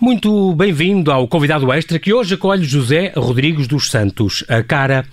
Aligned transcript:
Muito 0.00 0.54
bem-vindo 0.54 1.12
ao 1.12 1.28
convidado 1.28 1.70
extra 1.70 1.98
que 1.98 2.10
hoje 2.10 2.32
acolhe 2.32 2.64
José 2.64 3.12
Rodrigues 3.14 3.68
dos 3.68 3.90
Santos, 3.90 4.42
a 4.48 4.62
cara 4.62 5.04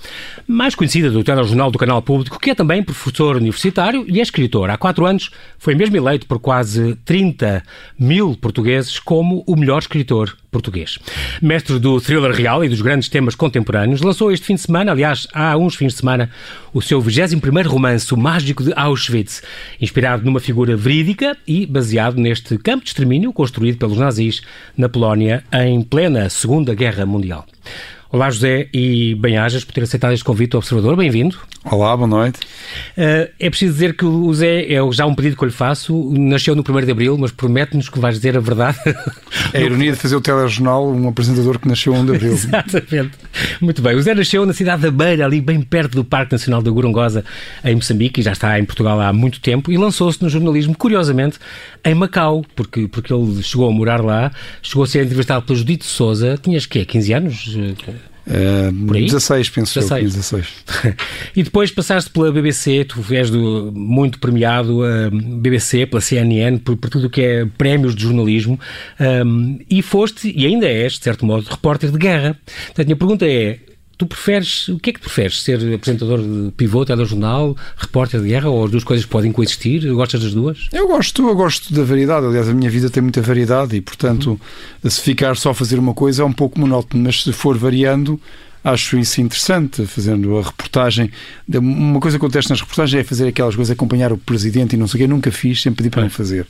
mais 0.47 0.75
conhecida 0.75 1.11
do 1.11 1.25
telejornal 1.25 1.69
do 1.69 1.77
Canal 1.77 2.01
Público, 2.01 2.39
que 2.39 2.51
é 2.51 2.55
também 2.55 2.81
professor 2.81 3.35
universitário 3.35 4.05
e 4.07 4.19
é 4.19 4.23
escritor. 4.23 4.69
Há 4.69 4.77
quatro 4.77 5.05
anos 5.05 5.29
foi 5.59 5.75
mesmo 5.75 5.97
eleito 5.97 6.25
por 6.25 6.39
quase 6.39 6.95
30 7.03 7.61
mil 7.99 8.33
portugueses 8.37 8.97
como 8.97 9.43
o 9.45 9.57
melhor 9.57 9.79
escritor 9.79 10.33
português. 10.57 10.97
Mestre 11.41 11.77
do 11.77 12.01
thriller 12.01 12.31
real 12.31 12.63
e 12.65 12.69
dos 12.69 12.81
grandes 12.81 13.07
temas 13.07 13.35
contemporâneos, 13.35 14.01
lançou 14.01 14.31
este 14.31 14.45
fim 14.45 14.55
de 14.55 14.61
semana, 14.61 14.91
aliás, 14.91 15.27
há 15.33 15.55
uns 15.55 15.75
fins 15.75 15.93
de 15.93 15.99
semana, 15.99 16.29
o 16.73 16.81
seu 16.81 17.01
21º 17.01 17.67
romance, 17.67 18.13
O 18.13 18.17
Mágico 18.17 18.63
de 18.63 18.73
Auschwitz, 18.75 19.43
inspirado 19.79 20.25
numa 20.25 20.39
figura 20.39 20.75
verídica 20.75 21.37
e 21.47 21.65
baseado 21.65 22.17
neste 22.17 22.57
campo 22.57 22.83
de 22.83 22.89
extermínio 22.89 23.31
construído 23.31 23.77
pelos 23.77 23.97
nazis 23.97 24.41
na 24.75 24.89
Polónia 24.89 25.43
em 25.53 25.81
plena 25.81 26.29
Segunda 26.29 26.73
Guerra 26.73 27.05
Mundial. 27.05 27.45
Olá, 28.09 28.29
José, 28.29 28.69
e 28.73 29.15
bem-ajas 29.15 29.65
por 29.65 29.73
ter 29.73 29.83
aceitado 29.83 30.13
este 30.13 30.23
convite 30.23 30.55
ao 30.55 30.59
Observador. 30.59 30.95
Bem-vindo. 30.95 31.37
Olá, 31.65 31.97
boa 31.97 32.07
noite. 32.07 32.39
Uh, 32.97 33.29
é 33.37 33.49
preciso 33.49 33.73
dizer 33.73 33.97
que 33.97 34.05
o 34.05 34.33
Zé, 34.33 34.71
é 34.71 34.91
já 34.93 35.05
um 35.05 35.13
pedido 35.13 35.35
que 35.35 35.43
eu 35.43 35.47
lhe 35.47 35.53
faço, 35.53 36.13
nasceu 36.17 36.55
no 36.55 36.61
1 36.61 36.85
de 36.85 36.91
Abril, 36.91 37.17
mas 37.17 37.31
promete-nos 37.31 37.89
que 37.89 37.99
vais 37.99 38.15
dizer 38.15 38.37
a 38.37 38.39
verdade. 38.39 38.77
É 39.53 39.59
a 39.59 39.61
ironia 39.61 39.91
de 39.91 39.97
fazer 39.97 40.15
o 40.15 40.21
telejornal 40.21 40.89
um 40.89 41.07
apresentador 41.07 41.59
que 41.59 41.67
nasceu 41.67 41.93
1 41.93 42.05
de 42.05 42.15
Abril. 42.15 42.33
Exatamente. 42.33 43.11
Muito 43.61 43.81
bem. 43.81 43.95
O 43.95 44.01
Zé 44.01 44.13
nasceu 44.13 44.45
na 44.45 44.53
cidade 44.53 44.81
da 44.81 44.91
Beira, 44.91 45.25
ali 45.25 45.39
bem 45.39 45.61
perto 45.61 45.95
do 45.95 46.03
Parque 46.03 46.33
Nacional 46.33 46.61
da 46.61 46.71
Gorongosa, 46.71 47.23
em 47.63 47.75
Moçambique, 47.75 48.19
e 48.19 48.23
já 48.23 48.31
está 48.31 48.59
em 48.59 48.65
Portugal 48.65 48.99
há 48.99 49.13
muito 49.13 49.39
tempo, 49.39 49.71
e 49.71 49.77
lançou-se 49.77 50.21
no 50.21 50.29
jornalismo, 50.29 50.75
curiosamente, 50.75 51.39
em 51.85 51.93
Macau, 51.93 52.43
porque, 52.55 52.87
porque 52.87 53.13
ele 53.13 53.41
chegou 53.43 53.69
a 53.69 53.71
morar 53.71 54.03
lá, 54.03 54.31
chegou 54.61 54.83
a 54.83 54.87
ser 54.87 55.03
entrevistado 55.03 55.45
pelo 55.45 55.57
Judito 55.57 55.85
Souza, 55.85 56.37
tinhas 56.41 56.65
quê, 56.65 56.83
15 56.83 57.13
anos? 57.13 57.57
Uh, 58.27 58.93
16, 58.93 59.49
penso 59.49 59.79
16. 59.79 60.03
eu. 60.03 60.09
16. 60.09 60.47
e 61.35 61.43
depois 61.43 61.71
passaste 61.71 62.09
pela 62.09 62.31
BBC, 62.31 62.83
tu 62.83 63.01
és 63.13 63.29
do, 63.29 63.71
muito 63.73 64.19
premiado, 64.19 64.81
uh, 64.81 65.09
BBC, 65.11 65.85
pela 65.85 66.01
CNN, 66.01 66.59
por, 66.59 66.75
por 66.75 66.89
tudo 66.89 67.07
o 67.07 67.09
que 67.09 67.21
é 67.21 67.45
prémios 67.57 67.95
de 67.95 68.03
jornalismo, 68.03 68.59
um, 69.25 69.59
e 69.69 69.81
foste, 69.81 70.29
e 70.35 70.45
ainda 70.45 70.67
és, 70.67 70.93
de 70.93 71.03
certo 71.03 71.25
modo, 71.25 71.47
repórter 71.49 71.89
de 71.89 71.97
guerra. 71.97 72.37
Portanto, 72.45 72.81
a 72.81 72.83
minha 72.83 72.95
pergunta 72.97 73.25
é: 73.25 73.59
Tu 73.97 74.05
preferes, 74.05 74.67
o 74.67 74.77
que 74.77 74.91
é 74.91 74.93
que 74.93 74.99
preferes? 74.99 75.41
Ser 75.41 75.55
apresentador 75.73 76.21
de 76.21 76.51
pivô, 76.51 76.85
telejornal, 76.85 77.57
repórter 77.75 78.21
de 78.21 78.27
guerra 78.27 78.47
ou 78.47 78.65
as 78.65 78.69
duas 78.69 78.83
coisas 78.83 79.05
podem 79.07 79.31
coexistir? 79.31 79.91
Gostas 79.91 80.21
das 80.21 80.33
duas? 80.33 80.67
Eu 80.71 80.87
gosto, 80.87 81.27
eu 81.27 81.35
gosto 81.35 81.73
da 81.73 81.83
variedade. 81.83 82.27
Aliás, 82.27 82.47
a 82.47 82.53
minha 82.53 82.69
vida 82.69 82.91
tem 82.91 83.01
muita 83.01 83.21
variedade 83.21 83.75
e, 83.75 83.81
portanto, 83.81 84.39
uhum. 84.83 84.89
se 84.89 85.01
ficar 85.01 85.35
só 85.35 85.49
a 85.49 85.53
fazer 85.55 85.79
uma 85.79 85.95
coisa 85.95 86.21
é 86.21 86.25
um 86.25 86.33
pouco 86.33 86.59
monótono, 86.59 87.03
mas 87.03 87.23
se 87.23 87.33
for 87.33 87.57
variando, 87.57 88.21
acho 88.67 88.97
isso 88.97 89.21
interessante, 89.21 89.85
fazendo 89.85 90.37
a 90.37 90.41
reportagem. 90.41 91.09
Uma 91.47 91.99
coisa 92.01 92.19
que 92.19 92.25
acontece 92.25 92.49
nas 92.49 92.59
reportagens 92.59 93.01
é 93.01 93.03
fazer 93.03 93.27
aquelas 93.27 93.55
coisas, 93.55 93.71
acompanhar 93.71 94.11
o 94.11 94.17
presidente 94.17 94.75
e 94.75 94.77
não 94.77 94.87
sei 94.87 94.99
o 94.99 95.03
que, 95.03 95.07
nunca 95.07 95.31
fiz, 95.31 95.61
sempre 95.61 95.77
pedi 95.77 95.89
para 95.89 96.03
não 96.03 96.09
fazer. 96.09 96.45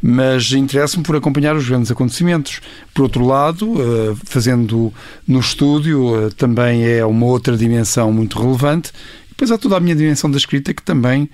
Mas 0.00 0.52
interessa-me 0.52 1.02
por 1.02 1.16
acompanhar 1.16 1.56
os 1.56 1.68
grandes 1.68 1.90
acontecimentos. 1.90 2.60
Por 2.94 3.02
outro 3.02 3.26
lado, 3.26 3.74
eh, 3.80 4.14
fazendo 4.24 4.94
no 5.26 5.40
estúdio 5.40 6.26
eh, 6.26 6.30
também 6.36 6.86
é 6.86 7.04
uma 7.04 7.26
outra 7.26 7.56
dimensão 7.56 8.12
muito 8.12 8.40
relevante. 8.40 8.92
Depois 9.28 9.50
há 9.50 9.58
toda 9.58 9.76
a 9.76 9.80
minha 9.80 9.96
dimensão 9.96 10.30
da 10.30 10.36
escrita 10.36 10.72
que 10.72 10.82
também 10.82 11.28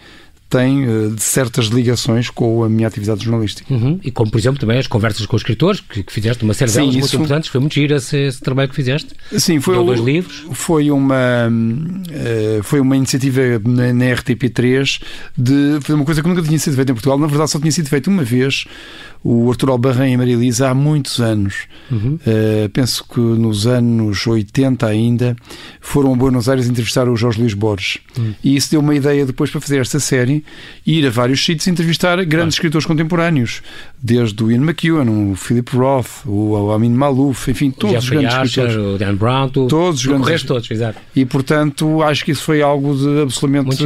tem 0.48 0.86
uh, 0.88 1.14
certas 1.18 1.66
ligações 1.66 2.30
com 2.30 2.62
a 2.62 2.68
minha 2.68 2.86
atividade 2.86 3.24
jornalística. 3.24 3.72
Uhum. 3.72 3.98
E 4.02 4.10
como, 4.10 4.30
por 4.30 4.38
exemplo, 4.38 4.60
também 4.60 4.78
as 4.78 4.86
conversas 4.86 5.26
com 5.26 5.34
os 5.34 5.40
escritores, 5.42 5.80
que, 5.80 6.02
que 6.02 6.12
fizeste 6.12 6.44
uma 6.44 6.54
série 6.54 6.70
Sim, 6.70 6.78
delas 6.78 6.96
muito 6.96 7.16
importantes, 7.16 7.50
foi 7.50 7.60
muito 7.60 7.74
giro 7.74 7.94
esse, 7.94 8.16
esse, 8.16 8.40
trabalho 8.40 8.68
que 8.68 8.74
fizeste. 8.74 9.08
Sim, 9.38 9.60
foi, 9.60 9.74
dois 9.74 10.00
livros. 10.00 10.46
Foi 10.52 10.90
uma, 10.90 11.48
uh, 11.48 12.62
foi 12.62 12.80
uma 12.80 12.96
iniciativa 12.96 13.40
na, 13.64 13.92
na, 13.92 14.04
RTP3 14.04 15.02
de 15.36 15.78
fazer 15.80 15.94
uma 15.94 16.04
coisa 16.04 16.22
que 16.22 16.28
nunca 16.28 16.42
tinha 16.42 16.58
sido 16.58 16.76
feita 16.76 16.92
em 16.92 16.94
Portugal. 16.94 17.18
Na 17.18 17.26
verdade, 17.26 17.50
só 17.50 17.58
tinha 17.58 17.72
sido 17.72 17.88
feita 17.88 18.08
uma 18.08 18.22
vez. 18.22 18.66
O 19.28 19.50
Artur 19.50 19.70
Albarrém 19.70 20.12
e 20.12 20.14
a 20.14 20.18
Maria 20.18 20.34
Elisa 20.34 20.68
há 20.68 20.74
muitos 20.74 21.18
anos, 21.18 21.66
uhum. 21.90 22.14
uh, 22.14 22.68
penso 22.68 23.04
que 23.04 23.18
nos 23.18 23.66
anos 23.66 24.24
80 24.24 24.86
ainda, 24.86 25.34
foram 25.80 26.12
a 26.12 26.16
Buenos 26.16 26.48
Aires 26.48 26.68
entrevistar 26.68 27.08
o 27.08 27.16
Jorge 27.16 27.40
Luís 27.40 27.52
Borges. 27.52 27.98
Uhum. 28.16 28.34
E 28.44 28.54
isso 28.54 28.70
deu 28.70 28.78
uma 28.78 28.94
ideia 28.94 29.26
depois 29.26 29.50
para 29.50 29.60
fazer 29.60 29.80
esta 29.80 29.98
série 29.98 30.44
ir 30.86 31.04
a 31.04 31.10
vários 31.10 31.44
sítios 31.44 31.66
e 31.66 31.70
entrevistar 31.70 32.24
grandes 32.24 32.54
ah. 32.54 32.58
escritores 32.58 32.86
contemporâneos, 32.86 33.62
desde 34.00 34.44
o 34.44 34.48
Ian 34.48 34.62
McEwan, 34.62 35.10
o 35.10 35.34
Philip 35.34 35.76
Roth, 35.76 36.24
o 36.24 36.70
Amin 36.70 36.90
Malouf, 36.90 37.50
enfim, 37.50 37.72
todos 37.72 38.04
os 38.04 38.08
grandes 38.08 38.32
escritores. 38.32 38.76
O 38.76 38.96
Dan 38.96 39.16
Brown, 39.16 39.48
tu, 39.48 39.66
todos 39.66 39.98
os 39.98 40.06
grandes. 40.06 40.44
todos, 40.44 40.70
exato. 40.70 41.00
E 41.16 41.24
portanto, 41.24 42.00
acho 42.00 42.24
que 42.24 42.30
isso 42.30 42.44
foi 42.44 42.62
algo 42.62 42.94
de 42.94 43.22
absolutamente 43.22 43.84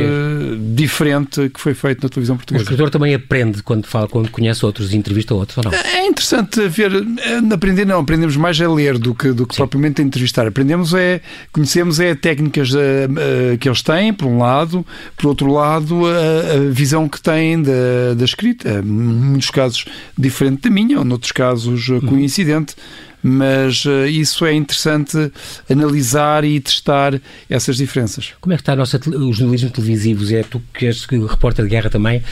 diferente 0.75 1.49
que 1.49 1.59
foi 1.59 1.73
feito 1.73 2.03
na 2.03 2.11
televisão 2.11 2.37
portuguesa. 2.37 2.63
O 2.63 2.65
escritor 2.65 2.91
também 2.91 3.15
aprende 3.15 3.63
quando 3.63 3.87
fala, 3.87 4.07
quando 4.07 4.31
conhece 4.31 4.67
outros 4.67 4.93
e 4.93 4.97
entrevista 4.99 5.30
outros, 5.35 5.59
ou 5.59 5.65
não? 5.65 5.73
É 5.73 6.07
interessante 6.07 6.69
ver, 6.69 6.93
é, 6.93 7.55
aprender 7.55 7.85
não, 7.85 8.01
aprendemos 8.01 8.37
mais 8.37 8.61
a 8.61 8.69
ler 8.69 8.99
do 8.99 9.15
que, 9.15 9.33
do 9.33 9.47
que 9.47 9.57
propriamente 9.57 10.03
a 10.03 10.05
entrevistar. 10.05 10.47
Aprendemos 10.47 10.95
é, 10.95 11.21
conhecemos 11.53 12.01
é 12.01 12.15
técnicas 12.15 12.73
uh, 12.73 12.77
uh, 12.77 13.59
que 13.59 13.69
eles 13.69 13.83
têm, 13.83 14.13
por 14.13 14.27
um 14.27 14.39
lado, 14.39 14.85
por 15.17 15.29
outro 15.29 15.53
lado, 15.53 16.03
uh, 16.03 16.69
a 16.69 16.71
visão 16.71 17.09
que 17.09 17.21
têm 17.21 17.63
da, 17.63 18.15
da 18.17 18.25
escrita. 18.25 18.81
Em 18.81 18.83
muitos 18.83 19.51
casos 19.51 19.85
diferente 20.17 20.63
da 20.63 20.71
minha, 20.71 20.99
ou 20.99 21.05
noutros 21.05 21.33
casos 21.33 21.89
uhum. 21.89 22.01
coincidente. 22.01 22.75
Mas 23.23 23.85
uh, 23.85 24.07
isso 24.07 24.47
é 24.47 24.55
interessante 24.55 25.31
analisar 25.69 26.43
e 26.43 26.59
testar 26.59 27.21
essas 27.51 27.77
diferenças. 27.77 28.33
Como 28.41 28.53
é 28.53 28.57
que 28.57 28.63
está 28.63 28.73
a 28.73 28.77
nossa, 28.77 28.99
o 28.99 29.33
jornalismo 29.33 29.71
televisivo? 29.71 30.35
É 30.35 30.43
tu 30.43 30.63
que 30.73 30.87
és 30.87 31.05
repórter 31.05 31.65
de 31.65 31.71
guerra 31.71 31.91
também 31.91 32.23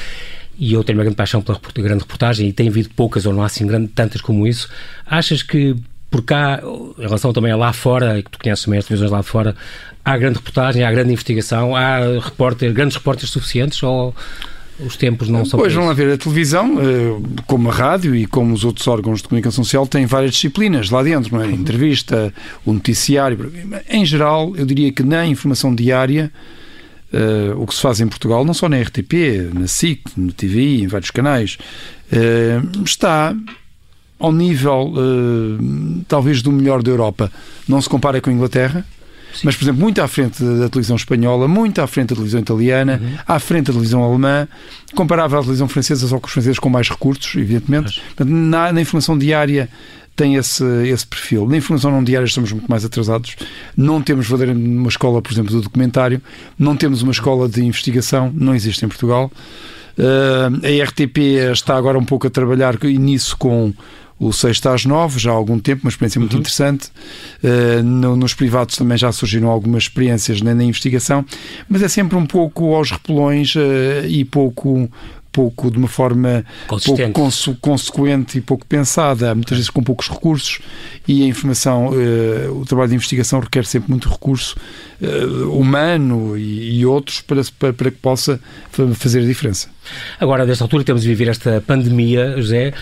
e 0.58 0.72
eu 0.72 0.82
tenho 0.82 0.98
uma 0.98 1.04
grande 1.04 1.16
paixão 1.16 1.40
pela 1.40 1.60
grande 1.76 2.02
reportagem 2.02 2.48
e 2.48 2.52
tem 2.52 2.68
havido 2.68 2.90
poucas 2.90 3.24
ou 3.26 3.32
não 3.32 3.42
há 3.42 3.46
assim 3.46 3.66
grande, 3.66 3.88
tantas 3.88 4.20
como 4.20 4.46
isso. 4.46 4.68
Achas 5.06 5.42
que 5.42 5.76
por 6.10 6.22
cá, 6.22 6.60
em 6.98 7.02
relação 7.02 7.32
também 7.32 7.52
a 7.52 7.56
lá 7.56 7.72
fora, 7.72 8.18
e 8.18 8.22
que 8.22 8.30
tu 8.30 8.38
conheces 8.38 8.64
também 8.64 8.78
as 8.78 8.86
televisões 8.86 9.10
lá 9.10 9.22
fora, 9.22 9.54
há 10.04 10.16
grande 10.16 10.38
reportagem, 10.38 10.82
há 10.82 10.90
grande 10.90 11.12
investigação, 11.12 11.76
há 11.76 11.98
repórter, 12.18 12.72
grandes 12.72 12.96
repórteres 12.96 13.30
suficientes 13.30 13.82
ou 13.82 14.14
os 14.80 14.96
tempos 14.96 15.28
não 15.28 15.44
são 15.44 15.58
Pois 15.58 15.74
vão 15.74 15.92
ver, 15.92 16.12
a 16.12 16.16
televisão, 16.16 16.78
eh, 16.80 17.40
como 17.46 17.68
a 17.68 17.72
rádio 17.72 18.14
e 18.14 18.26
como 18.26 18.54
os 18.54 18.64
outros 18.64 18.86
órgãos 18.86 19.20
de 19.20 19.28
comunicação 19.28 19.64
social, 19.64 19.86
têm 19.86 20.06
várias 20.06 20.32
disciplinas 20.32 20.88
lá 20.88 21.02
dentro, 21.02 21.36
não 21.36 21.42
é? 21.42 21.50
Entrevista, 21.50 22.32
o 22.64 22.72
noticiário. 22.72 23.52
Em 23.90 24.06
geral, 24.06 24.54
eu 24.56 24.64
diria 24.64 24.92
que 24.92 25.02
na 25.02 25.26
informação 25.26 25.74
diária, 25.74 26.30
uh, 27.12 27.60
o 27.60 27.66
que 27.66 27.74
se 27.74 27.80
faz 27.80 28.00
em 28.00 28.08
Portugal, 28.08 28.44
não 28.44 28.54
só 28.54 28.68
na 28.68 28.80
RTP, 28.80 29.50
na 29.52 29.66
SIC, 29.66 30.02
no 30.16 30.32
TV, 30.32 30.82
em 30.82 30.86
vários 30.86 31.10
canais, 31.10 31.58
uh, 32.12 32.82
está 32.84 33.34
ao 34.18 34.32
nível, 34.32 34.92
uh, 34.94 36.04
talvez, 36.08 36.42
do 36.42 36.50
melhor 36.50 36.82
da 36.82 36.90
Europa. 36.90 37.30
Não 37.68 37.80
se 37.80 37.88
compara 37.88 38.20
com 38.20 38.30
a 38.30 38.32
Inglaterra, 38.32 38.84
Sim. 39.32 39.42
mas, 39.44 39.56
por 39.56 39.64
exemplo, 39.64 39.80
muito 39.80 40.02
à 40.02 40.08
frente 40.08 40.42
da 40.42 40.68
televisão 40.68 40.96
espanhola, 40.96 41.46
muito 41.46 41.80
à 41.80 41.86
frente 41.86 42.08
da 42.08 42.16
televisão 42.16 42.40
italiana, 42.40 43.00
uhum. 43.00 43.18
à 43.26 43.38
frente 43.38 43.66
da 43.66 43.72
televisão 43.72 44.02
alemã, 44.02 44.48
comparável 44.94 45.38
à 45.38 45.42
televisão 45.42 45.68
francesa, 45.68 46.06
só 46.08 46.18
que 46.18 46.26
os 46.26 46.32
franceses 46.32 46.58
com 46.58 46.68
mais 46.68 46.88
recursos, 46.88 47.34
evidentemente. 47.36 48.00
Portanto, 48.00 48.30
na, 48.30 48.72
na, 48.72 48.80
informação 48.80 49.16
diária 49.16 49.68
tem 50.18 50.34
esse, 50.34 50.64
esse 50.88 51.06
perfil. 51.06 51.46
Na 51.46 51.56
informação 51.56 51.92
não 51.92 52.02
diária 52.02 52.26
estamos 52.26 52.50
muito 52.50 52.68
mais 52.68 52.84
atrasados. 52.84 53.36
Não 53.76 54.02
temos 54.02 54.26
verdadeiramente 54.26 54.68
uma 54.68 54.88
escola, 54.88 55.22
por 55.22 55.32
exemplo, 55.32 55.52
do 55.52 55.62
documentário, 55.62 56.20
não 56.58 56.76
temos 56.76 57.02
uma 57.02 57.12
escola 57.12 57.48
de 57.48 57.64
investigação, 57.64 58.32
não 58.34 58.52
existe 58.52 58.84
em 58.84 58.88
Portugal. 58.88 59.30
Uh, 59.96 60.82
a 60.82 60.84
RTP 60.84 61.18
está 61.52 61.76
agora 61.76 61.96
um 61.96 62.04
pouco 62.04 62.26
a 62.26 62.30
trabalhar 62.30 62.76
nisso 62.82 63.36
com 63.36 63.72
o 64.18 64.32
6 64.32 64.66
às 64.66 64.84
9, 64.84 65.20
já 65.20 65.30
há 65.30 65.34
algum 65.34 65.60
tempo, 65.60 65.82
uma 65.84 65.88
experiência 65.88 66.18
muito 66.18 66.32
uhum. 66.32 66.40
interessante. 66.40 66.88
Uh, 67.42 67.80
no, 67.84 68.16
nos 68.16 68.34
privados 68.34 68.76
também 68.76 68.98
já 68.98 69.12
surgiram 69.12 69.48
algumas 69.48 69.84
experiências 69.84 70.42
na, 70.42 70.52
na, 70.52 70.64
investigação, 70.64 71.24
mas 71.68 71.80
é 71.80 71.88
sempre 71.88 72.16
um 72.16 72.26
pouco 72.26 72.74
aos 72.74 72.90
repelões 72.90 73.54
uh, 73.54 74.04
e 74.08 74.24
pouco 74.24 74.90
pouco 75.38 75.70
de 75.70 75.78
uma 75.78 75.86
forma 75.86 76.44
pouco 76.66 77.12
conse 77.12 77.54
consequente 77.60 78.38
e 78.38 78.40
pouco 78.40 78.66
pensada, 78.66 79.32
muitas 79.36 79.56
vezes 79.56 79.70
com 79.70 79.84
poucos 79.84 80.08
recursos 80.08 80.58
e 81.06 81.22
a 81.22 81.26
informação, 81.26 81.90
uh, 81.90 82.60
o 82.60 82.66
trabalho 82.66 82.88
de 82.88 82.96
investigação 82.96 83.38
requer 83.38 83.64
sempre 83.64 83.88
muito 83.88 84.08
recurso 84.08 84.56
uh, 85.00 85.56
humano 85.56 86.36
e, 86.36 86.80
e 86.80 86.84
outros 86.84 87.20
para, 87.20 87.40
para, 87.56 87.72
para, 87.72 87.90
que 87.92 87.98
possa 87.98 88.40
fazer 88.96 89.20
a 89.20 89.26
diferença. 89.26 89.68
Agora, 90.18 90.44
desta 90.44 90.64
altura, 90.64 90.82
temos 90.82 91.02
de 91.02 91.08
viver 91.08 91.28
esta 91.28 91.62
pandemia, 91.64 92.34
José, 92.36 92.74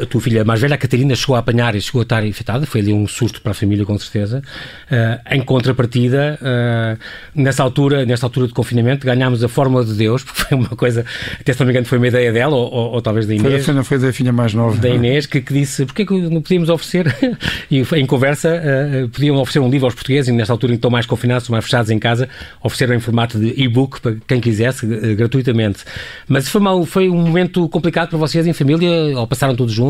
a 0.00 0.06
tua 0.06 0.20
filha 0.20 0.44
mais 0.44 0.60
velha, 0.60 0.74
a 0.74 0.78
Catarina, 0.78 1.14
chegou 1.14 1.36
a 1.36 1.38
apanhar 1.38 1.74
e 1.74 1.80
chegou 1.80 2.00
a 2.00 2.02
estar 2.02 2.24
infectada, 2.24 2.66
foi 2.66 2.80
ali 2.80 2.92
um 2.92 3.06
susto 3.06 3.40
para 3.40 3.52
a 3.52 3.54
família, 3.54 3.84
com 3.84 3.98
certeza. 3.98 4.42
Uh, 4.90 5.34
em 5.34 5.42
contrapartida, 5.42 6.38
uh, 6.40 6.98
nessa 7.34 7.62
altura, 7.62 8.06
nesta 8.06 8.26
altura 8.26 8.46
de 8.46 8.52
confinamento, 8.52 9.06
ganhámos 9.06 9.44
a 9.44 9.48
Fórmula 9.48 9.84
de 9.84 9.94
Deus, 9.94 10.22
porque 10.24 10.42
foi 10.42 10.56
uma 10.56 10.68
coisa, 10.70 11.04
até 11.40 11.52
se 11.52 11.60
não 11.60 11.66
me 11.66 11.72
engano, 11.72 11.86
foi 11.86 11.98
uma 11.98 12.08
ideia 12.08 12.32
dela, 12.32 12.54
ou, 12.54 12.72
ou, 12.72 12.92
ou 12.92 13.02
talvez 13.02 13.26
da 13.26 13.34
Inês. 13.34 13.64
Foi, 13.64 13.84
foi 13.84 13.98
da 13.98 14.12
filha 14.12 14.32
mais 14.32 14.54
nova. 14.54 14.76
Da 14.76 14.88
Inês, 14.88 15.26
que, 15.26 15.40
que 15.40 15.52
disse, 15.52 15.84
porquê 15.84 16.06
que 16.06 16.14
não 16.14 16.40
podíamos 16.40 16.68
oferecer, 16.68 17.14
e 17.70 17.82
em 17.96 18.06
conversa, 18.06 18.48
uh, 18.48 19.08
podiam 19.08 19.36
oferecer 19.36 19.60
um 19.60 19.68
livro 19.68 19.86
aos 19.86 19.94
portugueses, 19.94 20.28
e 20.28 20.32
nesta 20.32 20.52
altura, 20.52 20.74
então 20.74 20.90
mais 20.90 21.06
confinados, 21.06 21.48
mais 21.48 21.64
fechados 21.64 21.90
em 21.90 21.98
casa, 21.98 22.28
ofereceram 22.62 22.94
em 22.94 23.00
formato 23.00 23.38
de 23.38 23.52
e-book 23.60 24.00
para 24.00 24.16
quem 24.26 24.40
quisesse, 24.40 24.86
gratuitamente. 25.14 25.84
Mas 26.28 26.48
foi, 26.48 26.60
mal, 26.60 26.84
foi 26.86 27.08
um 27.08 27.16
momento 27.16 27.68
complicado 27.68 28.10
para 28.10 28.18
vocês 28.18 28.46
em 28.46 28.52
família, 28.52 29.18
ou 29.18 29.26
passaram 29.26 29.54
todos 29.54 29.72
juntos? 29.72 29.81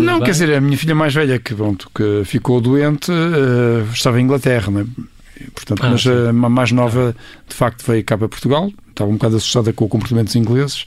Não, 0.00 0.14
bem? 0.14 0.24
quer 0.24 0.30
dizer, 0.32 0.54
a 0.54 0.60
minha 0.60 0.76
filha 0.76 0.94
mais 0.94 1.14
velha, 1.14 1.38
que, 1.38 1.54
pronto, 1.54 1.90
que 1.94 2.22
ficou 2.24 2.60
doente, 2.60 3.10
uh, 3.10 3.86
estava 3.92 4.20
em 4.20 4.24
Inglaterra, 4.24 4.70
né? 4.70 4.86
Portanto, 5.54 5.82
ah, 5.84 5.90
mas 5.90 6.02
sim. 6.02 6.10
a 6.10 6.32
mais 6.32 6.70
nova, 6.72 7.14
de 7.48 7.54
facto, 7.54 7.84
veio 7.86 8.04
cá 8.04 8.18
para 8.18 8.28
Portugal, 8.28 8.70
estava 9.00 9.10
um 9.10 9.14
bocado 9.14 9.36
assustada 9.36 9.72
com 9.72 9.84
o 9.84 9.88
comportamento 9.88 10.26
dos 10.26 10.36
ingleses. 10.36 10.84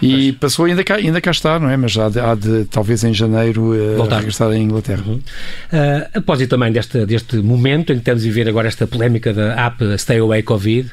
E 0.00 0.28
Mas... 0.28 0.36
passou, 0.36 0.66
ainda 0.66 0.84
cá, 0.84 0.96
ainda 0.96 1.20
cá 1.20 1.30
está, 1.30 1.58
não 1.58 1.68
é? 1.68 1.76
Mas 1.76 1.96
há 1.96 2.08
de, 2.08 2.20
há 2.20 2.34
de 2.34 2.66
talvez 2.66 3.02
em 3.04 3.12
janeiro, 3.12 3.72
uh, 3.72 3.96
Voltar. 3.96 4.18
regressar 4.18 4.50
à 4.50 4.56
Inglaterra. 4.56 5.02
Uhum. 5.06 5.14
Uh, 5.14 6.08
após 6.14 6.46
também 6.46 6.70
deste, 6.70 7.04
deste 7.04 7.36
momento 7.38 7.92
em 7.92 7.96
que 7.96 8.02
estamos 8.02 8.22
a 8.22 8.24
viver 8.24 8.48
agora 8.48 8.68
esta 8.68 8.86
polémica 8.86 9.32
da 9.32 9.66
app 9.66 9.82
Stay 9.98 10.18
Away 10.18 10.42
Covid, 10.42 10.90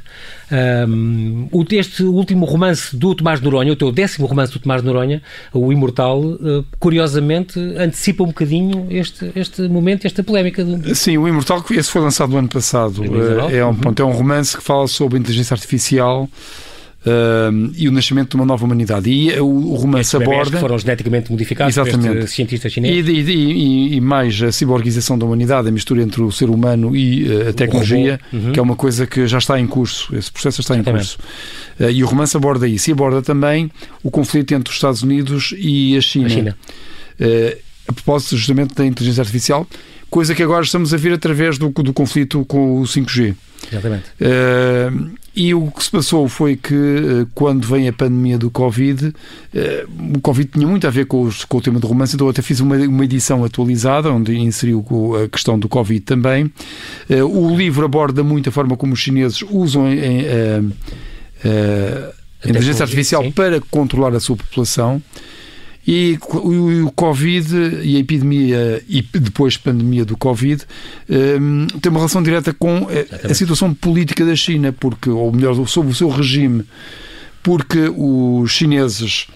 um, 0.87 1.47
este 1.71 2.03
último 2.03 2.45
romance 2.45 2.95
do 2.95 3.13
Tomás 3.15 3.41
Noronha, 3.41 3.73
o 3.73 3.75
teu 3.75 3.91
décimo 3.91 4.27
romance 4.27 4.53
do 4.53 4.59
Tomás 4.59 4.81
Noronha, 4.81 5.21
o 5.53 5.71
Imortal, 5.71 6.21
uh, 6.21 6.65
curiosamente 6.79 7.59
antecipa 7.77 8.23
um 8.23 8.27
bocadinho 8.27 8.87
este, 8.89 9.31
este 9.35 9.61
momento, 9.63 10.05
esta 10.05 10.23
polémica. 10.23 10.63
Do... 10.63 10.95
Sim, 10.95 11.17
o 11.17 11.27
Imortal, 11.27 11.63
esse 11.71 11.91
foi 11.91 12.01
lançado 12.01 12.31
no 12.31 12.37
ano 12.37 12.49
passado. 12.49 13.03
É 13.51 13.63
um, 13.63 13.69
uhum. 13.69 13.75
ponto, 13.75 14.01
é 14.01 14.05
um 14.05 14.11
romance 14.11 14.55
que 14.55 14.63
fala 14.63 14.87
sobre 14.87 15.19
inteligência 15.19 15.53
artificial 15.53 16.29
uh, 17.05 17.71
e 17.75 17.87
o 17.87 17.91
nascimento 17.91 18.31
de 18.31 18.35
uma 18.35 18.45
nova 18.45 18.65
humanidade. 18.65 19.09
E 19.09 19.39
o, 19.39 19.45
o 19.45 19.75
romance 19.75 20.15
aborda. 20.15 20.51
Que 20.51 20.57
foram 20.57 20.77
geneticamente 20.77 21.31
modificados 21.31 21.77
exatamente. 21.77 22.27
cientistas 22.27 22.71
chineses. 22.71 23.07
E, 23.07 23.11
e, 23.11 23.31
e, 23.31 23.95
e, 23.95 24.01
mais 24.01 24.41
a 24.41 24.51
ciborgização 24.51 25.17
da 25.17 25.25
humanidade, 25.25 25.67
a 25.67 25.71
mistura 25.71 26.01
entre 26.01 26.21
o 26.21 26.31
ser 26.31 26.49
humano 26.49 26.95
e 26.95 27.23
uh, 27.23 27.49
a 27.49 27.53
tecnologia, 27.53 28.19
uhum. 28.33 28.51
que 28.51 28.59
é 28.59 28.61
uma 28.61 28.75
coisa 28.75 29.05
que 29.05 29.27
já 29.27 29.37
está 29.37 29.59
em 29.59 29.67
curso. 29.67 30.15
Esse 30.15 30.31
processo 30.31 30.61
está 30.61 30.75
em 30.75 30.83
curso. 30.83 31.17
Uh, 31.79 31.89
e 31.89 32.03
o 32.03 32.07
romance 32.07 32.35
aborda 32.35 32.67
isso. 32.67 32.89
E 32.89 32.93
aborda 32.93 33.21
também 33.21 33.71
o 34.03 34.09
conflito 34.09 34.53
entre 34.53 34.69
os 34.69 34.75
Estados 34.75 35.03
Unidos 35.03 35.53
e 35.57 35.95
a 35.97 36.01
China. 36.01 36.25
A 36.25 36.29
China. 36.29 36.57
Uh, 37.19 37.65
a 37.87 37.93
propósito 37.93 38.35
justamente 38.35 38.73
da 38.73 38.85
inteligência 38.85 39.21
artificial, 39.21 39.67
coisa 40.15 40.33
que 40.33 40.41
agora 40.41 40.63
estamos 40.63 40.93
a 40.93 40.97
ver 40.97 41.11
através 41.11 41.57
do, 41.57 41.67
do 41.67 41.91
conflito 41.91 42.45
com 42.45 42.79
o 42.79 42.83
5G. 42.83 43.35
Exatamente. 43.69 44.05
Uh, 44.11 45.11
e 45.35 45.53
o 45.53 45.69
que 45.69 45.83
se 45.83 45.91
passou 45.91 46.29
foi 46.29 46.55
que, 46.55 46.73
uh, 46.73 47.27
quando 47.35 47.67
vem 47.67 47.89
a 47.89 47.91
pandemia 47.91 48.37
do 48.37 48.49
Covid, 48.49 49.07
uh, 49.07 49.13
o 50.15 50.21
Covid 50.21 50.49
tinha 50.53 50.65
muito 50.65 50.87
a 50.87 50.89
ver 50.89 51.05
com, 51.05 51.23
os, 51.23 51.43
com, 51.43 51.57
o 51.57 51.61
tema 51.61 51.81
do 51.81 51.87
romance, 51.87 52.15
então 52.15 52.27
eu 52.27 52.31
até 52.31 52.41
fiz 52.41 52.61
uma, 52.61 52.77
uma 52.77 53.03
edição 53.03 53.43
atualizada, 53.43 54.09
onde 54.09 54.37
inseriu 54.37 54.85
a 55.21 55.27
questão 55.27 55.59
do 55.59 55.67
Covid 55.67 55.99
também. 55.99 56.49
o 57.09 57.53
livro 57.53 57.83
aborda 57.83 58.23
muito 58.23 58.47
a 58.47 58.53
forma 58.53 58.77
como 58.77 58.93
os 58.93 58.99
chineses 58.99 59.43
usam 59.51 59.83
a 59.85 59.89
inteligência 62.47 62.83
artificial 62.83 63.21
sim. 63.21 63.31
para 63.31 63.59
controlar 63.69 64.15
a 64.15 64.19
sua 64.21 64.37
população. 64.37 65.01
E 65.87 66.17
o, 66.31 66.91
Covid 66.95 67.81
e 67.83 67.95
a 67.95 67.99
epidemia 67.99 68.83
e 68.89 69.03
depois 69.03 69.55
a 69.55 69.69
pandemia 69.69 70.03
do 70.03 70.17
Covid 70.17 70.63
um, 71.07 71.67
tem 71.79 71.91
uma 71.91 71.99
relação 71.99 72.23
direta 72.23 72.51
com 72.53 72.87
a, 72.89 73.31
a 73.31 73.33
situação 73.33 73.73
política 73.73 74.25
da 74.25 74.35
China, 74.35 74.73
porque, 74.73 75.09
ou 75.09 75.31
melhor, 75.31 75.53
sobre 75.67 75.91
o 75.91 75.95
seu 75.95 76.09
regime, 76.09 76.65
porque 77.43 77.91
os 77.95 78.51
chineses, 78.51 79.27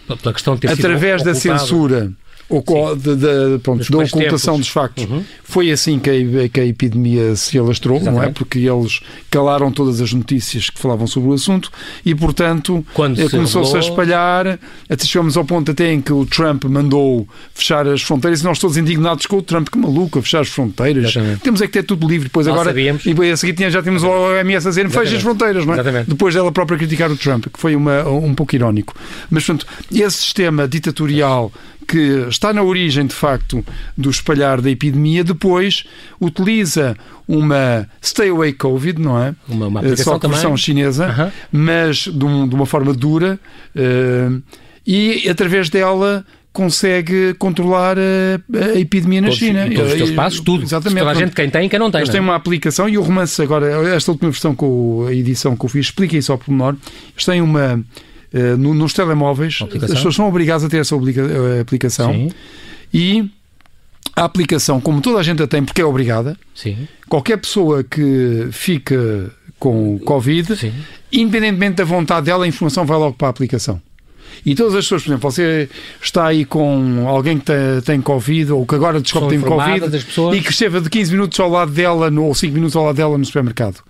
através 0.67 1.23
da 1.23 1.35
censura 1.35 2.11
de, 2.49 3.15
de, 3.15 3.59
pronto, 3.59 3.91
da 3.91 3.97
ocultação 3.99 4.55
tempos. 4.55 4.59
dos 4.59 4.67
factos. 4.69 5.03
Uhum. 5.05 5.23
Foi 5.43 5.71
assim 5.71 5.99
que 5.99 6.09
a, 6.09 6.49
que 6.49 6.59
a 6.59 6.65
epidemia 6.65 7.35
se 7.35 7.57
alastrou, 7.57 7.97
Exatamente. 7.97 8.21
não 8.21 8.29
é? 8.29 8.33
Porque 8.33 8.59
eles 8.59 9.01
calaram 9.29 9.71
todas 9.71 10.01
as 10.01 10.11
notícias 10.13 10.69
que 10.69 10.79
falavam 10.79 11.05
sobre 11.05 11.29
o 11.29 11.33
assunto 11.33 11.71
e, 12.03 12.15
portanto, 12.15 12.85
começou-se 12.93 13.75
a 13.75 13.79
espalhar. 13.79 14.59
Até 14.89 15.05
chegamos 15.05 15.37
ao 15.37 15.45
ponto 15.45 15.71
até 15.71 15.93
em 15.93 16.01
que 16.01 16.11
o 16.11 16.25
Trump 16.25 16.65
mandou 16.65 17.27
fechar 17.53 17.87
as 17.87 18.01
fronteiras 18.01 18.41
e 18.41 18.43
nós 18.43 18.57
todos 18.57 18.77
indignados 18.77 19.25
com 19.25 19.37
o 19.37 19.41
Trump, 19.41 19.69
que 19.69 19.77
maluco, 19.77 20.19
a 20.19 20.21
fechar 20.21 20.41
as 20.41 20.49
fronteiras. 20.49 21.05
Exatamente. 21.05 21.41
Temos 21.41 21.61
é 21.61 21.67
que 21.67 21.73
ter 21.73 21.83
tudo 21.83 22.07
livre. 22.07 22.29
Depois 22.29 22.47
agora, 22.47 22.69
sabíamos. 22.69 23.05
e 23.05 23.31
a 23.31 23.37
seguir 23.37 23.69
já 23.69 23.83
temos 23.83 24.03
o 24.03 24.07
OMS 24.07 24.67
a 24.67 24.69
dizer 24.69 24.89
fecha 24.89 25.15
as 25.15 25.21
fronteiras, 25.21 25.65
não 25.65 25.73
é? 25.73 25.75
Exatamente. 25.75 26.09
Depois 26.09 26.33
dela 26.33 26.51
própria 26.51 26.77
criticar 26.77 27.11
o 27.11 27.17
Trump, 27.17 27.45
que 27.53 27.59
foi 27.59 27.75
uma, 27.75 28.07
um 28.07 28.33
pouco 28.33 28.55
irónico. 28.55 28.95
Mas, 29.29 29.45
portanto, 29.45 29.67
esse 29.91 30.17
sistema 30.17 30.67
ditatorial 30.67 31.51
que 31.89 32.27
está 32.29 32.53
na 32.53 32.61
origem, 32.61 33.07
de 33.07 33.15
facto, 33.15 33.65
do 33.97 34.11
espalhar 34.11 34.61
da 34.61 34.69
epidemia, 34.69 35.23
depois 35.23 35.85
utiliza 36.21 36.95
uma 37.27 37.89
Stay 37.99 38.29
Away 38.29 38.53
Covid, 38.53 39.01
não 39.01 39.19
é? 39.19 39.33
Uma, 39.47 39.67
uma 39.67 39.85
eh, 39.85 39.95
Só 39.95 40.19
que 40.19 40.27
versão 40.27 40.55
chinesa, 40.55 41.33
mas 41.51 41.97
de, 41.97 42.23
um, 42.23 42.47
de, 42.47 42.53
uma 42.53 42.67
forma 42.67 42.93
dura 42.93 43.39
uh, 43.75 44.41
e 44.85 45.27
através 45.27 45.67
dela 45.69 46.23
consegue 46.53 47.33
controlar 47.39 47.97
a, 47.97 48.75
a 48.75 48.79
epidemia 48.79 49.21
na 49.21 49.27
todos, 49.29 49.39
China. 49.39 49.65
E 49.65 49.73
todos 49.73 49.91
os 49.91 49.97
teus 49.97 50.11
passos, 50.11 50.39
tudo. 50.41 50.63
Exatamente. 50.63 50.99
Toda 50.99 51.11
a 51.11 51.15
gente, 51.15 51.35
quem 51.35 51.49
tem 51.49 51.65
e 51.65 51.69
quem 51.69 51.79
não 51.79 51.89
tem. 51.89 52.01
Eles 52.01 52.09
têm 52.09 52.19
é? 52.19 52.21
uma 52.21 52.35
aplicação 52.35 52.87
e 52.87 52.99
o 52.99 53.01
romance, 53.01 53.41
agora, 53.41 53.65
esta 53.95 54.11
última 54.11 54.29
versão 54.29 54.53
com 54.53 55.07
a 55.07 55.13
edição 55.13 55.55
que 55.55 55.65
eu 55.65 55.69
fiz, 55.69 55.87
explica 55.87 56.15
isso 56.15 56.31
ao 56.31 56.37
pormenor. 56.37 56.75
Eles 57.15 57.25
têm 57.25 57.41
uma 57.41 57.83
uh, 58.33 58.57
no, 58.57 58.73
nos 58.73 58.93
telemóveis, 58.93 59.59
as 59.61 59.91
pessoas 59.91 60.15
são 60.15 60.27
obrigadas 60.27 60.63
a 60.63 60.69
ter 60.69 60.77
essa 60.77 60.95
uh, 60.95 61.61
aplicação 61.61 62.13
Sim. 62.13 62.31
e 62.93 63.29
a 64.15 64.25
aplicação, 64.25 64.81
como 64.81 65.01
toda 65.01 65.19
a 65.19 65.23
gente 65.23 65.41
a 65.41 65.47
tem, 65.47 65.63
porque 65.63 65.81
é 65.81 65.85
obrigada, 65.85 66.37
Sim. 66.53 66.87
qualquer 67.07 67.37
pessoa 67.37 67.83
que 67.83 68.49
fica 68.51 69.31
com 69.57 69.99
Covid, 69.99 70.55
Sim. 70.55 70.73
independentemente 71.11 71.75
da 71.75 71.83
vontade 71.85 72.25
dela, 72.25 72.45
a 72.45 72.47
informação 72.47 72.85
vai 72.85 72.97
logo 72.97 73.15
para 73.15 73.27
a 73.27 73.31
aplicação. 73.31 73.81
E 74.45 74.55
todas 74.55 74.75
as 74.75 74.85
pessoas, 74.85 75.03
por 75.03 75.09
exemplo, 75.09 75.31
você 75.31 75.69
está 76.01 76.27
aí 76.27 76.45
com 76.45 77.07
alguém 77.07 77.37
que 77.39 77.45
tem, 77.45 77.81
tem 77.85 78.01
Covid 78.01 78.53
ou 78.53 78.65
que 78.65 78.75
agora 78.75 78.99
descobre 78.99 79.37
que 79.37 79.43
tem 79.43 79.49
Covid 79.49 80.05
e 80.35 80.41
que 80.41 80.51
esteve 80.51 80.81
de 80.81 80.89
15 80.89 81.11
minutos 81.11 81.39
ao 81.39 81.49
lado 81.49 81.71
dela 81.71 82.09
no, 82.09 82.25
ou 82.25 82.35
5 82.35 82.53
minutos 82.53 82.75
ao 82.75 82.85
lado 82.85 82.95
dela 82.95 83.17
no 83.17 83.25
supermercado. 83.25 83.83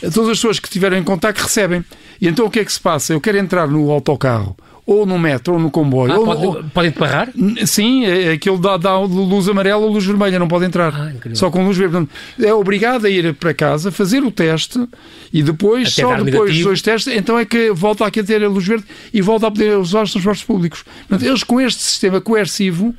Todas 0.00 0.30
as 0.30 0.38
pessoas 0.38 0.58
que 0.58 0.66
estiveram 0.66 0.96
em 0.96 1.04
contato 1.04 1.38
recebem. 1.38 1.84
E 2.20 2.28
então 2.28 2.46
o 2.46 2.50
que 2.50 2.60
é 2.60 2.64
que 2.64 2.72
se 2.72 2.80
passa? 2.80 3.12
Eu 3.12 3.20
quero 3.20 3.38
entrar 3.38 3.66
no 3.68 3.90
autocarro 3.90 4.56
ou 4.92 5.06
no 5.06 5.16
metro, 5.20 5.54
ou 5.54 5.60
no 5.60 5.70
comboio. 5.70 6.12
Ah, 6.12 6.18
ou, 6.18 6.24
pode, 6.24 6.46
ou, 6.46 6.64
podem 6.74 6.90
parar? 6.90 7.28
Sim, 7.64 8.04
é, 8.04 8.32
aquilo 8.32 8.58
dá, 8.58 8.76
dá 8.76 8.98
luz 8.98 9.48
amarela 9.48 9.80
ou 9.80 9.92
luz 9.92 10.04
vermelha, 10.04 10.36
não 10.36 10.48
pode 10.48 10.64
entrar. 10.64 10.92
Ah, 10.92 11.12
só 11.32 11.48
com 11.48 11.64
luz 11.64 11.76
verde. 11.76 12.08
É 12.42 12.52
obrigado 12.52 13.06
a 13.06 13.08
ir 13.08 13.32
para 13.34 13.54
casa, 13.54 13.92
fazer 13.92 14.24
o 14.24 14.32
teste 14.32 14.84
e 15.32 15.44
depois, 15.44 15.92
Até 15.92 16.02
só 16.02 16.08
depois 16.08 16.24
negativo. 16.24 16.54
dos 16.54 16.64
dois 16.64 16.82
testes, 16.82 17.14
então 17.16 17.38
é 17.38 17.44
que 17.44 17.70
volta 17.70 18.04
aqui 18.04 18.18
a 18.18 18.24
ter 18.24 18.42
a 18.42 18.48
luz 18.48 18.66
verde 18.66 18.84
e 19.14 19.22
volta 19.22 19.46
a 19.46 19.50
poder 19.52 19.78
usar 19.78 20.02
os 20.02 20.10
transportes 20.10 20.42
públicos. 20.42 20.82
Portanto, 21.08 21.24
eles 21.24 21.44
com 21.44 21.60
este 21.60 21.80
sistema 21.80 22.20
coercivo 22.20 22.92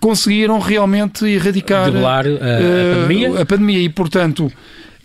conseguiram 0.00 0.58
realmente 0.58 1.26
erradicar 1.26 1.94
a, 1.94 2.18
a, 2.18 2.22
uh, 2.22 3.02
pandemia. 3.02 3.42
a 3.42 3.44
pandemia 3.44 3.80
e, 3.80 3.88
portanto, 3.90 4.50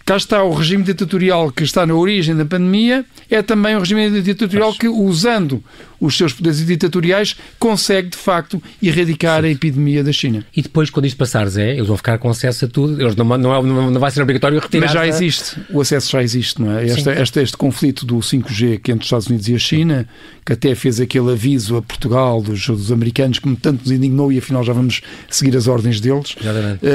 cá 0.06 0.18
está 0.18 0.44
o 0.44 0.54
regime 0.54 0.84
ditatorial 0.84 1.52
que 1.52 1.64
está 1.64 1.86
na 1.86 1.94
origem 1.94 2.36
da 2.36 2.46
pandemia, 2.46 3.06
é 3.30 3.42
também 3.42 3.76
o 3.76 3.80
regime 3.80 4.22
ditatorial 4.22 4.74
que, 4.74 4.88
usando 4.88 5.64
os 6.00 6.18
seus 6.18 6.34
poderes 6.34 6.66
ditatoriais, 6.66 7.36
consegue 7.58 8.10
de 8.10 8.18
facto 8.18 8.62
erradicar 8.82 9.42
Sim. 9.42 9.48
a 9.48 9.52
epidemia 9.52 10.04
da 10.04 10.12
China. 10.12 10.46
E 10.56 10.62
depois, 10.62 10.90
quando 10.90 11.06
isto 11.06 11.16
passar, 11.16 11.48
Zé, 11.48 11.76
eles 11.76 11.88
vão 11.88 11.96
ficar 11.96 12.18
com 12.18 12.30
acesso 12.30 12.66
a 12.66 12.68
tudo, 12.68 13.02
eles 13.02 13.16
não, 13.16 13.26
não, 13.38 13.56
é, 13.56 13.62
não 13.92 14.00
vai 14.00 14.12
ser 14.12 14.22
obrigatório 14.22 14.60
retirar. 14.60 14.86
Mas 14.86 14.92
já 14.92 15.08
existe, 15.08 15.58
o 15.70 15.80
acesso 15.80 16.12
já 16.12 16.22
existe, 16.22 16.62
não 16.62 16.78
é? 16.78 16.86
Este, 16.86 17.10
este, 17.10 17.40
este, 17.40 17.58
conflito 17.58 18.06
do 18.06 18.18
5G 18.18 18.80
que 18.82 18.92
entre 18.92 19.04
os 19.04 19.06
Estados 19.06 19.28
Unidos 19.28 19.48
e 19.48 19.56
a 19.56 19.60
China, 19.60 20.08
que 20.46 20.52
até 20.52 20.76
fez 20.76 21.00
aquele 21.00 21.32
aviso 21.32 21.78
a 21.78 21.82
Portugal 21.82 22.42
dos, 22.42 22.68
dos 22.68 22.92
americanos 22.92 23.40
que 23.40 23.56
tanto 23.56 23.84
nos 23.84 23.92
indignou 23.92 24.32
e 24.32 24.38
afinal 24.38 24.64
já 24.64 24.74
vamos 24.74 25.02
seguir 25.30 25.56
as 25.56 25.68
ordens 25.68 26.02
deles. 26.02 26.36
Exatamente. 26.40 26.86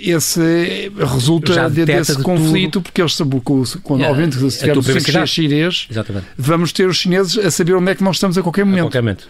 Esse 0.00 0.90
resulta 0.96 1.68
de, 1.68 1.84
desse 1.84 2.16
de 2.16 2.22
conflito, 2.22 2.72
tudo. 2.72 2.82
porque 2.84 3.00
eles 3.00 3.14
sabem 3.14 3.40
quando, 3.40 4.00
yeah. 4.00 4.08
obviamente, 4.08 4.50
se 4.50 4.58
tivermos 4.58 4.86
5G 4.86 5.26
chinês, 5.26 5.86
Exatamente. 5.90 6.26
vamos 6.36 6.72
ter 6.72 6.88
os 6.88 6.96
chineses 6.96 7.38
a 7.38 7.50
saber 7.50 7.74
onde 7.74 7.90
é 7.90 7.94
que 7.94 8.02
nós 8.02 8.16
estamos 8.16 8.38
a 8.38 8.42
qualquer 8.42 8.64
momento. 8.64 8.80
A 8.80 8.84
qualquer 8.84 9.02
momento. 9.02 9.28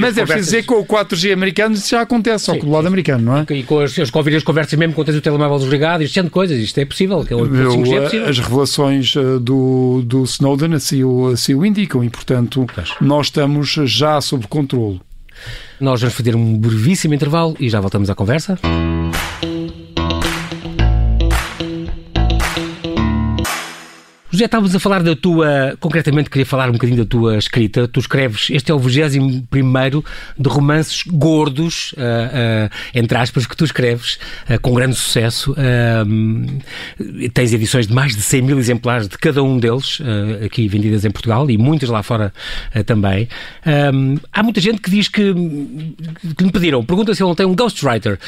Mas 0.00 0.18
é 0.18 0.24
preciso 0.24 0.44
dizer 0.44 0.62
que 0.62 0.68
com 0.68 0.80
o 0.80 0.84
4G 0.84 1.32
americano 1.32 1.74
isso 1.74 1.90
já 1.90 2.00
acontece, 2.00 2.46
só 2.46 2.54
que 2.54 2.60
do 2.60 2.70
lado 2.70 2.86
americano, 2.86 3.24
não 3.24 3.36
é? 3.38 3.46
E 3.50 3.62
com 3.62 3.80
as, 3.80 3.98
as, 3.98 4.10
as 4.14 4.42
conversas 4.42 4.78
mesmo 4.78 4.94
quando 4.94 5.06
tens 5.06 5.16
o 5.16 5.20
telemóvel 5.20 5.58
desligado, 5.58 6.02
isto 6.02 6.22
de 6.22 6.30
coisas, 6.30 6.58
isto 6.58 6.78
é 6.78 6.84
possível. 6.84 7.24
Que 7.24 7.34
é, 7.34 7.36
5G 7.36 7.92
é 7.92 8.00
possível. 8.00 8.28
As 8.28 8.38
revelações 8.38 9.14
eh, 9.16 9.38
do, 9.40 10.02
do 10.04 10.24
Snowden 10.24 10.74
assim 10.74 11.04
o, 11.04 11.28
assim 11.28 11.54
o 11.54 11.64
indicam 11.64 12.02
e, 12.04 12.10
portanto, 12.10 12.66
nós 13.00 13.26
estamos 13.26 13.68
já 13.84 14.20
sob 14.20 14.46
controle. 14.46 15.00
Nós 15.80 16.00
vamos 16.00 16.14
fazer 16.14 16.36
um 16.36 16.58
brevíssimo 16.58 17.14
intervalo 17.14 17.56
e 17.58 17.68
já 17.68 17.80
voltamos 17.80 18.10
à 18.10 18.14
conversa. 18.14 18.58
José, 24.40 24.46
estávamos 24.46 24.74
a 24.74 24.80
falar 24.80 25.02
da 25.02 25.14
tua, 25.14 25.76
concretamente 25.78 26.30
queria 26.30 26.46
falar 26.46 26.70
um 26.70 26.72
bocadinho 26.72 26.96
da 26.96 27.04
tua 27.04 27.36
escrita. 27.36 27.86
Tu 27.86 28.00
escreves, 28.00 28.48
este 28.50 28.72
é 28.72 28.74
o 28.74 28.78
21 28.78 29.44
de 30.38 30.48
romances 30.48 31.02
gordos, 31.06 31.92
uh, 31.92 31.96
uh, 31.96 32.70
entre 32.94 33.18
aspas, 33.18 33.46
que 33.46 33.54
tu 33.54 33.66
escreves 33.66 34.18
uh, 34.48 34.58
com 34.62 34.72
grande 34.72 34.94
sucesso. 34.94 35.54
tens 37.34 37.52
edições 37.52 37.86
de 37.86 37.92
mais 37.92 38.16
de 38.16 38.22
100 38.22 38.40
mil 38.40 38.58
exemplares 38.58 39.08
de 39.08 39.18
cada 39.18 39.42
um 39.42 39.58
deles, 39.58 40.00
aqui 40.42 40.66
vendidas 40.68 41.04
em 41.04 41.10
Portugal 41.10 41.50
e 41.50 41.58
muitas 41.58 41.90
lá 41.90 42.02
fora 42.02 42.32
também. 42.86 43.28
há 44.32 44.42
muita 44.42 44.60
gente 44.60 44.80
que 44.80 44.90
diz 44.90 45.08
que, 45.08 45.34
que 46.36 46.44
me 46.44 46.50
pediram, 46.50 46.82
pergunta 46.82 47.14
se 47.14 47.22
ele 47.22 47.28
não 47.28 47.34
tem 47.34 47.44
um 47.44 47.54
ghostwriter. 47.54 48.18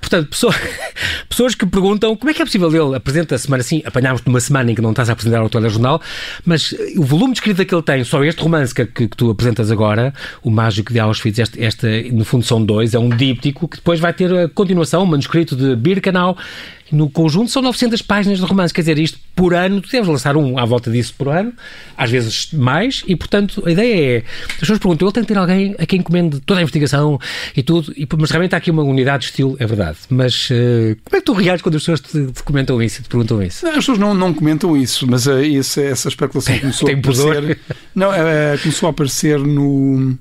Portanto, 0.00 0.28
pessoa, 0.28 0.54
pessoas 1.28 1.54
que 1.54 1.66
perguntam 1.66 2.16
como 2.16 2.30
é 2.30 2.34
que 2.34 2.40
é 2.40 2.44
possível 2.44 2.68
ele 2.68 2.96
apresenta 2.96 3.34
a 3.34 3.38
semana 3.38 3.60
assim, 3.60 3.82
apanhámos-te 3.84 4.26
numa 4.26 4.40
semana 4.40 4.70
em 4.70 4.74
que 4.74 4.80
não 4.80 4.90
estás 4.90 5.10
a 5.10 5.12
apresentar 5.12 5.42
o 5.42 5.48
telejornal, 5.48 6.00
mas 6.44 6.74
eh, 6.78 6.94
o 6.96 7.02
volume 7.02 7.32
de 7.32 7.38
escrita 7.38 7.64
que 7.64 7.74
ele 7.74 7.82
tem, 7.82 8.04
só 8.04 8.22
este 8.24 8.42
romance 8.42 8.74
que, 8.74 8.86
que, 8.86 9.08
que 9.08 9.16
tu 9.16 9.30
apresentas 9.30 9.70
agora, 9.70 10.14
o 10.42 10.50
Mágico 10.50 10.92
de 10.92 11.00
Auschwitz, 11.00 11.38
este, 11.38 11.62
este, 11.62 12.10
no 12.12 12.24
fundo 12.24 12.44
são 12.44 12.64
dois, 12.64 12.94
é 12.94 12.98
um 12.98 13.08
díptico 13.08 13.68
que 13.68 13.76
depois 13.76 14.00
vai 14.00 14.12
ter 14.12 14.32
a 14.32 14.48
continuação, 14.48 15.02
um 15.02 15.06
manuscrito 15.06 15.54
de 15.54 15.76
Birkenau, 15.76 16.36
no 16.90 17.08
conjunto 17.10 17.50
são 17.50 17.62
900 17.62 18.02
páginas 18.02 18.38
de 18.38 18.44
romance, 18.44 18.72
quer 18.72 18.82
dizer, 18.82 18.98
isto 18.98 19.18
por 19.34 19.54
ano, 19.54 19.80
tu 19.80 19.90
deves 19.90 20.08
lançar 20.08 20.36
um 20.36 20.58
à 20.58 20.64
volta 20.64 20.90
disso 20.90 21.14
por 21.16 21.28
ano, 21.28 21.52
às 21.96 22.10
vezes 22.10 22.52
mais, 22.52 23.02
e 23.06 23.14
portanto 23.14 23.62
a 23.66 23.70
ideia 23.70 24.18
é, 24.18 24.24
as 24.50 24.58
pessoas 24.60 24.78
perguntam, 24.78 25.06
ele 25.06 25.12
tem 25.12 25.22
que 25.22 25.28
ter 25.28 25.38
alguém 25.38 25.74
a 25.78 25.86
quem 25.86 26.00
encomende 26.00 26.40
toda 26.40 26.60
a 26.60 26.62
investigação 26.62 27.18
e 27.56 27.62
tudo, 27.62 27.92
e, 27.96 28.06
mas 28.18 28.30
realmente 28.30 28.54
há 28.54 28.58
aqui 28.58 28.70
uma 28.70 28.82
unidade 28.82 29.24
de 29.24 29.30
estilo, 29.30 29.56
é 29.58 29.66
verdade, 29.66 29.98
mas 30.10 30.50
uh, 30.50 30.96
como 31.04 31.16
é 31.16 31.20
que 31.20 31.24
tu 31.24 31.32
reages 31.32 31.62
quando 31.62 31.76
as 31.76 31.82
pessoas 31.82 32.00
te, 32.00 32.32
te 32.32 32.42
comentam 32.42 32.82
isso 32.82 33.00
e 33.00 33.02
te 33.02 33.08
perguntam 33.08 33.42
isso? 33.42 33.64
Não, 33.64 33.72
as 33.72 33.78
pessoas 33.78 33.98
não, 33.98 34.14
não 34.14 34.34
comentam 34.34 34.76
isso, 34.76 35.06
mas 35.08 35.26
uh, 35.26 35.40
essa, 35.58 35.82
essa 35.82 36.08
especulação 36.08 36.58
começou 36.60 36.88
a 36.88 36.92
aparecer... 36.92 37.58
Não, 37.94 38.10
uh, 38.10 38.58
começou 38.62 38.86
a 38.86 38.90
aparecer 38.90 39.38
no 39.38 40.16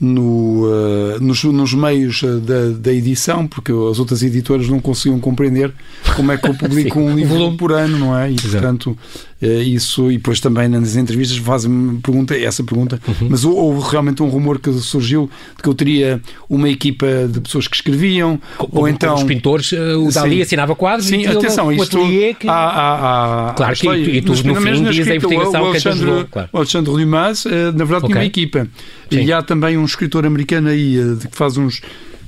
no, 0.00 0.66
uh, 0.66 1.20
nos, 1.20 1.42
nos, 1.42 1.74
meios 1.74 2.22
eh, 2.22 2.38
da, 2.38 2.68
da, 2.78 2.92
edição, 2.92 3.48
porque 3.48 3.72
as 3.72 3.98
outras 3.98 4.22
editoras 4.22 4.68
não 4.68 4.78
conseguiam 4.78 5.18
compreender 5.18 5.72
como 6.14 6.30
é 6.30 6.36
que 6.36 6.48
eu 6.48 6.54
publico 6.58 7.00
um 7.00 7.16
livro 7.16 7.56
por 7.56 7.72
ano, 7.72 7.98
não 7.98 8.16
é? 8.16 8.30
E, 8.30 8.34
Exato. 8.34 8.50
portanto, 8.52 8.98
uh, 9.42 9.46
isso, 9.46 10.10
e 10.12 10.16
depois 10.16 10.38
também 10.38 10.68
nas 10.68 10.94
entrevistas 10.94 11.36
fazem 11.38 11.98
pergunta, 12.00 12.36
essa 12.36 12.62
pergunta, 12.62 13.00
uhum. 13.08 13.28
mas 13.28 13.44
houve 13.44 13.90
realmente 13.90 14.22
um 14.22 14.28
rumor 14.28 14.60
que 14.60 14.72
surgiu 14.74 15.28
de 15.56 15.62
que 15.64 15.68
eu 15.68 15.74
teria 15.74 16.20
uma 16.48 16.68
equipa 16.68 17.06
de 17.28 17.40
pessoas 17.40 17.66
que 17.66 17.74
escreviam, 17.74 18.40
ou 18.70 18.86
então... 18.86 19.16
Os 19.16 19.24
pintores, 19.24 19.72
o 19.72 20.12
Dali 20.12 20.36
sim. 20.36 20.42
assinava 20.42 20.76
quadros 20.76 21.08
sim, 21.08 21.22
e 21.22 21.26
atenção, 21.26 21.72
isto, 21.72 21.98
que... 22.38 22.48
há, 22.48 22.52
há, 22.52 23.50
há, 23.50 23.54
claro, 23.54 23.74
que, 23.74 23.88
e, 23.88 24.22
tu, 24.22 24.30
no 24.44 24.54
fim 24.54 24.84
dizes 24.84 25.08
a 25.08 25.16
investigação 25.16 25.62
o 25.62 25.66
Alexandre, 25.66 26.24
que 26.24 26.30
claro. 26.30 26.48
o 26.52 26.56
Alexandre 26.56 26.92
Dumas, 26.92 27.44
na 27.44 27.84
verdade, 27.84 28.04
okay. 28.04 28.08
tinha 28.08 28.18
uma 28.18 28.24
equipa. 28.24 28.68
Sim. 29.10 29.22
E 29.22 29.32
há 29.32 29.42
também 29.42 29.78
um 29.78 29.87
escritor 29.90 30.26
americano 30.26 30.68
aí 30.68 30.98
eh, 30.98 31.26
que 31.28 31.36
faz 31.36 31.56
uns, 31.56 31.80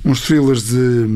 uns 0.03 0.21
thrillers 0.21 0.63
de, 0.67 1.07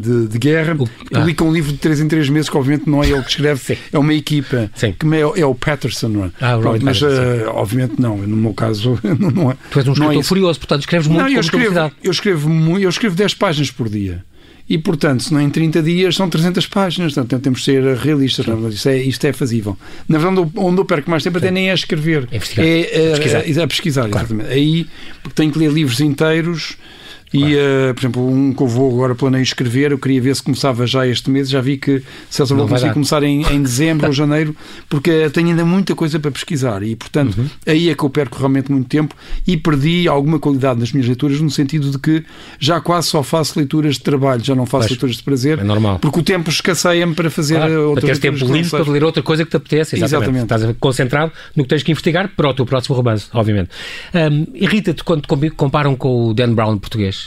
de, 0.00 0.28
de 0.28 0.38
guerra, 0.38 0.76
o, 0.78 0.84
ah. 0.84 1.18
publica 1.20 1.44
um 1.44 1.52
livro 1.52 1.72
de 1.72 1.78
3 1.78 2.00
em 2.00 2.08
3 2.08 2.28
meses, 2.30 2.48
que 2.48 2.56
obviamente 2.56 2.88
não 2.88 3.02
é 3.02 3.08
ele 3.08 3.22
que 3.22 3.30
escreve, 3.30 3.60
Sim. 3.60 3.76
é 3.92 3.98
uma 3.98 4.14
equipa, 4.14 4.70
Sim. 4.74 4.94
que 4.98 5.06
é, 5.14 5.40
é 5.40 5.46
o 5.46 5.54
Patterson, 5.54 6.08
não 6.08 6.24
é? 6.24 6.30
Ah, 6.40 6.58
Pronto, 6.58 6.84
mas 6.84 7.00
uh, 7.02 7.06
obviamente 7.54 8.00
não, 8.00 8.16
no 8.18 8.36
meu 8.36 8.54
caso 8.54 8.98
não 9.34 9.50
é. 9.50 9.56
Tu 9.70 9.78
és 9.78 9.88
um 9.88 9.92
escritor 9.92 10.16
é 10.16 10.22
furioso, 10.22 10.58
portanto 10.58 10.80
escreves 10.80 11.06
muito 11.06 11.22
não, 11.22 11.28
eu 11.28 11.40
escrevo, 11.40 11.92
eu 12.02 12.10
escrevo, 12.10 12.78
eu 12.78 12.88
escrevo 12.88 13.16
10 13.16 13.34
páginas 13.34 13.70
por 13.70 13.88
dia. 13.88 14.24
E, 14.70 14.78
portanto, 14.78 15.24
se 15.24 15.34
não 15.34 15.40
em 15.40 15.50
30 15.50 15.82
dias, 15.82 16.14
são 16.14 16.30
300 16.30 16.64
páginas. 16.68 17.12
Portanto, 17.12 17.42
temos 17.42 17.58
de 17.58 17.64
ser 17.64 17.82
realistas. 17.96 18.46
Não? 18.46 18.68
Isto, 18.68 18.88
é, 18.88 19.02
isto 19.02 19.24
é 19.26 19.32
fazível. 19.32 19.76
Na 20.08 20.16
verdade, 20.16 20.48
onde 20.54 20.80
eu 20.80 20.84
perco 20.84 21.10
mais 21.10 21.24
tempo 21.24 21.38
até 21.38 21.50
nem 21.50 21.68
é 21.68 21.72
a 21.72 21.74
escrever. 21.74 22.28
É, 22.30 22.36
é, 22.36 22.36
a 22.36 23.18
pesquisar. 23.18 23.60
É, 23.60 23.64
a 23.64 23.66
pesquisar, 23.66 24.08
claro. 24.08 24.28
exatamente. 24.28 24.52
Aí, 24.52 24.86
porque 25.24 25.34
tenho 25.34 25.50
que 25.50 25.58
ler 25.58 25.72
livros 25.72 26.00
inteiros 26.00 26.76
e, 27.32 27.54
uh, 27.54 27.94
por 27.94 28.00
exemplo, 28.00 28.28
um 28.28 28.52
que 28.52 28.62
eu 28.62 28.66
vou 28.66 28.92
agora 28.92 29.14
planeio 29.14 29.42
escrever, 29.42 29.92
eu 29.92 29.98
queria 29.98 30.20
ver 30.20 30.34
se 30.34 30.42
começava 30.42 30.86
já 30.86 31.06
este 31.06 31.30
mês, 31.30 31.48
já 31.48 31.60
vi 31.60 31.76
que 31.76 32.02
se 32.28 32.42
não 32.52 32.66
vai 32.66 32.92
começar 32.92 33.22
em, 33.22 33.42
em 33.52 33.62
dezembro 33.62 34.08
ou 34.08 34.12
janeiro, 34.12 34.54
porque 34.88 35.30
tenho 35.30 35.48
ainda 35.48 35.64
muita 35.64 35.94
coisa 35.94 36.18
para 36.18 36.30
pesquisar 36.30 36.82
e, 36.82 36.96
portanto, 36.96 37.38
uhum. 37.38 37.48
aí 37.66 37.88
é 37.88 37.94
que 37.94 38.02
eu 38.02 38.10
perco 38.10 38.36
realmente 38.38 38.72
muito 38.72 38.88
tempo 38.88 39.14
e 39.46 39.56
perdi 39.56 40.08
alguma 40.08 40.38
qualidade 40.38 40.80
nas 40.80 40.92
minhas 40.92 41.06
leituras, 41.06 41.40
no 41.40 41.50
sentido 41.50 41.90
de 41.90 41.98
que 41.98 42.24
já 42.58 42.80
quase 42.80 43.08
só 43.08 43.22
faço 43.22 43.58
leituras 43.58 43.94
de 43.94 44.00
trabalho, 44.00 44.42
já 44.42 44.54
não 44.54 44.66
faço 44.66 44.88
pois, 44.88 44.90
leituras 44.90 45.16
de 45.16 45.22
prazer, 45.22 45.58
é 45.58 45.64
normal. 45.64 45.98
porque 46.00 46.18
o 46.18 46.22
tempo 46.22 46.50
escasseia-me 46.50 47.14
para 47.14 47.30
fazer 47.30 47.56
claro, 47.56 47.90
outras 47.90 48.18
para 48.18 48.30
tempo 48.30 48.52
livre 48.52 48.70
para 48.70 48.90
ler 48.90 49.04
outra 49.04 49.22
coisa 49.22 49.44
que 49.44 49.50
te 49.50 49.56
apetece, 49.56 49.96
exatamente. 49.96 50.40
exatamente. 50.40 50.54
Estás 50.54 50.76
concentrado 50.80 51.32
no 51.54 51.62
que 51.62 51.68
tens 51.68 51.82
que 51.82 51.92
investigar 51.92 52.28
para 52.36 52.48
o 52.48 52.54
teu 52.54 52.66
próximo 52.66 52.96
romance, 52.96 53.26
obviamente. 53.32 53.70
Um, 54.14 54.46
Irrita-te 54.54 55.04
quando 55.04 55.26
comparam 55.56 55.94
com 55.94 56.30
o 56.30 56.34
Dan 56.34 56.54
Brown 56.54 56.76
português? 56.78 57.19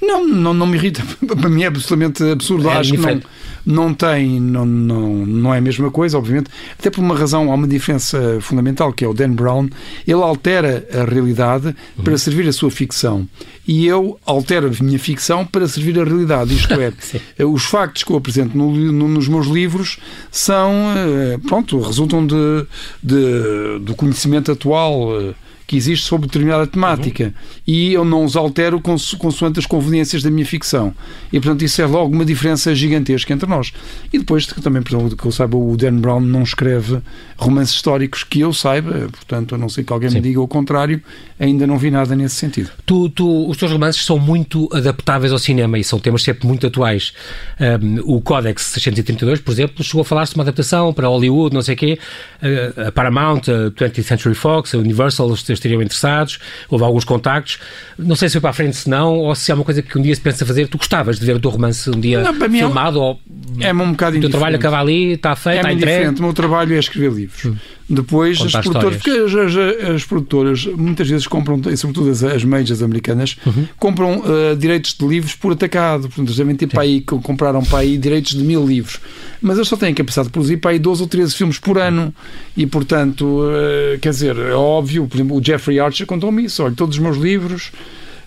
Não, 0.00 0.26
não, 0.26 0.54
não 0.54 0.66
me 0.66 0.76
irrita. 0.76 1.02
Para 1.26 1.48
mim 1.48 1.62
é 1.62 1.66
absolutamente 1.66 2.22
absurdo. 2.24 2.68
É 2.68 2.78
Acho 2.78 2.92
que 2.92 2.98
não, 2.98 3.20
não 3.66 3.94
tem, 3.94 4.40
não, 4.40 4.64
não, 4.64 5.26
não 5.26 5.54
é 5.54 5.58
a 5.58 5.60
mesma 5.60 5.90
coisa, 5.90 6.16
obviamente. 6.16 6.50
Até 6.78 6.90
por 6.90 7.00
uma 7.00 7.16
razão, 7.16 7.50
há 7.52 7.54
uma 7.54 7.68
diferença 7.68 8.38
fundamental, 8.40 8.92
que 8.92 9.04
é 9.04 9.08
o 9.08 9.12
Dan 9.12 9.32
Brown. 9.32 9.68
Ele 10.06 10.22
altera 10.22 10.86
a 10.92 11.04
realidade 11.04 11.68
uhum. 11.68 12.04
para 12.04 12.16
servir 12.16 12.48
a 12.48 12.52
sua 12.52 12.70
ficção. 12.70 13.28
E 13.66 13.86
eu 13.86 14.18
altero 14.24 14.68
a 14.68 14.82
minha 14.82 14.98
ficção 14.98 15.44
para 15.44 15.68
servir 15.68 15.98
a 16.00 16.04
realidade. 16.04 16.54
Isto 16.54 16.74
é, 16.74 16.92
os 17.44 17.64
factos 17.64 18.02
que 18.02 18.10
eu 18.10 18.16
apresento 18.16 18.56
no, 18.56 18.72
no, 18.72 19.08
nos 19.08 19.28
meus 19.28 19.46
livros 19.46 19.98
são, 20.30 20.72
eh, 20.96 21.38
pronto, 21.46 21.80
resultam 21.80 22.26
de, 22.26 22.66
de 23.02 23.78
do 23.80 23.94
conhecimento 23.94 24.50
atual 24.50 25.20
eh, 25.20 25.34
que 25.70 25.76
existe 25.76 26.04
sobre 26.04 26.26
determinada 26.26 26.66
temática 26.66 27.26
uhum. 27.26 27.32
e 27.64 27.92
eu 27.92 28.04
não 28.04 28.24
os 28.24 28.34
altero 28.34 28.80
cons 28.80 29.14
consoante 29.14 29.60
as 29.60 29.66
conveniências 29.66 30.20
da 30.20 30.28
minha 30.28 30.44
ficção. 30.44 30.92
E, 31.32 31.38
portanto, 31.38 31.62
isso 31.62 31.80
é 31.80 31.86
logo 31.86 32.12
uma 32.12 32.24
diferença 32.24 32.74
gigantesca 32.74 33.32
entre 33.32 33.48
nós. 33.48 33.72
E 34.12 34.18
depois, 34.18 34.46
também, 34.46 34.82
por 34.82 34.96
exemplo, 34.96 35.16
que 35.16 35.24
eu 35.24 35.30
saiba, 35.30 35.56
o 35.56 35.76
Dan 35.76 35.98
Brown 35.98 36.18
não 36.22 36.42
escreve 36.42 37.00
romances 37.38 37.76
históricos 37.76 38.24
que 38.24 38.40
eu 38.40 38.52
saiba, 38.52 39.08
portanto, 39.12 39.54
a 39.54 39.58
não 39.58 39.68
ser 39.68 39.84
que 39.84 39.92
alguém 39.92 40.10
Sim. 40.10 40.16
me 40.16 40.22
diga 40.22 40.40
o 40.40 40.48
contrário, 40.48 41.00
ainda 41.38 41.68
não 41.68 41.78
vi 41.78 41.88
nada 41.88 42.16
nesse 42.16 42.34
sentido. 42.34 42.70
Tu, 42.84 43.08
tu, 43.10 43.48
os 43.48 43.56
teus 43.56 43.70
romances 43.70 44.04
são 44.04 44.18
muito 44.18 44.68
adaptáveis 44.72 45.30
ao 45.30 45.38
cinema 45.38 45.78
e 45.78 45.84
são 45.84 46.00
temas 46.00 46.24
sempre 46.24 46.48
muito 46.48 46.66
atuais. 46.66 47.12
Um, 47.60 48.16
o 48.16 48.20
Codex 48.20 48.62
632, 48.62 49.40
por 49.40 49.52
exemplo, 49.52 49.84
chegou 49.84 50.02
a 50.02 50.04
falar-se 50.04 50.32
de 50.32 50.38
uma 50.38 50.42
adaptação 50.42 50.92
para 50.92 51.06
Hollywood, 51.06 51.54
não 51.54 51.62
sei 51.62 51.76
o 51.76 51.78
quê, 51.78 51.98
uh, 52.42 52.88
a 52.88 52.92
Paramount, 52.92 53.42
a 53.48 53.70
20th 53.70 54.02
Century 54.02 54.34
Fox, 54.34 54.74
a 54.74 54.78
Universal, 54.78 55.28
estariam 55.60 55.82
interessados, 55.82 56.38
houve 56.68 56.84
alguns 56.84 57.04
contactos. 57.04 57.58
Não 57.98 58.16
sei 58.16 58.28
se 58.28 58.34
foi 58.34 58.40
para 58.40 58.50
a 58.50 58.54
frente 58.54 58.76
se 58.76 58.88
não, 58.88 59.16
ou 59.18 59.34
se 59.34 59.50
é 59.50 59.54
uma 59.54 59.64
coisa 59.64 59.82
que 59.82 59.98
um 59.98 60.02
dia 60.02 60.14
se 60.14 60.20
pensa 60.20 60.44
fazer. 60.44 60.68
Tu 60.68 60.78
gostavas 60.78 61.18
de 61.18 61.26
ver 61.26 61.36
o 61.36 61.40
teu 61.40 61.50
romance 61.50 61.88
um 61.88 62.00
dia 62.00 62.22
não, 62.22 62.34
filmado? 62.34 62.98
É, 62.98 63.02
ou 63.02 63.20
é 63.60 63.72
um 63.72 63.92
bocado 63.92 64.16
O 64.16 64.20
teu 64.20 64.30
trabalho 64.30 64.56
acaba 64.56 64.80
ali, 64.80 65.12
está 65.12 65.36
feito, 65.36 65.56
é 65.56 65.58
está 65.58 65.72
entregue? 65.72 65.92
diferente. 65.92 66.18
O 66.20 66.22
meu 66.22 66.32
trabalho 66.32 66.74
é 66.74 66.78
escrever 66.78 67.12
livros. 67.12 67.44
Hum. 67.44 67.56
Depois, 67.92 68.40
as 68.40 68.52
produtoras, 68.52 68.96
porque 68.98 69.10
as, 69.10 69.34
as, 69.34 69.90
as, 69.96 70.04
produtoras 70.04 70.64
muitas 70.66 71.08
vezes 71.08 71.26
compram, 71.26 71.60
e 71.68 71.76
sobretudo 71.76 72.08
as, 72.08 72.22
as 72.22 72.44
majors 72.44 72.82
americanas, 72.82 73.36
uhum. 73.44 73.66
compram 73.76 74.20
uh, 74.20 74.54
direitos 74.56 74.94
de 74.94 75.04
livros 75.04 75.34
por 75.34 75.52
atacado. 75.52 76.02
Portanto, 76.02 76.32
devem 76.32 76.54
ter 76.54 76.68
para 76.68 76.82
aí, 76.82 77.00
compraram 77.00 77.64
para 77.64 77.80
aí 77.80 77.98
direitos 77.98 78.36
de 78.36 78.44
mil 78.44 78.64
livros. 78.64 79.00
Mas 79.42 79.56
eles 79.56 79.66
só 79.66 79.76
têm 79.76 79.92
capacidade 79.92 80.28
de 80.28 80.32
produzir 80.32 80.58
para 80.58 80.70
aí 80.70 80.78
12 80.78 81.02
ou 81.02 81.08
13 81.08 81.34
filmes 81.34 81.58
por 81.58 81.78
ano. 81.78 82.14
E, 82.56 82.64
portanto, 82.64 83.24
uh, 83.24 83.98
quer 83.98 84.10
dizer, 84.10 84.36
é 84.36 84.52
óbvio, 84.52 85.08
por 85.08 85.16
exemplo, 85.16 85.36
o 85.36 85.44
Jeffrey 85.44 85.80
Archer 85.80 86.06
contou-me 86.06 86.44
isso. 86.44 86.62
Olha, 86.62 86.74
todos 86.76 86.94
os 86.94 87.02
meus 87.02 87.16
livros 87.16 87.72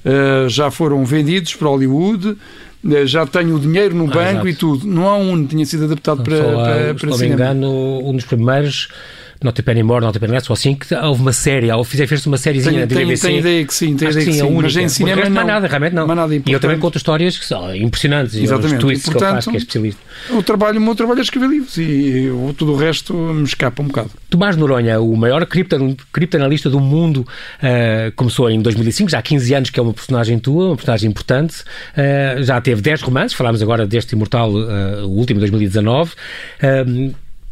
uh, 0.03 0.49
já 0.49 0.69
foram 0.71 1.05
vendidos 1.05 1.55
para 1.55 1.69
Hollywood 1.69 2.35
já 3.05 3.25
tenho 3.25 3.55
o 3.55 3.59
dinheiro 3.59 3.95
no 3.95 4.05
ah, 4.05 4.13
banco 4.13 4.47
exato. 4.47 4.47
e 4.49 4.55
tudo. 4.55 4.87
Não 4.87 5.07
há 5.07 5.17
um 5.17 5.43
que 5.43 5.49
tinha 5.49 5.65
sido 5.65 5.85
adaptado 5.85 6.23
para, 6.23 6.37
para, 6.37 6.53
para, 6.53 6.63
para 6.63 6.95
cinema. 6.95 6.95
Se 6.95 7.07
não 7.07 7.17
me 7.17 7.27
engano, 7.27 8.09
um 8.09 8.15
dos 8.15 8.25
primeiros 8.25 8.89
Not 9.43 9.59
a 9.59 9.63
Penny 9.63 9.83
More, 9.83 10.05
Not 10.05 10.17
Penny 10.19 10.33
Less, 10.33 10.49
ou 10.49 10.53
assim, 10.53 10.75
que 10.75 10.93
houve 10.95 11.21
uma 11.21 11.33
série, 11.33 11.71
ou 11.71 11.83
fez 11.83 12.25
uma 12.25 12.37
sériezinha 12.37 12.87
da 12.87 12.95
BBC. 12.95 13.27
Tenho 13.27 13.39
ideia 13.39 13.65
que 13.65 13.73
sim, 13.73 13.95
tenho 13.95 14.11
ideia 14.11 14.25
que, 14.25 14.33
sim, 14.33 14.39
sim 14.39 14.51
mas 14.51 14.75
em 14.75 14.89
cinema 14.89 15.23
não. 15.23 15.31
Mais 15.31 15.47
nada, 15.47 15.67
realmente 15.67 15.93
não. 15.93 16.07
Nada 16.07 16.35
e 16.35 16.51
eu 16.51 16.59
também 16.59 16.77
conto 16.79 16.97
histórias 16.97 17.37
que 17.37 17.45
são 17.45 17.75
impressionantes, 17.75 18.35
Exatamente. 18.35 18.73
e 18.73 18.75
os 18.75 18.81
twists 18.81 19.07
e, 19.07 19.11
portanto, 19.11 19.29
que 19.29 19.31
eu 19.31 19.35
faço, 19.35 19.49
que 19.49 19.55
é 19.55 19.59
especialista. 19.59 20.01
O, 20.29 20.43
trabalho, 20.43 20.79
o 20.79 20.81
meu 20.81 20.95
trabalho 20.95 21.19
é 21.19 21.21
escrever 21.21 21.49
livros 21.49 21.77
e 21.77 22.29
tudo 22.57 22.73
o 22.73 22.75
resto 22.75 23.13
me 23.13 23.43
escapa 23.43 23.81
um 23.81 23.87
bocado. 23.87 24.11
Tomás 24.29 24.55
Noronha, 24.55 24.99
o 24.99 25.15
maior 25.15 25.45
criptanalista 25.45 26.69
do 26.69 26.79
mundo, 26.79 27.19
uh, 27.19 28.11
começou 28.15 28.49
em 28.49 28.61
2005, 28.61 29.11
já 29.11 29.19
há 29.19 29.21
15 29.21 29.53
anos 29.53 29.69
que 29.69 29.79
é 29.79 29.83
uma 29.83 29.93
personagem 29.93 30.39
tua, 30.39 30.67
uma 30.67 30.75
personagem 30.75 31.09
importante, 31.09 31.61
uh, 31.61 32.43
já 32.43 32.59
teve 32.61 32.81
10 32.81 33.01
romances, 33.01 33.33
falámos 33.33 33.61
agora 33.61 33.85
deste 33.85 34.13
Imortal, 34.13 34.51
uh, 34.51 35.05
o 35.05 35.17
último, 35.17 35.39
2019, 35.39 36.11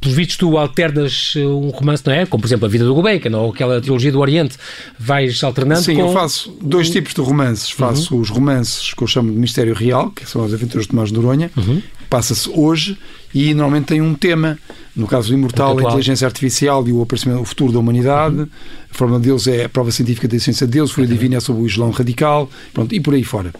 pelos 0.01 0.17
vistos, 0.17 0.35
tu 0.35 0.57
alternas 0.57 1.33
eh, 1.37 1.45
um 1.45 1.69
romance, 1.69 2.03
não 2.05 2.11
é? 2.13 2.25
Como, 2.25 2.41
por 2.41 2.47
exemplo, 2.47 2.65
A 2.65 2.69
Vida 2.69 2.83
do 2.83 2.93
Gulbenkian 2.93 3.37
ou 3.37 3.51
aquela 3.51 3.79
trilogia 3.79 4.11
do 4.11 4.19
Oriente. 4.19 4.57
Vais 4.99 5.41
alternando 5.43 5.81
Sim, 5.83 5.95
com... 5.95 6.01
eu 6.01 6.11
faço 6.11 6.57
dois 6.59 6.89
tipos 6.89 7.13
de 7.13 7.21
romances. 7.21 7.69
Faço 7.69 8.15
Uhum. 8.15 8.21
os 8.21 8.29
romances 8.29 8.93
que 8.93 9.01
eu 9.03 9.07
chamo 9.07 9.31
de 9.31 9.37
Mistério 9.37 9.73
Real, 9.75 10.09
que 10.09 10.27
são 10.27 10.43
as 10.43 10.53
aventuras 10.53 10.85
de 10.85 10.89
Tomás 10.89 11.09
de 11.09 11.15
Noronha, 11.15 11.51
Uhum. 11.55 11.81
passa-se 12.09 12.49
hoje 12.49 12.97
e 13.33 13.53
normalmente 13.53 13.85
tem 13.85 14.01
um 14.01 14.13
tema. 14.15 14.57
No 14.93 15.07
caso 15.07 15.29
do 15.29 15.35
Imortal, 15.35 15.77
a 15.79 15.83
inteligência 15.83 16.25
artificial 16.27 16.85
e 16.85 16.91
o 16.91 17.01
aparecimento, 17.01 17.39
o 17.39 17.45
futuro 17.45 17.71
da 17.71 17.79
humanidade. 17.79 18.35
Uhum. 18.37 18.47
A 18.91 18.93
forma 18.93 19.17
de 19.19 19.27
Deus 19.27 19.47
é 19.47 19.63
a 19.65 19.69
prova 19.69 19.89
científica 19.91 20.27
da 20.27 20.35
essência 20.35 20.65
de 20.67 20.73
Deus, 20.73 20.91
a 20.91 20.93
Folha 20.95 21.07
Divina 21.07 21.37
é 21.37 21.39
sobre 21.39 21.61
o 21.61 21.65
Islão 21.65 21.91
radical, 21.91 22.49
pronto, 22.73 22.93
e 22.93 22.99
por 22.99 23.13
aí 23.13 23.23
fora. 23.23 23.53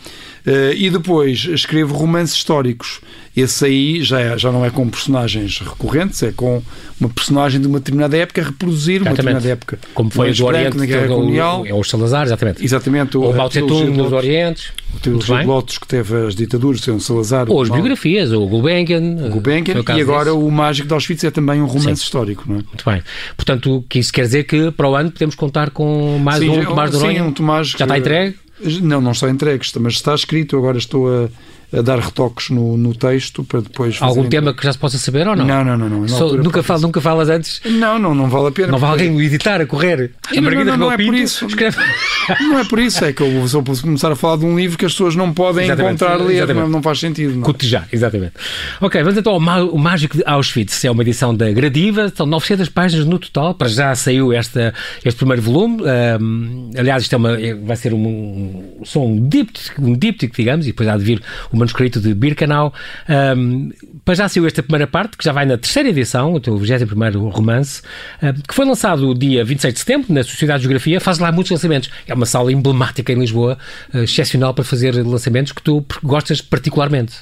Eh, 0.46 0.74
e 0.76 0.90
depois 0.90 1.46
escrevo 1.46 1.96
romances 1.96 2.36
históricos. 2.36 3.00
Esse 3.36 3.64
aí 3.66 4.04
já, 4.04 4.20
é- 4.20 4.38
já 4.38 4.52
não 4.52 4.66
é 4.66 4.70
com 4.70 4.90
personagens 4.90 5.60
recorrentes, 5.60 6.22
é 6.22 6.34
com 6.34 6.62
uma 7.00 7.10
personagem 7.10 7.62
de 7.62 7.68
uma 7.68 7.80
determinada 7.80 8.18
época 8.18 8.44
reproduzir 8.44 9.02
uma 9.02 9.12
Exatamente. 9.12 9.18
determinada 9.44 9.50
época. 9.50 9.80
Como 9.94 10.10
foi 10.12 10.28
No 10.28 10.34
o 10.34 10.38
do 10.38 10.46
Oriente, 10.46 10.78
na 10.78 10.86
Guerra 10.86 11.06
o- 11.14 11.16
Colonial. 11.16 11.66
é 11.66 11.74
os 11.74 11.90
Salazar, 11.90 12.26
exatamente. 12.26 12.64
Exatamente. 12.64 13.18
Mao 13.18 13.50
Tung 13.50 13.68
de 13.68 13.84
nos 13.92 13.98
Lotus, 13.98 14.12
Orientes. 14.14 14.72
Muito 14.92 15.02
trilogia 15.04 15.38
de 15.40 15.46
Lotus 15.46 15.78
que 15.78 15.88
teve 15.88 16.28
as 16.28 16.36
ditaduras, 16.36 16.86
o 16.86 17.00
Salazar, 17.00 17.50
Ou 17.50 17.62
as 17.62 17.70
biografias, 17.70 18.34
o 18.34 18.46
Gulbenkian. 18.46 19.00
o 19.00 19.26
eh, 19.28 19.30
Gulbenkian, 19.30 19.76
o 19.76 19.98
e 19.98 20.02
agora 20.02 20.26
desse. 20.32 20.36
o 20.46 20.52
Mágico 20.52 20.88
de 20.90 20.94
Auschwitz 20.94 21.24
é 21.24 21.32
também 21.32 21.62
um 21.62 21.66
romance 21.66 21.86
Sim. 22.02 22.04
histórico, 22.04 22.44
não 22.48 22.56
é? 22.56 22.64
Muito 22.64 22.84
bem. 22.86 23.02
Portanto, 23.38 23.86
que 23.88 24.00
isso 24.00 24.12
quer 24.12 24.24
dizer 24.24 24.44
que 24.44 24.72
para 24.72 24.90
o 24.90 24.96
ano 24.96 25.10
podemos 25.10 25.36
contar 25.36 25.70
com 25.70 26.18
mais 26.18 26.40
Sim, 26.40 26.50
um 26.50 26.66
Tomás 26.66 26.92
de 26.92 26.98
sim, 26.98 27.22
um 27.22 27.32
Tomás 27.32 27.68
Já 27.70 27.86
está 27.86 27.98
entregue? 27.98 28.36
Não, 28.82 29.00
não 29.02 29.12
está 29.12 29.30
entregue, 29.30 29.66
mas 29.80 29.94
está 29.94 30.14
escrito. 30.14 30.58
Agora 30.58 30.78
estou 30.78 31.08
a, 31.08 31.30
a 31.74 31.82
dar 31.82 32.00
retoques 32.00 32.50
no, 32.50 32.78
no 32.78 32.94
texto 32.94 33.44
para 33.44 33.62
depois 33.62 33.96
fazer. 33.96 34.10
Algum 34.10 34.28
tema 34.30 34.54
que 34.54 34.64
já 34.64 34.74
se 34.74 34.78
possa 34.78 34.98
saber 34.98 35.28
ou 35.28 35.36
não? 35.36 35.46
Não, 35.46 35.64
não, 35.64 35.78
não. 35.78 35.90
não. 35.90 36.08
Só- 36.08 36.34
nunca, 36.34 36.52
para 36.52 36.64
fal, 36.64 36.80
nunca 36.80 37.00
falas 37.02 37.30
antes? 37.30 37.62
Não, 37.66 37.98
não, 37.98 38.14
não 38.14 38.30
vale 38.30 38.48
a 38.48 38.52
pena. 38.52 38.68
Não 38.70 38.78
vai 38.80 38.90
porque- 38.92 39.04
alguém 39.06 39.18
o 39.18 39.22
editar, 39.22 39.62
a 39.62 39.66
correr? 39.66 40.12
Não, 40.34 40.38
A 40.38 40.42
não, 40.52 40.64
não, 40.64 40.72
Rebelo 40.90 40.92
é 40.92 40.98
por 40.98 41.16
isso. 41.16 41.46
Escreve... 41.46 41.78
Não 42.40 42.60
é 42.60 42.64
por 42.64 42.80
isso, 42.80 43.04
é 43.04 43.12
que 43.12 43.22
eu 43.22 43.48
vou 43.48 43.64
começar 43.82 44.12
a 44.12 44.16
falar 44.16 44.38
de 44.38 44.46
um 44.46 44.56
livro 44.56 44.78
que 44.78 44.86
as 44.86 44.92
pessoas 44.94 45.16
não 45.16 45.34
podem 45.34 45.66
Exatamente, 45.66 45.96
encontrar 45.96 46.16
ler, 46.18 46.36
exatamente. 46.36 46.64
não, 46.64 46.70
não 46.70 46.82
faz 46.82 47.00
sentido. 47.00 47.34
Não. 47.36 47.42
Cotejar, 47.42 47.88
exatamente. 47.92 48.34
Ok, 48.80 49.02
vamos 49.04 49.18
então 49.18 49.34
ao 49.34 49.40
Mágico 49.78 50.18
de 50.18 50.24
Auschwitz. 50.26 50.86
É 50.86 50.92
uma 50.92 51.02
edição 51.02 51.36
da 51.36 51.52
Gradiva, 51.52 52.12
são 52.16 52.26
900 52.28 52.70
páginas 52.70 53.06
no 53.08 53.18
total. 53.20 53.56
Para 53.56 53.68
já 53.68 53.94
saiu 53.96 54.32
esta, 54.32 54.74
este 55.04 55.18
primeiro 55.18 55.42
volume. 55.42 55.82
Ahm, 55.86 56.70
aliás, 56.78 57.04
isto 57.04 57.14
é 57.14 57.18
uma, 57.18 57.40
é- 57.42 57.56
vai 57.56 57.76
ser 57.76 57.94
um, 57.94 57.98
um, 58.08 58.86
só 58.86 59.04
um 59.04 59.28
díptico, 59.28 59.82
um 59.84 59.94
díptico, 59.98 60.36
digamos, 60.36 60.66
e 60.66 60.70
depois 60.70 60.88
há 60.88 60.96
de 60.98 61.04
vir 61.04 61.22
o 61.52 61.58
manuscrito 61.62 62.00
de 62.00 62.14
Birkenau. 62.14 62.74
Ahm, 63.08 63.70
para 64.04 64.16
já 64.16 64.28
saiu 64.28 64.46
esta 64.46 64.62
primeira 64.62 64.88
parte, 64.88 65.18
que 65.18 65.24
já 65.24 65.32
vai 65.32 65.46
na 65.46 65.58
terceira 65.58 65.90
edição, 65.90 66.34
o 66.34 66.40
teu 66.40 66.58
21 66.58 67.30
romance, 67.30 67.82
ahm, 68.22 68.34
que 68.48 68.54
foi 68.54 68.66
lançado 68.66 69.14
dia 69.16 69.44
26 69.46 69.74
de 69.74 69.80
setembro 69.80 70.14
na 70.14 70.24
Sociedade 70.24 70.60
de 70.60 70.64
Geografia. 70.64 71.00
Faz 71.00 71.20
lá 71.20 71.32
muitos 71.32 71.52
lançamentos. 71.52 71.90
É 72.08 72.14
uma 72.14 72.26
sala 72.26 72.52
emblemática 72.52 73.12
em 73.14 73.20
Lisboa, 73.20 73.58
eh, 73.94 74.04
excepcional 74.04 74.54
para 74.54 74.64
fazer 74.64 74.94
lançamentos 75.06 75.52
que 75.52 75.62
tu 75.62 75.86
gostas 76.04 76.42
particularmente. 76.42 77.14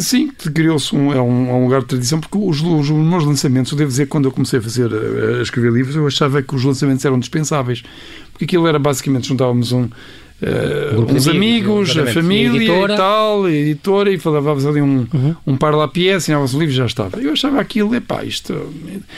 Sim, 0.00 0.30
criou-se 0.54 0.94
um, 0.96 1.12
é 1.12 1.20
um, 1.20 1.50
é 1.50 1.52
um 1.52 1.64
lugar 1.64 1.82
de 1.82 1.88
tradição, 1.88 2.18
porque 2.18 2.38
os, 2.38 2.62
os, 2.62 2.90
meus 2.90 3.24
lançamentos, 3.24 3.72
eu 3.72 3.78
devo 3.78 3.90
dizer 3.90 4.06
quando 4.06 4.24
eu 4.24 4.32
comecei 4.32 4.58
a 4.58 4.62
fazer, 4.62 4.88
a, 4.90 5.38
a 5.38 5.42
escrever 5.42 5.70
livros, 5.70 5.94
eu 5.94 6.06
achava 6.06 6.42
que 6.42 6.54
os 6.54 6.64
lançamentos 6.64 7.04
eram 7.04 7.18
dispensáveis, 7.18 7.82
porque 8.32 8.46
aquilo 8.46 8.66
era 8.66 8.78
basicamente 8.78 9.28
juntávamos 9.28 9.72
um, 9.72 9.86
Um 10.98 11.04
de 11.06 11.14
uns 11.14 11.28
amigos, 11.28 11.90
amigos, 11.90 11.96
a 12.10 12.12
família 12.12 12.52
E 12.52 12.56
editora. 12.66 12.92
e 12.92 12.96
tal, 12.96 13.44
a 13.46 13.50
editora, 13.52 14.10
e 14.12 14.18
falávamos 14.18 14.66
ali 14.66 14.82
um, 14.82 15.06
Uhum. 15.12 15.34
um 15.46 15.56
par 15.56 15.74
lá 15.74 15.88
pièce, 15.88 16.16
assinava-se 16.30 16.54
o 16.54 16.58
livro 16.58 16.74
e 16.74 16.76
já 16.76 16.84
estava. 16.84 17.18
Eu 17.18 17.32
achava 17.32 17.58
aquilo, 17.58 17.94
epá, 17.94 18.22
isto. 18.22 18.52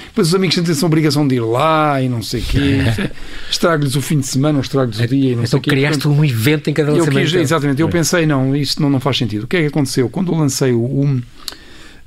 Depois 0.06 0.28
os 0.28 0.34
amigos 0.34 0.54
sentem-se 0.54 0.84
a 0.84 0.86
obrigação 0.86 1.26
de 1.26 1.34
ir 1.34 1.40
lá 1.40 2.00
e 2.00 2.08
não 2.08 2.22
sei 2.22 2.40
o 2.40 2.44
quê, 2.44 2.78
estrago-lhes 3.50 3.96
o 3.96 4.00
fim 4.02 4.20
de 4.20 4.26
semana, 4.28 4.58
ou 4.58 4.62
estrago-lhes 4.62 5.00
o 5.00 5.06
dia 5.08 5.32
e 5.32 5.36
não 5.36 5.44
sei 5.44 5.48
Então 5.48 5.58
o 5.58 5.62
quê. 5.62 5.70
criaste 5.70 6.02
Portanto, 6.02 6.20
um 6.20 6.24
evento 6.24 6.70
em 6.70 6.72
cada 6.72 6.90
eu 6.90 6.98
lançamento. 6.98 7.24
quis, 7.30 7.34
exatamente, 7.34 7.82
eu 7.82 7.88
É. 7.88 7.90
pensei, 7.90 8.24
não, 8.26 8.54
isto 8.54 8.80
não, 8.80 8.88
não 8.88 9.00
faz 9.00 9.16
sentido. 9.18 9.42
O 9.44 9.46
que 9.48 9.56
é 9.56 9.60
que 9.62 9.66
aconteceu? 9.66 10.08
Quando 10.08 10.32
eu 10.32 10.38
lancei 10.38 10.70
o, 10.72 10.78
o 10.80 11.20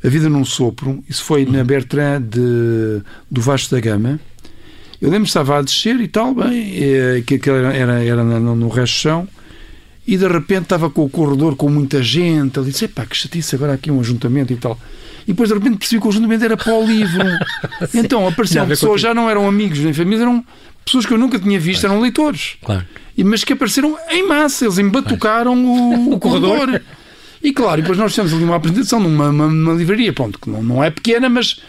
A 0.03 0.07
Vida 0.07 0.29
num 0.29 0.45
Sopro, 0.45 1.03
isso 1.09 1.23
foi 1.23 1.43
Uhum. 1.43 1.51
na 1.51 1.63
Bertrand 1.65 2.21
de, 2.21 3.01
do 3.29 3.41
Vasco 3.41 3.75
da 3.75 3.81
Gama, 3.81 4.19
eu 5.01 5.09
lembro 5.09 5.23
que 5.23 5.29
estava 5.29 5.57
a 5.57 5.61
descer 5.61 5.99
e 5.99 6.07
tal, 6.07 6.33
bem, 6.33 6.73
eh, 6.75 7.23
que 7.25 7.35
aquilo 7.35 7.55
era, 7.57 8.03
era, 8.03 8.23
no, 8.23 8.55
no 8.55 8.67
resto 8.69 8.93
do 8.93 8.99
chão, 9.01 9.27
e 10.07 10.17
de 10.17 10.27
repente 10.27 10.63
estava 10.63 10.89
com 10.89 11.03
o 11.03 11.09
corredor 11.09 11.55
com 11.55 11.69
muita 11.69 12.01
gente, 12.03 12.59
ali 12.59 12.71
disse, 12.71 12.87
pá, 12.87 13.05
que 13.05 13.15
chatice, 13.15 13.55
agora 13.55 13.73
aqui 13.73 13.89
um 13.91 13.99
ajuntamento 13.99 14.53
e 14.53 14.55
tal. 14.57 14.77
E 15.23 15.27
depois 15.33 15.49
de 15.49 15.55
repente 15.55 15.77
percebi 15.77 16.01
que 16.01 16.07
o 16.07 16.09
ajuntamento 16.09 16.43
era 16.43 16.57
para 16.57 16.73
o 16.73 16.85
livro. 16.85 17.23
então 17.93 18.27
apareciam 18.27 18.67
pessoas, 18.67 19.01
já 19.01 19.13
não 19.13 19.29
eram 19.29 19.47
amigos 19.47 19.79
nem 19.79 19.93
família, 19.93 20.23
eram 20.23 20.43
pessoas 20.83 21.05
que 21.05 21.13
eu 21.13 21.17
nunca 21.17 21.39
tinha 21.39 21.59
visto, 21.59 21.85
eram 21.85 21.99
leitores. 21.99 22.57
Claro. 22.63 22.85
E- 23.17 23.23
mas 23.23 23.43
que 23.43 23.53
apareceram 23.53 23.97
em 24.09 24.27
massa, 24.27 24.65
eles 24.65 24.77
embatucaram 24.77 25.53
o, 25.65 26.13
O 26.13 26.19
corredor. 26.19 26.81
E 27.43 27.51
claro, 27.51 27.79
e 27.79 27.81
depois 27.81 27.97
nós 27.97 28.11
fizemos 28.11 28.33
ali 28.33 28.43
uma 28.43 28.55
apresentação 28.55 28.99
numa, 28.99 29.29
uma, 29.29 29.45
uma 29.47 29.73
livraria, 29.73 30.13
pronto, 30.13 30.37
que 30.39 30.49
não, 30.49 30.61
não 30.61 30.83
é 30.83 30.91
pequena, 30.91 31.27
mas 31.27 31.59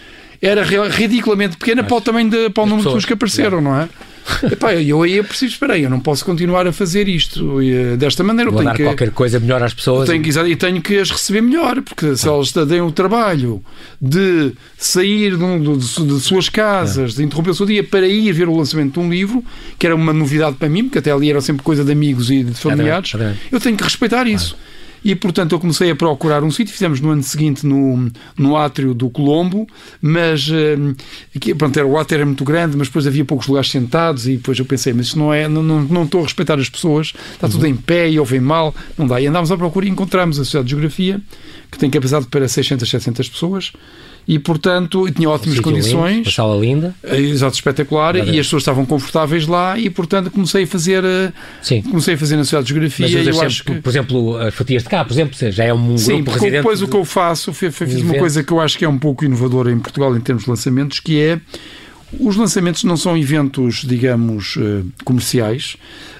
era 0.42 0.62
ridiculamente 0.90 1.56
pequena 1.56 1.84
para 1.84 1.96
o 1.96 2.00
tamanho 2.00 2.28
de, 2.28 2.50
para 2.50 2.64
o 2.64 2.66
número 2.66 2.82
de 2.82 2.86
pessoas, 2.88 3.04
que 3.04 3.12
apareceram, 3.12 3.60
não 3.60 3.76
é? 3.80 3.88
Epá, 4.52 4.72
eu 4.74 5.02
aí 5.02 5.16
eu 5.16 5.24
preciso, 5.24 5.52
espera 5.54 5.74
aí, 5.74 5.82
eu 5.82 5.90
não 5.90 5.98
posso 5.98 6.24
continuar 6.24 6.64
a 6.64 6.72
fazer 6.72 7.08
isto 7.08 7.60
e, 7.60 7.72
eh, 7.72 7.96
desta 7.96 8.22
maneira. 8.22 8.50
Eu 8.50 8.52
Vou 8.52 8.60
tenho 8.62 8.70
dar 8.70 8.76
que, 8.76 8.84
qualquer 8.84 9.10
coisa 9.10 9.40
melhor 9.40 9.60
às 9.64 9.74
pessoas. 9.74 10.08
tenho 10.08 10.24
exa- 10.24 10.48
e 10.48 10.54
tenho 10.54 10.80
que 10.80 10.96
as 10.98 11.10
receber 11.10 11.40
melhor, 11.40 11.82
porque 11.82 12.14
se 12.16 12.28
elas 12.28 12.52
deem 12.52 12.80
o 12.82 12.92
trabalho 12.92 13.60
de 14.00 14.52
sair 14.78 15.36
de, 15.36 15.42
um- 15.42 15.76
de- 15.76 16.06
de 16.06 16.20
suas 16.20 16.48
casas, 16.48 17.14
de 17.14 17.22
interromper 17.24 17.50
o 17.50 17.54
seu 17.54 17.66
dia 17.66 17.82
para 17.82 18.06
ir 18.06 18.30
ver 18.32 18.48
o 18.48 18.56
lançamento 18.56 18.94
de 18.94 19.00
um 19.00 19.10
livro, 19.10 19.44
que 19.76 19.86
era 19.86 19.94
uma 19.96 20.12
novidade 20.12 20.54
para 20.56 20.68
mim, 20.68 20.84
porque 20.84 20.98
até 20.98 21.10
ali 21.10 21.28
era 21.28 21.40
sempre 21.40 21.64
coisa 21.64 21.84
de 21.84 21.90
amigos 21.90 22.30
e 22.30 22.44
de 22.44 22.54
familiares, 22.54 23.08
exatamente. 23.14 23.40
eu 23.50 23.58
tenho 23.60 23.76
que 23.76 23.82
respeitar 23.82 24.28
isso. 24.28 24.56
E 25.04 25.14
portanto 25.14 25.52
eu 25.52 25.60
comecei 25.60 25.90
a 25.90 25.96
procurar 25.96 26.44
um 26.44 26.50
sítio, 26.50 26.72
fizemos 26.72 27.00
no 27.00 27.10
ano 27.10 27.22
seguinte 27.22 27.66
no, 27.66 28.10
no 28.36 28.56
átrio 28.56 28.94
do 28.94 29.10
Colombo, 29.10 29.66
mas 30.00 30.48
eh, 30.52 30.76
aqui, 31.34 31.54
pronto, 31.54 31.76
era, 31.76 31.86
o 31.86 31.98
átrio 31.98 32.18
era 32.18 32.26
muito 32.26 32.44
grande, 32.44 32.76
mas 32.76 32.86
depois 32.86 33.06
havia 33.06 33.24
poucos 33.24 33.46
lugares 33.48 33.70
sentados 33.70 34.28
e 34.28 34.36
depois 34.36 34.58
eu 34.58 34.64
pensei, 34.64 34.92
mas 34.92 35.06
isto 35.06 35.18
não 35.18 35.32
é, 35.34 35.48
não, 35.48 35.62
não, 35.62 35.82
não 35.82 36.04
estou 36.04 36.20
a 36.20 36.24
respeitar 36.24 36.58
as 36.58 36.68
pessoas, 36.68 37.12
está 37.32 37.48
tudo 37.48 37.66
em 37.66 37.74
pé 37.74 38.10
e 38.10 38.18
ouvem 38.18 38.40
mal, 38.40 38.74
não 38.96 39.06
dá. 39.06 39.20
E 39.20 39.26
andámos 39.26 39.50
à 39.50 39.56
procura 39.56 39.86
e 39.86 39.88
encontramos 39.88 40.38
a 40.38 40.44
Sociedade 40.44 40.66
de 40.66 40.70
Geografia, 40.70 41.20
que 41.70 41.78
tem 41.78 41.90
capacidade 41.90 42.26
para 42.26 42.46
600, 42.46 42.88
700 42.88 43.28
pessoas, 43.28 43.72
e 44.26 44.38
portanto 44.38 45.10
tinha 45.10 45.28
ótimas 45.28 45.56
lindo, 45.56 45.68
condições. 45.68 46.26
uma 46.26 46.32
sala 46.32 46.60
linda. 46.60 46.94
É, 47.02 47.18
Exato, 47.18 47.54
espetacular, 47.54 48.14
Exatamente. 48.14 48.36
e 48.36 48.40
as 48.40 48.46
pessoas 48.46 48.62
estavam 48.62 48.86
confortáveis 48.86 49.46
lá 49.46 49.78
e 49.78 49.90
portanto 49.90 50.30
comecei 50.30 50.64
a 50.64 50.66
fazer 50.66 51.04
eh, 51.04 51.32
Sim. 51.60 51.82
comecei 51.82 52.14
a 52.14 52.18
fazer 52.18 52.36
na 52.36 52.44
Sociedade 52.44 52.66
de 52.66 52.72
Geografia 52.72 53.06
Mas 53.06 53.14
eu 53.14 53.32
sempre, 53.32 53.46
acho 53.46 53.64
que 53.64 53.74
por 53.74 53.88
exemplo, 53.88 54.36
as 54.36 54.54
fatias 54.54 54.82
de 54.82 54.88
cá, 54.88 55.04
por 55.04 55.12
exemplo, 55.12 55.36
já 55.50 55.64
é 55.64 55.74
um 55.74 55.96
Sim, 55.98 56.14
grupo 56.14 56.24
porque 56.24 56.38
residente. 56.40 56.62
depois 56.62 56.82
o 56.82 56.88
que 56.88 56.96
eu 56.96 57.04
faço, 57.04 57.52
foi, 57.52 57.70
foi, 57.70 57.86
fiz 57.86 58.00
uma 58.02 58.14
coisa 58.14 58.42
que 58.42 58.52
eu 58.52 58.60
acho 58.60 58.78
que 58.78 58.84
é 58.84 58.88
um 58.88 58.98
pouco 58.98 59.24
inovadora 59.24 59.70
em 59.72 59.78
Portugal 59.78 60.16
em 60.16 60.20
termos 60.20 60.44
de 60.44 60.50
lançamentos, 60.50 61.00
que 61.00 61.20
é 61.20 61.40
os 62.20 62.36
lançamentos 62.36 62.84
não 62.84 62.96
são 62.96 63.16
eventos, 63.16 63.84
digamos, 63.86 64.56
eh, 64.58 64.82
comerciais, 65.04 65.76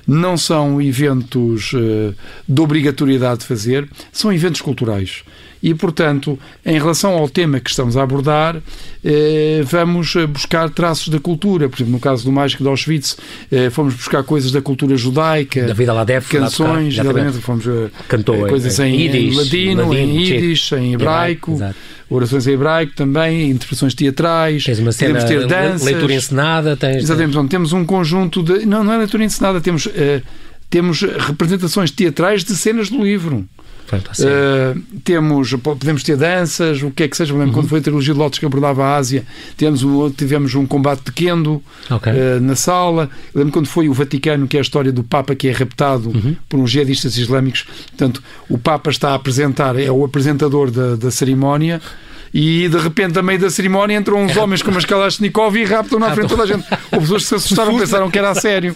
não 0.07 0.37
são 0.37 0.81
eventos 0.81 1.73
eh, 1.75 2.15
de 2.49 2.61
obrigatoriedade 2.61 3.41
de 3.41 3.47
fazer, 3.47 3.89
são 4.11 4.33
eventos 4.33 4.61
culturais. 4.61 5.23
E, 5.63 5.73
portanto, 5.75 6.37
em 6.67 6.77
relação 6.79 7.13
ao 7.13 7.29
tema 7.29 7.61
que 7.61 7.71
estamos 7.71 7.97
a 7.97 8.03
abordar, 8.03 8.61
eh, 9.05 9.63
vamos 9.65 10.17
eh, 10.17 10.27
buscar 10.27 10.69
traços 10.71 11.09
da 11.09 11.21
cultura. 11.21 11.69
Por 11.69 11.77
exemplo, 11.77 11.93
no 11.93 12.01
caso 12.01 12.25
do 12.25 12.33
Mágico 12.33 12.65
de 12.65 12.69
Auschwitz, 12.69 13.17
eh, 13.51 13.71
fomos 13.71 13.95
buscar 13.95 14.25
coisas 14.25 14.51
da 14.51 14.61
cultura 14.61 14.97
judaica, 14.97 15.65
Da 15.67 15.73
vida 15.73 15.93
lá 15.93 16.03
deve. 16.03 16.27
canções, 16.27 16.97
lá 16.97 17.05
exatamente, 17.05 17.39
fomos 17.39 17.65
Cantou 18.09 18.47
coisas 18.49 18.77
em, 18.81 19.07
em, 19.07 19.37
ladino, 19.37 19.95
em 19.95 20.21
Yiddish, 20.21 20.73
em 20.73 20.95
hebraico, 20.95 21.53
Exato. 21.53 21.77
orações 22.11 22.47
em 22.49 22.53
hebraico 22.53 22.95
também, 22.97 23.51
interpretações 23.51 23.95
teatrais, 23.95 24.65
Tens 24.65 24.79
uma 24.81 24.91
cena, 24.91 25.21
podemos 25.21 25.31
ter 25.31 25.47
danças. 25.47 25.83
leitura 25.83 26.15
encenada, 26.15 26.77
tens... 26.77 27.05
Exatamente, 27.05 27.35
portanto, 27.35 27.51
temos 27.51 27.73
um 27.73 27.85
conjunto 27.85 28.43
de. 28.43 28.67
Não, 28.67 28.83
não 28.83 28.93
é 28.93 28.99
leitura 28.99 29.23
encenada, 29.25 29.61
temos, 29.61 29.87
eh, 29.95 30.23
temos 30.69 31.03
representações 31.03 31.91
teatrais 31.93 32.43
de 32.43 32.57
cenas 32.57 32.91
do 32.91 33.03
livro. 33.05 33.47
Assim. 34.11 34.25
Uh, 34.27 34.81
temos, 35.05 35.53
podemos 35.55 36.03
ter 36.03 36.17
danças, 36.17 36.83
o 36.83 36.91
que 36.91 37.03
é 37.03 37.09
que 37.09 37.17
seja. 37.17 37.33
Eu 37.33 37.37
Uhum. 37.37 37.41
lembro 37.43 37.55
quando 37.61 37.69
foi 37.69 37.79
a 37.81 37.83
trilogia 37.83 38.13
de 38.15 38.19
Lotes 38.19 38.39
que 38.39 38.47
abordava 38.47 38.85
a 38.85 38.97
Ásia, 38.97 39.25
tivemos, 39.57 39.83
um- 39.83 40.11
tivemos 40.11 40.55
um 40.55 40.67
combate 40.67 41.03
de 41.05 41.13
kendo 41.13 41.63
Ok. 41.91 42.13
uh, 42.13 42.41
na 42.41 42.55
sala. 42.57 43.11
Lembro 43.35 43.53
quando 43.53 43.67
foi 43.67 43.89
o 43.89 43.93
Vaticano, 43.93 44.47
que 44.49 44.57
é 44.57 44.61
a 44.61 44.63
história 44.63 44.93
do 44.93 45.03
Papa 45.05 45.35
que 45.35 45.49
é 45.49 45.53
raptado 45.53 46.09
Uhum. 46.09 46.37
por 46.49 46.59
uns 46.61 46.71
jihadistas 46.71 47.17
islâmicos. 47.17 47.65
Portanto, 47.89 48.23
o 48.49 48.57
Papa 48.59 48.91
está 48.91 49.11
a 49.11 49.15
apresentar, 49.15 49.79
é 49.79 49.91
o 49.91 50.05
apresentador 50.05 50.71
da, 50.71 50.97
da 50.97 51.11
cerimónia. 51.11 51.81
E 52.35 52.67
de 52.67 52.79
repente, 52.79 53.19
a 53.19 53.23
meio 53.23 53.39
da 53.39 53.51
cerimónia, 53.51 53.95
entram 53.99 54.17
uns 54.25 54.35
homens 54.39 54.63
com 54.63 54.71
umas 54.71 54.87
Kalashnikov 54.87 55.55
e 55.55 55.65
raptam 55.65 55.99
na 55.99 56.11
frente 56.15 56.29
de 56.29 56.35
toda 56.35 56.45
a 56.45 56.47
gente. 56.47 56.67
Houve 56.91 57.03
pessoas 57.05 57.23
que 57.25 57.29
se 57.29 57.35
assustaram, 57.35 57.77
pensaram 57.79 58.11
que 58.11 58.19
era 58.19 58.31
a 58.31 58.35
sério. 58.35 58.75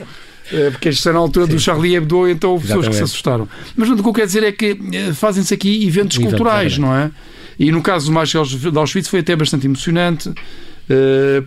Eh, 0.52 0.70
Porque 0.70 0.88
isto 0.90 1.08
era 1.08 1.14
na 1.18 1.20
altura 1.22 1.46
do 1.46 1.58
Charlie 1.58 1.94
Hebdo, 1.96 2.28
então 2.28 2.50
houve 2.52 2.66
pessoas 2.66 2.86
que 2.86 2.94
se 2.94 3.02
Exatamente. 3.02 3.12
assustaram. 3.12 3.48
Mas 3.76 3.88
o 3.90 3.96
que 3.96 4.08
eu 4.08 4.12
quero 4.12 4.26
dizer 4.26 4.42
é 4.44 4.52
que 4.52 4.78
eh, 4.92 5.12
fazem-se 5.12 5.52
aqui 5.52 5.86
eventos 5.86 6.16
evento, 6.16 6.30
culturais, 6.30 6.72
exatamente. 6.74 6.80
não 6.80 6.96
é? 7.06 7.10
E 7.58 7.70
no 7.72 7.82
caso 7.82 8.06
do 8.06 8.12
Mágico 8.12 8.44
de 8.44 8.78
Auschwitz 8.78 9.08
foi 9.08 9.20
até 9.20 9.34
bastante 9.34 9.66
emocionante. 9.66 10.30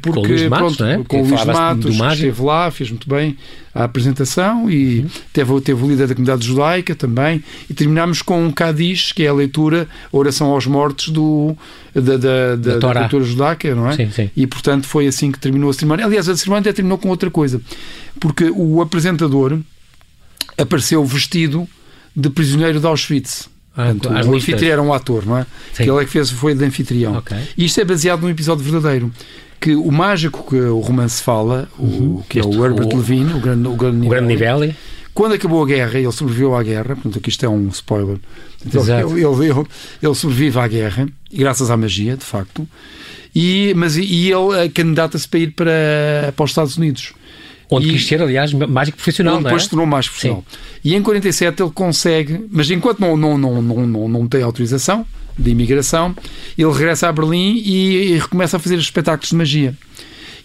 Porque, 0.01 0.19
com 0.19 0.19
o 0.19 0.27
Luís 0.27 0.49
Matos, 0.49 0.77
pronto, 0.77 0.91
é? 0.91 1.03
com 1.03 1.21
o 1.21 1.25
Luís 1.25 1.45
Matos, 1.45 1.95
esteve 1.95 2.41
lá, 2.41 2.69
fez 2.71 2.89
muito 2.89 3.09
bem 3.09 3.37
a 3.73 3.85
apresentação 3.85 4.69
e 4.69 4.99
uhum. 4.99 5.09
teve, 5.31 5.61
teve 5.61 5.83
o 5.83 5.87
líder 5.87 6.07
da 6.07 6.13
comunidade 6.13 6.45
judaica 6.45 6.93
também. 6.93 7.43
E 7.69 7.73
terminámos 7.73 8.21
com 8.21 8.43
um 8.43 8.51
Cadiz, 8.51 9.11
que 9.11 9.23
é 9.23 9.27
a 9.27 9.33
leitura, 9.33 9.87
a 10.11 10.17
oração 10.17 10.49
aos 10.49 10.65
mortos 10.65 11.09
do, 11.09 11.55
da, 11.93 12.17
da, 12.17 12.55
da, 12.55 12.77
da 12.77 12.99
cultura 13.01 13.23
judaica, 13.23 13.73
não 13.73 13.87
é? 13.87 13.95
Sim, 13.95 14.11
sim. 14.11 14.29
E 14.35 14.45
portanto 14.45 14.85
foi 14.87 15.07
assim 15.07 15.31
que 15.31 15.39
terminou 15.39 15.69
a 15.69 15.73
cerimónia. 15.73 16.05
Aliás, 16.05 16.27
a 16.27 16.35
cerimónia 16.35 16.61
até 16.61 16.73
terminou 16.73 16.97
com 16.97 17.09
outra 17.09 17.31
coisa, 17.31 17.61
porque 18.19 18.51
o 18.53 18.81
apresentador 18.81 19.57
apareceu 20.57 21.03
vestido 21.05 21.67
de 22.15 22.29
prisioneiro 22.29 22.79
de 22.79 22.85
Auschwitz. 22.85 23.48
Ah, 23.75 23.93
Portanto, 23.93 24.29
o 24.29 24.35
anfitrião 24.35 24.71
era 24.71 24.81
um 24.81 24.93
ator, 24.93 25.25
não 25.25 25.37
é? 25.37 25.45
Sim. 25.73 25.83
Que 25.83 25.89
ele 25.89 26.01
é 26.01 26.05
que 26.05 26.11
fez, 26.11 26.29
foi 26.31 26.53
de 26.53 26.65
anfitrião. 26.65 27.17
Okay. 27.17 27.37
E 27.57 27.65
isto 27.65 27.79
é 27.79 27.85
baseado 27.85 28.21
num 28.21 28.29
episódio 28.29 28.63
verdadeiro. 28.63 29.11
Que 29.59 29.75
o 29.75 29.91
mágico 29.91 30.49
que 30.49 30.55
o 30.55 30.79
romance 30.79 31.21
fala, 31.21 31.67
uhum. 31.77 32.17
o, 32.17 32.25
que 32.27 32.39
este, 32.39 32.53
é 32.53 32.57
o 32.57 32.65
Herbert 32.65 32.87
o, 32.87 32.97
Levine, 32.97 33.33
o 33.33 33.39
grande, 33.39 33.67
o 33.67 33.75
grande, 33.75 34.07
o 34.07 34.09
grande 34.09 34.27
Nivelli, 34.27 34.75
quando 35.13 35.33
acabou 35.33 35.61
a 35.61 35.65
guerra, 35.65 35.99
ele 35.99 36.11
sobreviveu 36.13 36.55
à 36.55 36.63
guerra, 36.63 36.95
portanto, 36.95 37.17
aqui 37.17 37.29
isto 37.29 37.45
é 37.45 37.49
um 37.49 37.67
spoiler. 37.67 38.17
Ele, 38.65 39.21
ele, 39.21 39.49
ele, 39.49 39.67
ele, 40.01 40.15
sobrevive 40.15 40.59
à 40.59 40.67
guerra, 40.67 41.09
graças 41.33 41.69
à 41.69 41.75
magia, 41.75 42.15
de 42.15 42.23
facto, 42.23 42.65
e, 43.35 43.73
mas, 43.75 43.97
e 43.97 44.31
ele 44.31 44.69
candidata-se 44.69 45.27
para 45.27 45.39
ir 45.39 45.51
para, 45.51 46.33
para 46.35 46.43
os 46.43 46.51
Estados 46.51 46.77
Unidos. 46.77 47.13
Onde 47.69 47.87
e, 47.87 47.91
quis 47.91 48.07
ser, 48.07 48.21
aliás, 48.21 48.51
mágico 48.51 48.97
profissional, 48.97 49.35
onde 49.35 49.43
é? 49.43 49.45
depois 49.45 49.63
se 49.63 49.69
tornou 49.69 49.85
mágico 49.85 50.13
profissional. 50.13 50.43
Sim. 50.49 50.57
E 50.83 50.95
em 50.95 51.03
47 51.03 51.61
ele 51.61 51.71
consegue, 51.71 52.45
mas 52.51 52.69
enquanto 52.71 52.99
não, 52.99 53.15
não, 53.15 53.37
não, 53.37 53.61
não, 53.61 53.87
não, 53.87 54.09
não 54.09 54.27
tem 54.27 54.41
autorização 54.41 55.05
de 55.37 55.51
imigração, 55.51 56.15
ele 56.57 56.71
regressa 56.71 57.07
a 57.07 57.11
Berlim 57.11 57.61
e, 57.63 58.13
e 58.13 58.17
recomeça 58.17 58.57
a 58.57 58.59
fazer 58.59 58.77
espetáculos 58.77 59.29
de 59.29 59.35
magia. 59.35 59.75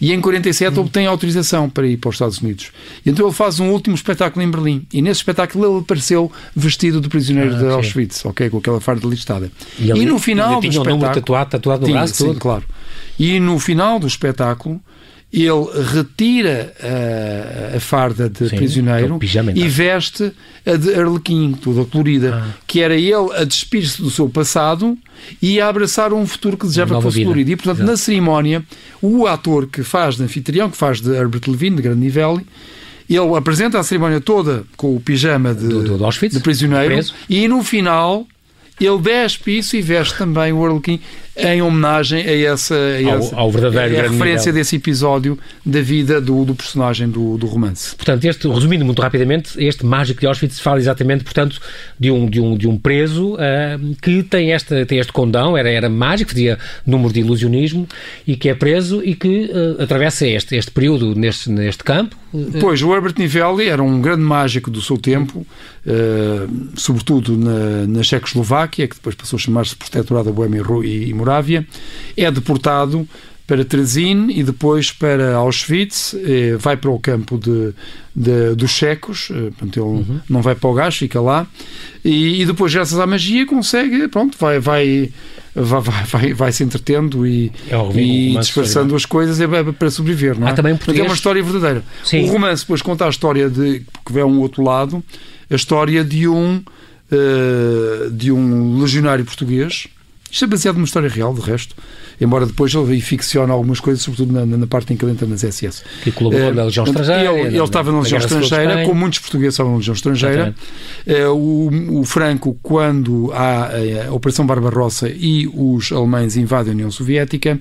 E 0.01 0.13
em 0.13 0.21
47 0.21 0.79
hum. 0.79 0.83
obtém 0.83 1.07
autorização 1.07 1.71
para 1.71 1.87
ir 1.87 1.97
para 1.97 2.11
os 2.11 2.17
Estados 2.17 2.39
Unidos. 2.39 2.71
E 3.05 3.11
então 3.11 3.25
ele 3.27 3.35
faz 3.35 3.61
um 3.61 3.71
último 3.71 3.95
espetáculo 3.95 4.45
em 4.45 4.51
Berlim. 4.51 4.87
E 4.93 5.01
nesse 5.01 5.21
espetáculo 5.21 5.65
ele 5.65 5.81
apareceu 5.81 6.31
vestido 6.55 7.01
de 7.01 7.09
prisioneiro 7.09 7.55
ah, 7.55 7.59
de 7.59 7.67
Auschwitz, 7.67 8.25
ok? 8.25 8.51
Com 8.51 8.59
aquela 8.59 8.81
farda 8.81 9.07
listada. 9.07 9.51
E, 9.79 9.91
ele, 9.91 10.01
e 10.01 10.07
no 10.07 10.19
final 10.19 10.61
do 10.61 10.67
espetáculo. 10.67 11.15
tatuado, 11.15 11.51
tatuado 11.51 11.81
no 11.83 11.87
tinha, 11.87 11.99
braço, 11.99 12.27
sim, 12.27 12.35
claro. 12.35 12.65
E 13.19 13.39
no 13.41 13.59
final 13.59 13.99
do 13.99 14.07
espetáculo 14.07 14.81
ele 15.43 15.67
retira 15.93 16.73
a, 16.81 17.77
a 17.77 17.81
farda 17.81 18.29
de 18.29 18.49
Sim, 18.49 18.57
prisioneiro 18.57 19.19
e 19.55 19.67
veste 19.67 20.33
a 20.65 20.77
de 20.77 20.95
Arlequim, 20.95 21.53
toda 21.61 21.85
colorida, 21.85 22.37
ah. 22.37 22.55
que 22.69 22.81
era 22.81 22.95
ele 22.95 23.33
a 23.35 23.43
despir-se 23.43 24.01
do 24.01 24.11
seu 24.11 24.29
passado 24.29 24.97
e 25.43 25.61
a 25.61 25.69
abraçar 25.69 26.13
um 26.13 26.25
futuro 26.25 26.57
que 26.57 26.67
desejava 26.67 26.97
que 26.97 27.03
fosse 27.03 27.17
vida. 27.17 27.27
colorido. 27.27 27.51
E, 27.51 27.57
portanto, 27.57 27.79
Exato. 27.79 27.91
na 27.91 27.97
cerimónia, 27.97 28.65
o 29.03 29.27
ator 29.27 29.67
que 29.67 29.83
faz 29.83 30.17
de 30.17 30.23
anfitrião, 30.23 30.71
que 30.71 30.77
faz 30.77 31.01
de 31.01 31.11
Herbert 31.11 31.43
Levine, 31.49 31.77
de 31.77 31.83
grande 31.83 32.01
nível, 32.01 32.41
ele 33.11 33.37
apresenta 33.37 33.79
a 33.81 33.83
cerimónia 33.83 34.21
toda 34.21 34.63
com 34.77 34.95
o 34.95 35.01
pijama 35.01 35.53
de, 35.53 35.67
do, 35.67 35.99
do 35.99 36.05
Auschwitz, 36.05 36.37
de 36.37 36.43
prisioneiro 36.43 36.95
preso. 36.95 37.13
e 37.29 37.49
no 37.49 37.63
final 37.65 38.27
ele 38.81 38.99
despe 38.99 39.59
isso 39.59 39.77
e 39.77 39.83
veste 39.83 40.17
também 40.17 40.53
o 40.53 40.65
Arlequim 40.65 41.01
em 41.37 41.61
homenagem 41.63 42.25
a 42.27 42.53
essa, 42.53 42.75
a 42.75 43.13
ao, 43.13 43.19
essa, 43.19 43.37
ao 43.37 43.51
verdadeiro 43.51 43.97
a, 43.97 44.01
a 44.01 44.03
referência 44.11 44.47
nível. 44.47 44.55
desse 44.55 44.77
episódio 44.77 45.39
da 45.65 45.81
vida 45.81 46.21
do, 46.21 46.45
do 46.45 46.55
personagem 46.55 47.09
do, 47.09 47.37
do, 47.37 47.47
romance. 47.47 47.95
Portanto, 47.97 48.25
este, 48.25 48.49
resumindo 48.49 48.85
muito 48.85 49.03
rapidamente, 49.03 49.53
este 49.63 49.85
Mágico 49.85 50.21
de 50.21 50.27
Auschwitz 50.27 50.61
fala 50.61 50.79
exatamente, 50.79 51.25
portanto, 51.25 51.61
de 51.99 52.11
um, 52.11 52.29
de 52.29 52.41
um, 52.41 52.57
de 52.57 52.69
um 52.69 52.79
preso 52.79 53.35
uh, 53.35 53.97
que 54.01 54.23
tem, 54.23 54.53
esta, 54.53 54.87
tem 54.87 54.99
este 54.99 55.13
condão, 55.13 55.57
era, 55.57 55.71
era 55.71 55.89
mágico, 55.89 56.31
fazia 56.31 56.59
número 56.87 57.13
de 57.13 57.21
ilusionismo 57.21 57.87
e 58.27 58.37
que 58.37 58.49
é 58.49 58.55
preso 58.55 59.03
e 59.05 59.15
que 59.15 59.51
uh, 59.53 59.83
atravessa 59.83 60.27
este, 60.27 60.57
este 60.57 60.71
período 60.71 61.15
neste, 61.15 61.51
neste 61.51 61.83
campo. 61.83 62.24
Pois, 62.61 62.83
o 62.83 62.93
Herbert 62.93 63.15
Nivelli 63.17 63.69
era 63.69 63.83
um 63.83 64.01
grande 64.01 64.23
mágico 64.23 64.69
do 64.69 64.83
seu 64.83 64.99
tempo, 64.99 65.47
uh, 65.87 66.71
sobretudo 66.75 67.37
na, 67.37 67.87
na 67.87 68.03
Checoslováquia, 68.03 68.89
que 68.89 68.97
depois 68.97 69.15
passou 69.15 69.37
a 69.37 69.41
chamar-se 69.41 69.77
Protetorado 69.77 70.27
da 70.27 70.33
Boêmia 70.33 70.63
e 70.83 71.15
Morávia, 71.15 71.65
é 72.17 72.29
deportado 72.31 73.09
para 73.47 73.65
Trezin 73.65 74.29
e 74.31 74.43
depois 74.43 74.91
para 74.91 75.35
Auschwitz, 75.35 76.15
eh, 76.15 76.57
vai 76.59 76.77
para 76.79 76.91
o 76.91 76.99
campo 76.99 77.37
de, 77.37 77.75
de 78.17 78.55
dos 78.55 78.71
checos, 78.71 79.29
eh, 79.31 79.51
portanto 79.51 79.77
ele 79.77 79.87
uhum. 79.87 80.21
não 80.31 80.41
vai 80.41 80.55
para 80.55 80.71
o 80.71 80.73
gás, 80.73 80.97
fica 80.97 81.21
lá, 81.21 81.47
e, 82.03 82.41
e, 82.41 82.47
depois 82.47 82.73
graças 82.73 82.99
à 82.99 83.07
magia 83.07 83.45
consegue, 83.45 84.09
pronto, 84.09 84.39
vai, 84.39 84.59
vai, 84.59 85.11
vai, 85.55 85.83
vai, 86.07 86.33
vai 86.33 86.53
se 86.53 86.65
entretendo 86.65 87.27
e, 87.27 87.53
é 87.69 88.01
e 88.01 88.37
disfarçando 88.39 88.97
as 88.97 89.05
coisas 89.05 89.39
é 89.39 89.47
para 89.73 89.91
sobreviver, 89.91 90.39
não 90.39 90.49
é? 90.49 90.51
Há 90.51 90.55
também 90.55 90.75
português... 90.75 91.05
é 91.05 91.07
uma 91.07 91.15
história 91.15 91.43
verdadeira. 91.43 91.85
Sim. 92.03 92.25
O 92.25 92.33
romance 92.33 92.63
depois 92.63 92.81
conta 92.81 93.05
a 93.05 93.11
história 93.11 93.51
de, 93.51 93.83
que 94.07 94.13
vê 94.13 94.23
um 94.23 94.41
outro 94.41 94.63
lado, 94.63 95.05
a 95.51 95.55
história 95.55 96.03
de 96.03 96.27
um, 96.27 96.63
uh, 97.13 98.11
de 98.11 98.33
um 98.33 98.81
legionário 98.81 99.25
português, 99.25 99.87
isto 100.35 100.47
é 100.47 100.49
baseado 100.49 100.75
numa 100.75 100.85
história 100.85 101.09
real, 101.09 101.33
de 101.33 101.41
resto, 101.41 101.77
embora 102.21 102.45
depois 102.45 102.75
ele 102.75 103.01
ficciona 103.01 103.53
algumas 103.53 103.79
coisas, 103.79 104.03
sobretudo 104.03 104.33
na, 104.33 104.45
na 104.45 104.67
parte 104.67 104.93
em 104.93 104.97
que 104.97 105.05
ele 105.05 105.13
entra 105.13 105.29
nas 105.29 105.43
SS. 105.43 105.85
Que 106.03 106.11
colaborou 106.11 106.51
uh, 106.51 106.55
na 106.55 106.65
Legião 106.65 106.85
Estrangeira. 106.85 107.33
Ele, 107.33 107.41
ele 107.57 107.63
estava 107.63 107.93
na 107.93 108.01
Legião 108.01 108.19
Estrangeira, 108.19 108.85
como 108.85 108.99
muitos 108.99 109.21
portugueses 109.21 109.55
estavam 109.55 109.71
na 109.71 109.79
Legião 109.79 109.95
Estrangeira. 109.95 110.53
Uh, 111.07 111.31
o, 111.31 112.01
o, 112.01 112.05
Franco, 112.05 112.59
quando 112.61 113.31
há 113.33 113.67
a, 113.67 114.09
a 114.09 114.13
Operação 114.13 114.45
Barbarossa 114.45 115.09
e 115.09 115.49
os 115.55 115.93
alemães 115.93 116.37
invadem 116.37 116.73
a 116.73 116.75
União 116.75 116.91
Soviética, 116.91 117.61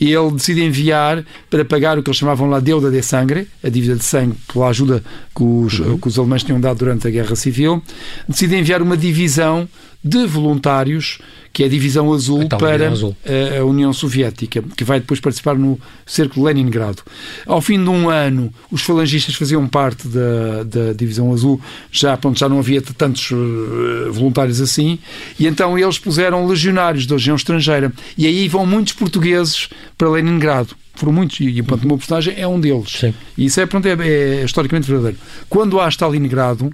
ele 0.00 0.30
decide 0.30 0.62
enviar 0.62 1.22
para 1.50 1.62
pagar 1.62 1.98
o 1.98 2.02
que 2.02 2.08
eles 2.08 2.16
chamavam 2.16 2.48
lá 2.48 2.58
deuda 2.58 2.90
de 2.90 3.02
sangue, 3.02 3.46
a 3.62 3.68
dívida 3.68 3.96
de 3.96 4.04
sangue 4.04 4.34
pela 4.50 4.68
ajuda 4.68 5.02
que 5.36 5.42
os, 5.42 5.78
uhum. 5.78 5.98
que 5.98 6.08
os 6.08 6.18
alemães 6.18 6.42
tinham 6.42 6.58
dado 6.58 6.78
durante 6.78 7.06
a 7.06 7.10
Guerra 7.10 7.36
Civil, 7.36 7.82
decide 8.26 8.56
enviar 8.56 8.80
uma 8.80 8.96
divisão 8.96 9.68
de 10.02 10.26
voluntários, 10.26 11.18
que 11.52 11.64
é 11.64 11.66
a 11.66 11.68
Divisão 11.68 12.12
Azul, 12.12 12.42
então, 12.42 12.58
para 12.58 12.88
Azul. 12.88 13.16
a 13.58 13.64
União 13.64 13.92
Soviética, 13.92 14.62
que 14.76 14.84
vai 14.84 15.00
depois 15.00 15.18
participar 15.18 15.56
no 15.56 15.78
cerco 16.06 16.36
de 16.36 16.40
Leningrado. 16.40 17.02
Ao 17.46 17.60
fim 17.60 17.82
de 17.82 17.90
um 17.90 18.08
ano, 18.08 18.52
os 18.70 18.82
falangistas 18.82 19.34
faziam 19.34 19.66
parte 19.66 20.06
da, 20.06 20.62
da 20.62 20.92
Divisão 20.92 21.32
Azul, 21.32 21.60
já, 21.90 22.16
pronto, 22.16 22.38
já 22.38 22.48
não 22.48 22.60
havia 22.60 22.80
tantos 22.80 23.30
uh, 23.32 24.12
voluntários 24.12 24.60
assim, 24.60 24.98
e 25.38 25.46
então 25.46 25.76
eles 25.76 25.98
puseram 25.98 26.46
legionários 26.46 27.04
da 27.04 27.16
região 27.16 27.34
estrangeira. 27.34 27.92
E 28.16 28.26
aí 28.26 28.48
vão 28.48 28.64
muitos 28.64 28.92
portugueses 28.92 29.68
para 29.96 30.08
Leningrado 30.08 30.76
foram 30.94 31.12
muitos, 31.12 31.38
e 31.38 31.62
pronto, 31.62 31.84
o 31.84 31.86
meu 31.86 31.96
personagem 31.96 32.34
é 32.36 32.46
um 32.46 32.58
deles. 32.60 32.90
Sim. 32.98 33.14
E 33.36 33.44
isso 33.44 33.60
é, 33.60 33.66
pronto, 33.66 33.86
é, 33.86 33.92
é 33.92 34.44
historicamente 34.44 34.88
verdadeiro. 34.88 35.16
Quando 35.48 35.80
há 35.80 35.88
Stalingrado, 35.88 36.72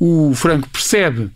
o 0.00 0.34
Franco 0.34 0.68
percebe 0.68 1.30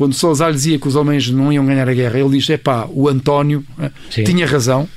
quando 0.00 0.14
Salazar 0.14 0.50
dizia 0.50 0.78
que 0.78 0.88
os 0.88 0.96
alemães 0.96 1.28
não 1.28 1.52
iam 1.52 1.66
ganhar 1.66 1.86
a 1.86 1.92
guerra, 1.92 2.18
ele 2.18 2.30
diz: 2.30 2.48
é 2.48 2.56
pá, 2.56 2.88
o 2.90 3.06
António 3.06 3.62
eh, 3.78 3.90
Sim. 4.08 4.24
tinha 4.24 4.46
razão, 4.46 4.88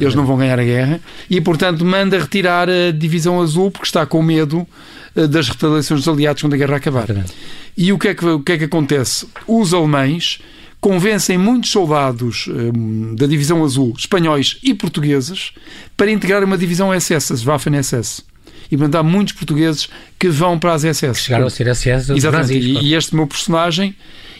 eles 0.00 0.14
não 0.14 0.24
vão 0.24 0.38
ganhar 0.38 0.58
a 0.58 0.64
guerra, 0.64 0.98
e 1.28 1.42
portanto 1.42 1.84
manda 1.84 2.18
retirar 2.18 2.66
a 2.66 2.90
Divisão 2.90 3.42
Azul 3.42 3.70
porque 3.70 3.84
está 3.84 4.06
com 4.06 4.22
medo 4.22 4.66
eh, 5.14 5.26
das 5.26 5.50
retaliações 5.50 6.00
dos 6.00 6.08
aliados 6.08 6.40
quando 6.40 6.54
a 6.54 6.56
guerra 6.56 6.76
acabar. 6.76 7.06
E 7.76 7.92
o 7.92 7.98
que, 7.98 8.08
é 8.08 8.14
que, 8.14 8.24
o 8.24 8.40
que 8.40 8.52
é 8.52 8.56
que 8.56 8.64
acontece? 8.64 9.28
Os 9.46 9.74
alemães 9.74 10.38
convencem 10.80 11.36
muitos 11.36 11.70
soldados 11.70 12.48
um, 12.48 13.14
da 13.14 13.26
Divisão 13.26 13.62
Azul, 13.62 13.92
espanhóis 13.98 14.56
e 14.62 14.72
portugueses, 14.72 15.52
para 15.98 16.10
integrar 16.10 16.42
uma 16.42 16.56
divisão 16.56 16.98
SS, 16.98 17.30
as 17.30 17.42
Waffen-SS. 17.42 18.22
E, 18.72 18.76
portanto, 18.78 18.94
há 18.94 19.02
muitos 19.02 19.34
portugueses 19.34 19.86
que 20.18 20.30
vão 20.30 20.58
para 20.58 20.72
as 20.72 20.80
SS. 20.80 21.20
Chegaram 21.20 21.46
a 21.46 21.50
ser 21.50 21.74
SS. 21.74 22.10
Exatamente. 22.10 22.54
E, 22.54 22.86
e 22.86 22.94
este 22.94 23.14
meu 23.14 23.26
personagem 23.26 23.94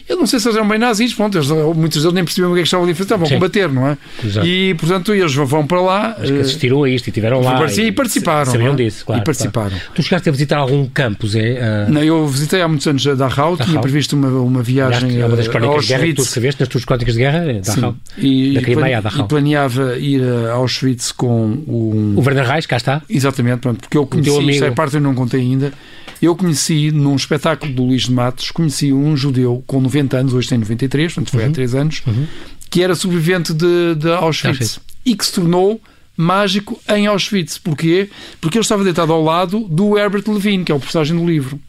eu 0.07 0.15
não 0.15 0.25
sei 0.25 0.39
se 0.39 0.47
eles 0.47 0.55
eram 0.55 0.67
bem 0.67 0.79
nazis, 0.79 1.13
pronto, 1.13 1.37
eles, 1.37 1.49
muitos 1.49 2.01
deles 2.01 2.13
nem 2.13 2.23
percebiam 2.23 2.51
o 2.51 2.53
que 2.53 2.59
é 2.59 2.63
que 2.63 2.67
estavam 2.67 2.85
a 2.85 2.89
fazer, 2.89 3.03
estavam 3.03 3.27
a 3.27 3.29
combater, 3.29 3.69
não 3.69 3.87
é? 3.87 3.97
Exato. 4.23 4.47
E, 4.47 4.73
portanto, 4.75 5.13
eles 5.13 5.33
vão 5.33 5.67
para 5.67 5.81
lá. 5.81 6.15
Mas 6.17 6.31
que 6.31 6.39
assistiram 6.39 6.83
a 6.83 6.89
isto 6.89 7.07
e 7.07 7.11
tiveram 7.11 7.41
lá. 7.41 7.65
E, 7.69 7.81
e 7.81 7.91
participaram. 7.91 8.51
Sabiam 8.51 8.73
é? 8.73 8.75
disso, 8.75 9.05
claro. 9.05 9.21
E 9.21 9.25
participaram. 9.25 9.69
Claro. 9.69 9.83
Tu 9.93 10.03
chegaste 10.03 10.29
a 10.29 10.31
visitar 10.31 10.57
algum 10.57 10.85
campus, 10.87 11.35
é? 11.35 11.85
Uh... 11.87 11.91
Não, 11.91 12.03
eu 12.03 12.25
visitei 12.27 12.61
há 12.61 12.67
muitos 12.67 12.87
anos 12.87 13.05
a 13.05 13.15
Dachau, 13.15 13.57
tinha 13.57 13.79
previsto 13.81 14.15
uma, 14.15 14.29
uma 14.29 14.63
viagem. 14.63 15.19
É 15.19 15.25
uma 15.25 15.35
das 15.35 15.47
crónicas 15.47 15.85
de 15.85 15.87
guerra 15.89 16.05
que 16.05 16.13
tu 16.13 16.21
escreveste 16.21 16.61
nas 16.61 16.69
tuas 16.69 16.85
crónicas 16.85 17.13
de 17.13 17.19
guerra, 17.19 17.51
é 17.51 17.59
Dachau. 17.59 17.95
E, 18.17 18.53
da 18.53 18.61
Crimeia 18.61 19.01
Dachau. 19.01 19.25
E 19.25 19.27
planeava 19.27 19.97
ir 19.97 20.21
a 20.23 20.53
Auschwitz 20.53 21.11
com 21.11 21.63
o. 21.67 22.13
O 22.15 22.21
Werner 22.21 22.47
Reis, 22.47 22.65
cá 22.65 22.77
está. 22.77 23.01
Exatamente, 23.09 23.59
pronto, 23.59 23.81
porque 23.81 23.97
eu 23.97 24.05
conheci, 24.05 24.51
esta 24.51 24.71
parte 24.71 24.95
eu 24.95 25.01
não 25.01 25.13
contei 25.13 25.41
ainda. 25.41 25.73
Eu 26.21 26.35
conheci, 26.35 26.91
num 26.91 27.15
espetáculo 27.15 27.71
do 27.71 27.83
Luís 27.83 28.03
de 28.03 28.11
Matos, 28.11 28.51
conheci 28.51 28.91
um 28.91 29.15
judeu 29.15 29.63
com 29.67 29.79
90 29.81 30.17
anos, 30.17 30.33
hoje 30.33 30.49
tem 30.49 30.57
93, 30.57 31.13
portanto 31.13 31.31
foi 31.31 31.43
uhum. 31.43 31.49
há 31.49 31.53
3 31.53 31.75
anos, 31.75 32.01
uhum. 32.07 32.25
que 32.69 32.81
era 32.81 32.95
sobrevivente 32.95 33.53
de, 33.53 33.95
de 33.95 34.09
Auschwitz, 34.09 34.61
Auschwitz 34.61 34.79
e 35.05 35.15
que 35.15 35.25
se 35.25 35.33
tornou 35.33 35.79
mágico 36.17 36.79
em 36.89 37.05
Auschwitz. 37.07 37.57
Porquê? 37.59 38.09
Porque 38.41 38.57
ele 38.57 38.63
estava 38.63 38.83
deitado 38.83 39.13
ao 39.13 39.23
lado 39.23 39.59
do 39.69 39.97
Herbert 39.97 40.23
Levine, 40.27 40.63
que 40.63 40.71
é 40.71 40.75
o 40.75 40.79
personagem 40.79 41.15
do 41.15 41.25
livro. 41.25 41.59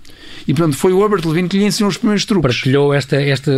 E, 0.47 0.55
portanto, 0.55 0.77
foi 0.77 0.93
o 0.93 1.03
Herbert 1.03 1.27
Levine 1.27 1.49
que 1.49 1.59
lhe 1.59 1.65
ensinou 1.65 1.91
os 1.91 1.99
primeiros 1.99 2.25
truques. 2.25 2.57
Partilhou 2.57 2.95
este, 2.95 3.17
este, 3.17 3.51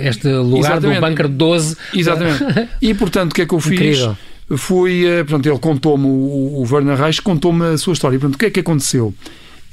este 0.00 0.28
lugar 0.28 0.72
Exatamente. 0.72 1.00
do 1.00 1.06
bunker 1.06 1.28
12. 1.28 1.76
Exatamente. 1.94 2.68
e, 2.80 2.94
portanto, 2.94 3.32
o 3.32 3.34
que 3.34 3.42
é 3.42 3.46
que 3.46 3.54
eu 3.54 3.60
fiz? 3.60 3.72
Incrível. 3.72 4.16
fui, 4.56 5.04
uh, 5.04 5.24
portanto, 5.26 5.46
ele 5.46 5.58
contou-me, 5.58 6.06
o, 6.06 6.62
o 6.62 6.66
Werner 6.70 6.96
Reich 6.96 7.20
contou-me 7.20 7.66
a 7.66 7.76
sua 7.76 7.92
história. 7.92 8.18
Portanto, 8.18 8.36
o 8.36 8.38
que 8.38 8.46
é 8.46 8.50
que 8.50 8.60
aconteceu? 8.60 9.14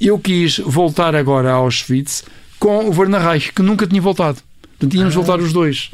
Eu 0.00 0.18
quis 0.18 0.58
voltar 0.58 1.14
agora 1.14 1.50
a 1.50 1.54
Auschwitz 1.54 2.24
com 2.58 2.88
o 2.88 2.98
Werner 2.98 3.20
Reich, 3.20 3.52
que 3.52 3.62
nunca 3.62 3.86
tinha 3.86 4.00
voltado. 4.00 4.38
Portanto, 4.62 4.96
íamos 4.96 5.14
ah. 5.14 5.16
voltar 5.16 5.40
os 5.40 5.52
dois. 5.52 5.90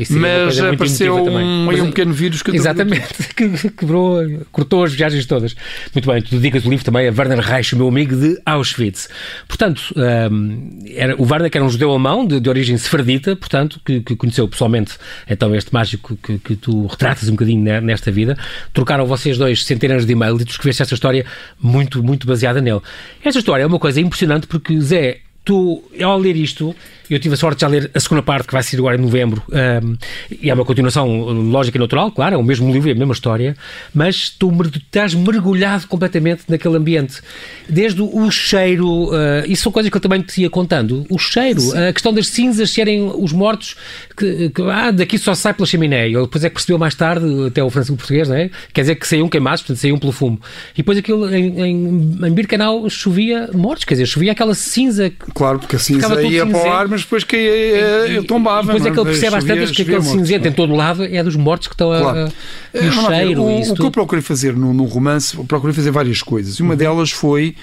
Isso 0.00 0.18
mas 0.18 0.58
apareceu 0.58 1.14
um, 1.14 1.64
mas, 1.66 1.78
um 1.78 1.88
pequeno 1.88 2.12
vírus 2.14 2.42
que 2.42 2.50
Exatamente, 2.56 3.06
que 3.36 3.70
quebrou, 3.70 4.18
cortou 4.50 4.84
as 4.84 4.94
viagens 4.94 5.26
todas. 5.26 5.54
Muito 5.94 6.10
bem, 6.10 6.22
tu 6.22 6.36
dedicas 6.36 6.64
o 6.64 6.70
livro 6.70 6.84
também 6.84 7.06
a 7.06 7.12
Werner 7.12 7.40
Reich, 7.40 7.76
meu 7.76 7.86
amigo 7.86 8.16
de 8.16 8.40
Auschwitz. 8.46 9.10
Portanto, 9.46 9.94
um, 10.32 10.82
era, 10.94 11.14
o 11.16 11.30
Werner 11.30 11.50
que 11.50 11.58
era 11.58 11.64
um 11.64 11.68
judeu 11.68 11.90
alemão 11.90 12.26
de, 12.26 12.40
de 12.40 12.48
origem 12.48 12.78
sefardita, 12.78 13.36
portanto, 13.36 13.78
que, 13.84 14.00
que, 14.00 14.16
conheceu 14.16 14.48
pessoalmente 14.48 14.94
então 15.28 15.54
este 15.54 15.72
mágico 15.72 16.16
que, 16.22 16.38
que 16.38 16.56
tu 16.56 16.86
retratas 16.86 17.28
um 17.28 17.32
bocadinho 17.32 17.62
nesta 17.82 18.10
vida. 18.10 18.38
Trocaram 18.72 19.04
vocês 19.04 19.36
dois 19.36 19.64
centenas 19.64 20.06
de 20.06 20.12
e-mails 20.12 20.40
e 20.40 20.44
tu 20.46 20.50
escreveste 20.52 20.82
esta 20.82 20.94
história 20.94 21.26
muito, 21.60 22.02
muito 22.02 22.26
baseada 22.26 22.62
nele. 22.62 22.80
Esta 23.22 23.38
história 23.38 23.64
é 23.64 23.66
uma 23.66 23.78
coisa 23.78 24.00
impressionante 24.00 24.46
porque, 24.46 24.80
Zé, 24.80 25.20
tu, 25.44 25.82
ao 26.02 26.18
ler 26.18 26.36
isto, 26.36 26.74
eu 27.08 27.18
tive 27.18 27.34
a 27.34 27.36
sorte 27.36 27.56
de 27.56 27.60
já 27.62 27.68
ler 27.68 27.90
a 27.92 27.98
segunda 27.98 28.22
parte, 28.22 28.46
que 28.46 28.52
vai 28.52 28.62
sair 28.62 28.78
agora 28.78 28.96
em 28.96 29.00
novembro, 29.00 29.42
um, 29.48 29.96
e 30.40 30.48
é 30.48 30.54
uma 30.54 30.64
continuação 30.64 31.08
lógica 31.08 31.76
e 31.76 31.80
natural, 31.80 32.12
claro, 32.12 32.36
é 32.36 32.38
o 32.38 32.42
mesmo 32.42 32.72
livro, 32.72 32.88
é 32.88 32.92
a 32.92 32.94
mesma 32.94 33.12
história, 33.12 33.56
mas 33.92 34.30
tu 34.30 34.52
estás 34.76 35.12
mergulhado 35.12 35.88
completamente 35.88 36.44
naquele 36.48 36.76
ambiente. 36.76 37.20
Desde 37.68 38.00
o 38.00 38.30
cheiro, 38.30 39.08
uh, 39.08 39.44
isso 39.46 39.64
são 39.64 39.72
coisas 39.72 39.90
que 39.90 39.96
eu 39.96 40.00
também 40.00 40.22
te 40.22 40.42
ia 40.42 40.50
contando, 40.50 41.04
o 41.10 41.18
cheiro, 41.18 41.60
Sim. 41.60 41.78
a 41.88 41.92
questão 41.92 42.12
das 42.12 42.28
cinzas 42.28 42.70
serem 42.70 43.10
os 43.12 43.32
mortos, 43.32 43.76
que, 44.16 44.50
que 44.50 44.62
ah, 44.62 44.92
daqui 44.92 45.18
só 45.18 45.34
sai 45.34 45.52
pela 45.52 45.66
chaminé, 45.66 46.06
ele 46.06 46.20
depois 46.22 46.44
é 46.44 46.48
que 46.48 46.54
percebeu 46.54 46.78
mais 46.78 46.94
tarde, 46.94 47.26
até 47.46 47.62
o 47.62 47.70
francês 47.70 47.96
português, 47.96 48.28
não 48.28 48.36
é? 48.36 48.50
Quer 48.72 48.82
dizer 48.82 48.94
que 48.94 49.08
saíam 49.08 49.28
queimados, 49.28 49.62
portanto 49.62 49.78
saíam 49.78 49.98
pelo 49.98 50.12
fumo. 50.12 50.40
E 50.74 50.76
depois 50.78 50.96
aquilo, 50.98 51.28
em, 51.34 51.60
em, 51.60 52.26
em 52.26 52.32
Birkenau, 52.32 52.88
chovia 52.88 53.50
mortos, 53.52 53.84
quer 53.84 53.94
dizer, 53.94 54.06
chovia 54.06 54.32
aquela 54.32 54.54
cinza. 54.54 55.10
Claro, 55.34 55.58
porque 55.58 55.76
a 55.76 55.78
cinza 55.78 56.22
ia 56.22 56.46
para 56.46 56.58
o 56.58 56.72
ar, 56.72 56.88
mas 56.88 57.02
depois 57.02 57.24
que 57.24 57.36
eh, 57.36 58.16
eu 58.16 58.24
tombava. 58.24 58.72
Depois 58.72 58.86
é 58.86 58.90
que 58.90 58.98
ele 58.98 59.10
percebe 59.10 59.36
às 59.36 59.44
tantas 59.44 59.70
que 59.70 59.82
aquele 59.82 60.02
cinzento 60.02 60.48
em 60.48 60.52
todo 60.52 60.74
lado 60.74 61.04
é 61.04 61.22
dos 61.22 61.36
mortos 61.36 61.68
que 61.68 61.74
estão 61.74 61.88
claro. 61.88 62.32
a. 62.74 62.78
E 62.78 62.88
o 62.88 62.92
cheiro. 62.92 63.42
O, 63.42 63.72
o 63.72 63.74
que 63.74 63.82
eu 63.82 63.90
procurei 63.90 64.22
fazer 64.22 64.54
no, 64.54 64.72
no 64.72 64.84
romance, 64.84 65.36
procurei 65.44 65.74
fazer 65.74 65.90
várias 65.90 66.22
coisas. 66.22 66.56
E 66.56 66.62
uma 66.62 66.72
uhum. 66.72 66.78
delas 66.78 67.10
foi 67.10 67.54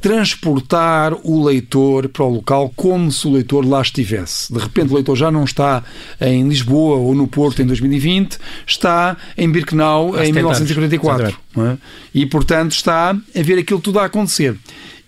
transportar 0.00 1.14
o 1.24 1.44
leitor 1.44 2.08
para 2.08 2.24
o 2.24 2.28
local 2.28 2.72
como 2.76 3.10
se 3.10 3.26
o 3.26 3.32
leitor 3.32 3.66
lá 3.66 3.80
estivesse. 3.80 4.52
De 4.52 4.58
repente 4.58 4.90
o 4.90 4.94
leitor 4.94 5.16
já 5.16 5.30
não 5.30 5.44
está 5.44 5.82
em 6.20 6.48
Lisboa 6.48 6.96
ou 6.96 7.14
no 7.14 7.26
Porto 7.26 7.60
em 7.62 7.66
2020, 7.66 8.38
está 8.66 9.16
em 9.36 9.50
Birkenau 9.50 10.16
em 10.22 10.32
1944. 10.32 11.36
É? 11.58 11.76
E, 12.14 12.26
portanto, 12.26 12.72
está 12.72 13.10
a 13.10 13.42
ver 13.42 13.58
aquilo 13.58 13.80
tudo 13.80 13.98
a 13.98 14.04
acontecer. 14.04 14.56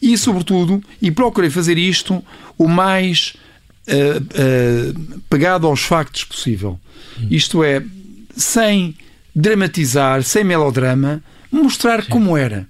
E, 0.03 0.19
sobretudo, 0.19 0.83
e 1.01 1.11
procurei 1.11 1.49
fazer 1.49 1.79
isto 1.79 2.23
o 2.59 2.67
mais 2.67 3.35
uh, 3.87 4.19
uh, 4.21 5.21
pegado 5.31 5.67
aos 5.67 5.81
factos 5.81 6.25
possível. 6.25 6.79
Hum. 7.21 7.29
Isto 7.31 7.63
é, 7.63 7.83
sem 8.37 8.97
dramatizar, 9.35 10.25
sem 10.25 10.43
melodrama, 10.43 11.23
mostrar 11.51 12.03
Sim. 12.03 12.11
como 12.11 12.37
era 12.37 12.67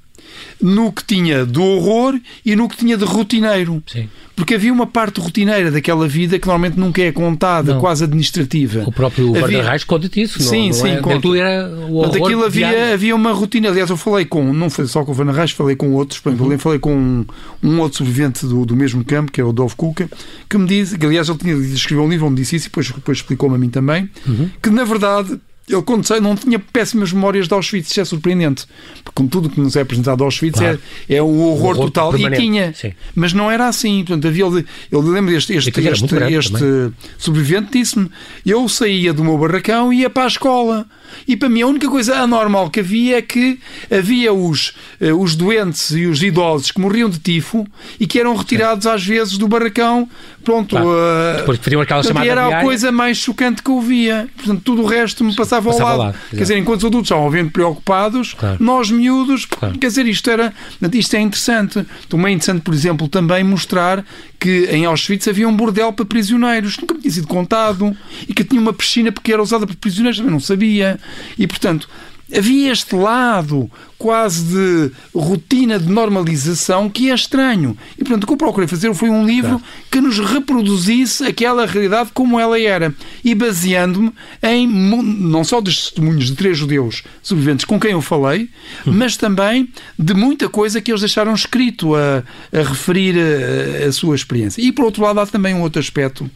no 0.60 0.92
que 0.92 1.04
tinha 1.04 1.44
do 1.44 1.62
horror 1.62 2.18
e 2.44 2.54
no 2.54 2.68
que 2.68 2.76
tinha 2.76 2.96
de 2.96 3.04
rotineiro. 3.04 3.82
Sim. 3.86 4.08
Porque 4.34 4.54
havia 4.54 4.72
uma 4.72 4.86
parte 4.86 5.20
rotineira 5.20 5.70
daquela 5.70 6.08
vida 6.08 6.38
que 6.38 6.46
normalmente 6.46 6.78
nunca 6.78 7.02
é 7.02 7.12
contada, 7.12 7.74
não. 7.74 7.80
quase 7.80 8.04
administrativa. 8.04 8.82
O 8.86 8.92
próprio 8.92 9.36
havia... 9.36 9.62
Reis 9.62 9.84
conta-te 9.84 10.22
isso. 10.22 10.42
Sim, 10.42 10.68
não, 10.68 10.72
sim. 10.72 10.88
é, 10.88 10.96
conta. 10.96 11.28
Era 11.36 11.68
o 11.68 11.96
horror 11.96 12.10
Daquilo 12.10 12.44
havia, 12.44 12.94
havia 12.94 13.14
uma 13.14 13.32
rotina. 13.32 13.68
Aliás, 13.68 13.90
eu 13.90 13.96
falei 13.96 14.24
com, 14.24 14.52
não 14.52 14.70
foi 14.70 14.86
só 14.86 15.04
com 15.04 15.12
o 15.12 15.16
Werner 15.16 15.34
Reis, 15.34 15.50
falei 15.50 15.76
com 15.76 15.92
outros. 15.92 16.18
Por 16.18 16.30
exemplo, 16.30 16.50
uhum. 16.50 16.58
falei 16.58 16.78
com 16.78 16.94
um, 16.94 17.26
um, 17.62 17.80
outro 17.80 17.98
sobrevivente 17.98 18.46
do, 18.46 18.64
do 18.64 18.74
mesmo 18.74 19.04
campo, 19.04 19.30
que 19.30 19.40
é 19.40 19.44
o 19.44 19.52
Dove 19.52 19.76
Kuka, 19.76 20.08
que 20.48 20.58
me 20.58 20.66
diz, 20.66 20.94
que 20.94 21.04
aliás 21.04 21.28
ele 21.28 21.38
tinha 21.38 21.54
escreveu 21.54 22.04
um 22.04 22.08
livro 22.08 22.26
onde 22.26 22.36
disse 22.36 22.56
isso 22.56 22.66
e 22.66 22.68
depois, 22.68 22.90
depois 22.90 23.18
explicou-me 23.18 23.56
a 23.56 23.58
mim 23.58 23.68
também, 23.68 24.08
uhum. 24.26 24.48
que 24.62 24.70
na 24.70 24.84
verdade 24.84 25.38
ele, 25.68 25.82
quando 25.82 26.08
não 26.20 26.34
tinha 26.34 26.58
péssimas 26.58 27.12
memórias 27.12 27.46
de 27.46 27.54
Auschwitz. 27.54 27.90
Isso 27.90 28.00
é 28.00 28.04
surpreendente. 28.04 28.66
Porque, 29.04 29.12
com 29.14 29.26
tudo 29.26 29.48
que 29.48 29.60
nos 29.60 29.76
é 29.76 29.80
apresentado 29.82 30.18
de 30.18 30.24
Auschwitz, 30.24 30.60
é, 30.60 30.64
claro. 30.64 30.80
é, 31.08 31.14
é 31.16 31.22
um 31.22 31.40
horror, 31.40 31.76
horror 31.76 31.90
total. 31.90 32.16
E 32.18 32.30
tinha. 32.36 32.74
Sim. 32.74 32.92
Mas 33.14 33.32
não 33.32 33.50
era 33.50 33.68
assim. 33.68 34.04
Portanto, 34.04 34.26
havia, 34.26 34.44
eu 34.90 35.00
lembro 35.00 35.34
este, 35.34 35.54
este, 35.54 35.70
este, 35.70 36.16
este 36.16 36.92
sobrevivente 37.16 37.78
disse-me: 37.78 38.10
eu 38.44 38.68
saía 38.68 39.12
do 39.12 39.22
meu 39.22 39.38
barracão 39.38 39.92
e 39.92 40.00
ia 40.00 40.10
para 40.10 40.24
a 40.24 40.28
escola. 40.28 40.86
E 41.26 41.36
para 41.36 41.48
mim 41.48 41.62
a 41.62 41.66
única 41.66 41.88
coisa 41.88 42.16
anormal 42.16 42.70
que 42.70 42.80
havia 42.80 43.18
é 43.18 43.22
que 43.22 43.58
havia 43.90 44.32
os, 44.32 44.74
uh, 45.00 45.14
os 45.18 45.34
doentes 45.34 45.90
e 45.90 46.06
os 46.06 46.22
idosos 46.22 46.70
que 46.70 46.80
morriam 46.80 47.08
de 47.08 47.18
tifo 47.18 47.66
e 47.98 48.06
que 48.06 48.18
eram 48.18 48.34
retirados 48.34 48.86
às 48.86 49.04
vezes 49.04 49.38
do 49.38 49.48
barracão. 49.48 50.08
Pronto, 50.44 50.76
uh, 50.76 51.36
depois 51.36 51.58
faziam 51.58 51.80
aquela 51.80 52.02
chamada 52.02 52.26
era 52.26 52.58
a 52.58 52.62
coisa 52.62 52.90
mais 52.90 53.16
chocante 53.16 53.62
que 53.62 53.70
eu 53.70 53.80
via. 53.80 54.28
Portanto, 54.36 54.62
tudo 54.64 54.82
o 54.82 54.86
resto 54.86 55.22
me 55.22 55.34
passava, 55.34 55.70
passava 55.70 55.90
ao 55.90 55.98
lado. 55.98 56.06
lado 56.08 56.18
quer 56.30 56.42
dizer, 56.42 56.56
enquanto 56.58 56.80
os 56.80 56.84
adultos 56.86 57.10
estavam 57.10 57.30
vendo 57.30 57.50
preocupados, 57.50 58.34
claro. 58.34 58.56
nós 58.58 58.90
miúdos, 58.90 59.44
claro. 59.44 59.78
quer 59.78 59.86
dizer, 59.86 60.06
isto 60.06 60.28
era 60.30 60.52
isto 60.92 61.14
é 61.14 61.20
interessante. 61.20 61.86
Também 62.08 62.32
é 62.32 62.34
interessante, 62.36 62.62
por 62.62 62.74
exemplo, 62.74 63.08
também 63.08 63.44
mostrar 63.44 64.04
que 64.38 64.66
em 64.72 64.84
Auschwitz 64.84 65.28
havia 65.28 65.48
um 65.48 65.54
bordel 65.54 65.92
para 65.92 66.04
prisioneiros, 66.04 66.76
nunca 66.76 66.94
me 66.94 67.00
tinha 67.00 67.12
sido 67.12 67.28
contado, 67.28 67.96
e 68.28 68.34
que 68.34 68.42
tinha 68.42 68.60
uma 68.60 68.72
piscina 68.72 69.12
porque 69.12 69.32
era 69.32 69.40
usada 69.40 69.66
por 69.66 69.76
prisioneiros, 69.76 70.18
também 70.18 70.32
não 70.32 70.40
sabia. 70.40 70.98
E, 71.38 71.46
portanto, 71.46 71.88
havia 72.36 72.72
este 72.72 72.94
lado 72.94 73.70
quase 74.02 74.42
de 74.42 74.90
rotina 75.14 75.78
de 75.78 75.88
normalização 75.88 76.90
que 76.90 77.08
é 77.08 77.14
estranho. 77.14 77.78
E, 77.96 78.02
portanto, 78.02 78.24
o 78.24 78.26
que 78.26 78.32
eu 78.32 78.36
procurei 78.36 78.66
fazer 78.66 78.92
foi 78.94 79.08
um 79.08 79.24
livro 79.24 79.60
claro. 79.60 79.64
que 79.88 80.00
nos 80.00 80.18
reproduzisse 80.18 81.24
aquela 81.24 81.64
realidade 81.66 82.10
como 82.12 82.40
ela 82.40 82.60
era. 82.60 82.92
E 83.24 83.32
baseando-me 83.32 84.12
em, 84.42 84.66
não 84.66 85.44
só 85.44 85.60
dos 85.60 85.84
testemunhos 85.84 86.26
de 86.26 86.34
três 86.34 86.58
judeus 86.58 87.04
sobreviventes 87.22 87.64
com 87.64 87.78
quem 87.78 87.92
eu 87.92 88.02
falei, 88.02 88.48
hum. 88.84 88.92
mas 88.92 89.16
também 89.16 89.68
de 89.96 90.14
muita 90.14 90.48
coisa 90.48 90.80
que 90.80 90.90
eles 90.90 91.02
deixaram 91.02 91.32
escrito 91.32 91.94
a, 91.94 92.24
a 92.52 92.62
referir 92.62 93.14
a, 93.16 93.86
a, 93.86 93.92
sua 93.92 94.16
experiência. 94.16 94.60
E, 94.60 94.72
por 94.72 94.84
outro 94.84 95.04
lado, 95.04 95.20
há 95.20 95.26
também 95.26 95.54
um 95.54 95.60
outro 95.60 95.78
aspecto 95.78 96.28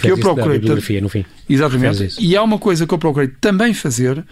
que 0.00 0.08
eu 0.08 0.18
procurei. 0.18 0.58
bibliografia, 0.58 1.00
no 1.00 1.08
fim. 1.08 1.24
Exatamente. 1.48 2.14
E 2.20 2.36
há 2.36 2.42
uma 2.42 2.58
coisa 2.58 2.86
que 2.86 2.94
eu 2.94 2.98
procurei 2.98 3.28
também 3.40 3.74
fazer 3.74 4.22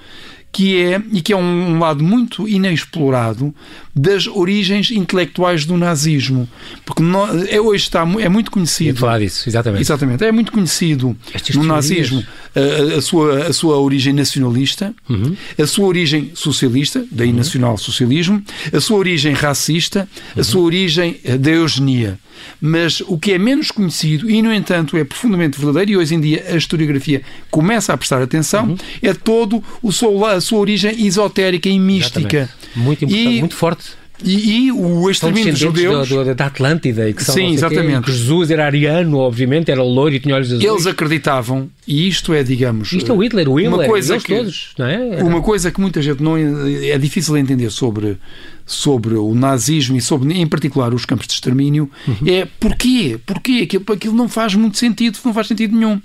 que 0.53 0.83
é, 0.83 1.03
e 1.13 1.21
que 1.21 1.33
é 1.33 1.37
um 1.37 1.79
lado 1.79 2.03
muito 2.03 2.49
inexplorado 2.49 3.55
das 3.95 4.27
origens 4.27 4.91
intelectuais 4.91 5.67
do 5.67 5.77
nazismo. 5.77 6.49
Porque 6.85 7.03
no, 7.03 7.27
é, 7.47 7.61
hoje 7.61 7.85
está, 7.85 8.01
é 8.21 8.29
muito 8.29 8.51
conhecido. 8.51 8.99
falar 8.99 9.19
disso, 9.19 9.49
exatamente. 9.49 9.83
Exatamente. 9.83 10.25
É 10.25 10.33
muito 10.33 10.53
conhecido 10.53 11.17
Estas 11.33 11.57
no 11.57 11.65
nazismo 11.65 12.25
a, 12.55 12.97
a, 12.97 13.03
sua, 13.03 13.47
a 13.49 13.53
sua 13.53 13.79
origem 13.79 14.15
nacionalista, 14.15 14.95
uhum. 15.09 15.37
a 15.59 15.67
sua 15.67 15.87
origem 15.87 16.33
socialista, 16.35 17.05
daí 17.11 17.29
uhum. 17.29 17.37
nacional-socialismo, 17.37 18.43
a 18.73 18.81
sua 18.81 18.97
origem 18.97 19.35
racista, 19.35 20.09
a 20.35 20.39
uhum. 20.39 20.45
sua 20.45 20.63
origem 20.63 21.21
da 21.39 21.51
eugenia. 21.51 22.19
Mas 22.61 23.01
o 23.07 23.19
que 23.19 23.33
é 23.33 23.39
menos 23.39 23.71
conhecido 23.71 24.31
e, 24.31 24.41
no 24.43 24.53
entanto, 24.53 24.97
é 24.97 25.05
profundamente 25.05 25.59
verdadeiro, 25.59 25.93
e 25.93 25.97
hoje 25.97 26.15
em 26.15 26.21
dia 26.21 26.45
a 26.49 26.57
historiografia 26.57 27.23
começa 27.51 27.93
a 27.93 27.97
prestar 27.97 28.23
atenção, 28.23 28.69
uhum. 28.69 28.77
é 29.03 29.13
todo 29.15 29.63
o 29.83 29.93
seu, 29.93 30.17
a 30.37 30.41
sua 30.41 30.59
origem 30.59 31.07
esotérica 31.07 31.69
e 31.69 31.79
mística. 31.79 32.49
Muito 32.75 33.05
importante, 33.05 33.37
e, 33.37 33.39
muito 33.41 33.57
forte. 33.57 33.85
E, 34.25 34.67
e, 34.67 34.73
o 34.73 35.11
extermínio 35.11 35.53
dos 35.53 35.61
judeus. 35.61 36.09
Da, 36.09 36.33
da 36.33 36.47
Atlântida, 36.47 37.13
que 37.13 37.23
são, 37.23 37.35
Sim, 37.35 37.53
exatamente. 37.53 38.03
Que, 38.03 38.13
Jesus 38.13 38.51
era 38.51 38.65
ariano, 38.65 39.19
obviamente, 39.19 39.71
era 39.71 39.83
loiro 39.83 40.17
e 40.17 40.21
tinha 40.21 40.35
olhos 40.35 40.51
azuis. 40.51 40.65
Eles 40.65 40.87
acreditavam, 40.87 41.69
e 41.87 42.09
isto 42.09 42.33
é, 42.33 42.43
digamos. 42.43 42.93
Isto 42.93 43.13
é 43.13 43.15
o 43.15 43.23
Hitler, 43.23 43.49
o 43.49 43.61
Hitler, 43.61 43.75
uma 43.75 43.87
coisa 43.87 44.19
que, 44.19 44.35
todos, 44.35 44.73
não 44.79 44.87
é? 44.87 45.09
Era... 45.09 45.25
Uma 45.25 45.43
coisa 45.43 45.71
que 45.71 45.81
muita 45.81 46.01
gente 46.01 46.23
não. 46.23 46.37
É 46.37 46.97
difícil 46.97 47.35
de 47.35 47.41
entender 47.41 47.71
sobre, 47.71 48.17
sobre 48.65 49.15
o 49.17 49.35
nazismo 49.35 49.97
e 49.97 50.01
sobre, 50.01 50.33
em 50.33 50.47
particular, 50.47 50.95
os 50.95 51.05
campos 51.05 51.27
de 51.27 51.35
extermínio 51.35 51.91
uhum. 52.09 52.17
é 52.27 52.47
porquê? 52.59 53.19
Porquê? 53.27 53.61
Aquilo, 53.65 53.85
aquilo 53.93 54.17
não 54.17 54.29
faz 54.29 54.55
muito 54.55 54.79
sentido, 54.79 55.19
não 55.25 55.35
faz 55.35 55.47
sentido 55.47 55.77
nenhum. 55.77 56.01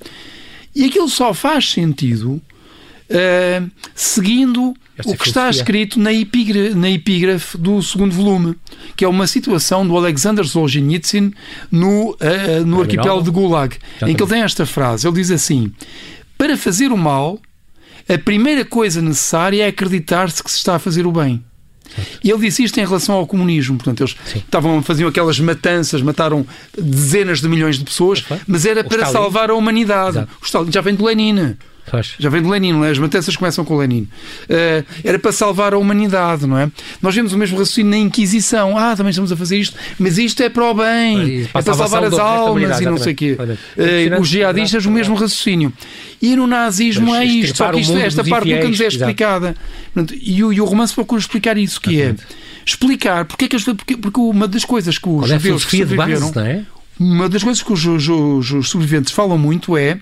E 0.75 0.85
aquilo 0.85 1.07
só 1.07 1.33
faz 1.33 1.69
sentido 1.69 2.41
uh, 3.11 3.71
seguindo 3.93 4.73
o 5.05 5.15
que 5.15 5.27
está 5.27 5.49
escrito 5.49 5.99
na, 5.99 6.13
epígrafe, 6.13 6.75
na 6.75 6.89
epígrafe 6.89 7.57
do 7.57 7.81
segundo 7.81 8.13
volume, 8.13 8.55
que 8.95 9.05
é 9.05 9.07
uma 9.07 9.27
situação 9.27 9.87
do 9.87 9.95
Alexander 9.97 10.45
Solzhenitsyn 10.45 11.31
no, 11.71 12.11
uh, 12.11 12.65
no 12.65 12.81
arquipélago 12.81 13.23
de 13.23 13.31
Gulag, 13.31 13.77
em 14.07 14.15
que 14.15 14.21
ele 14.21 14.29
tem 14.29 14.41
esta 14.41 14.65
frase. 14.65 15.07
Ele 15.07 15.15
diz 15.15 15.31
assim: 15.31 15.71
Para 16.37 16.57
fazer 16.57 16.91
o 16.91 16.97
mal, 16.97 17.39
a 18.07 18.17
primeira 18.17 18.65
coisa 18.65 19.01
necessária 19.01 19.63
é 19.63 19.67
acreditar-se 19.67 20.43
que 20.43 20.51
se 20.51 20.57
está 20.57 20.75
a 20.75 20.79
fazer 20.79 21.05
o 21.05 21.11
bem. 21.11 21.43
E 22.23 22.29
ele 22.29 22.39
disse 22.39 22.63
isto 22.63 22.79
em 22.79 22.85
relação 22.85 23.15
ao 23.15 23.27
comunismo. 23.27 23.77
Portanto, 23.77 24.01
eles 24.01 24.15
Sim. 24.25 24.39
estavam, 24.39 24.81
faziam 24.81 25.09
aquelas 25.09 25.39
matanças, 25.39 26.01
mataram 26.01 26.45
dezenas 26.77 27.41
de 27.41 27.49
milhões 27.49 27.77
de 27.77 27.83
pessoas, 27.83 28.23
mas 28.47 28.65
era 28.65 28.83
para 28.83 29.05
salvar 29.07 29.49
a 29.49 29.55
humanidade. 29.55 30.17
Exato. 30.17 30.31
O 30.41 30.45
Stalin 30.45 30.71
já 30.71 30.81
vem 30.81 30.95
de 30.95 31.03
Lenin. 31.03 31.57
Faz. 31.85 32.13
Já 32.19 32.29
vem 32.29 32.41
de 32.41 32.47
Lenin, 32.47 32.73
não 32.73 32.85
é? 32.85 32.91
as 32.91 32.97
matanças 32.97 33.35
começam 33.35 33.65
com 33.65 33.77
Lenin. 33.77 34.07
Uh, 34.43 34.85
era 35.03 35.19
para 35.19 35.31
salvar 35.31 35.73
a 35.73 35.77
humanidade, 35.77 36.45
não 36.47 36.57
é? 36.57 36.71
Nós 37.01 37.13
vemos 37.13 37.33
o 37.33 37.37
mesmo 37.37 37.57
raciocínio 37.57 37.91
na 37.91 37.97
Inquisição. 37.97 38.77
Ah, 38.77 38.95
também 38.95 39.09
estamos 39.09 39.31
a 39.31 39.35
fazer 39.35 39.57
isto, 39.57 39.77
mas 39.99 40.17
isto 40.17 40.41
é 40.41 40.49
para 40.49 40.63
o 40.63 40.73
bem, 40.73 41.47
para 41.51 41.59
é 41.59 41.63
para 41.63 41.73
salvar 41.73 42.03
as 42.03 42.13
almas 42.13 42.79
e 42.79 42.85
não 42.85 42.97
sei 42.97 43.13
o 43.13 43.15
quê. 43.15 43.37
Uh, 43.37 44.21
os 44.21 44.27
jihadistas, 44.27 44.85
o 44.85 44.91
mesmo 44.91 45.15
raciocínio. 45.15 45.73
E 46.21 46.35
no 46.35 46.47
nazismo 46.47 47.15
é 47.15 47.25
isto, 47.25 47.57
só 47.57 47.71
que 47.71 47.79
isto, 47.79 47.97
esta 47.97 48.23
parte 48.23 48.53
nunca 48.53 48.67
nos 48.67 48.79
é 48.79 48.87
explicada. 48.87 49.55
E 50.21 50.43
o, 50.43 50.53
e 50.53 50.61
o 50.61 50.65
romance 50.65 50.93
procura 50.93 51.19
explicar 51.19 51.57
isso, 51.57 51.81
que 51.81 52.01
é 52.01 52.15
explicar 52.65 53.25
porque 53.25 53.45
é 53.45 53.47
que 53.47 53.57
porque, 53.75 53.97
porque 53.97 54.19
uma 54.19 54.47
das 54.47 54.63
coisas 54.63 54.97
que 54.97 55.09
os 55.09 55.29
é 55.29 55.39
judeus 55.39 55.65
que 55.65 55.77
sobreviveram, 55.77 56.31
base, 56.31 56.47
é? 56.47 56.63
uma 56.99 57.27
das 57.27 57.43
coisas 57.43 57.63
que 57.63 57.73
os, 57.73 57.85
os, 57.85 58.51
os 58.51 58.69
sobreviventes 58.69 59.11
falam 59.11 59.37
muito 59.37 59.75
é 59.75 59.99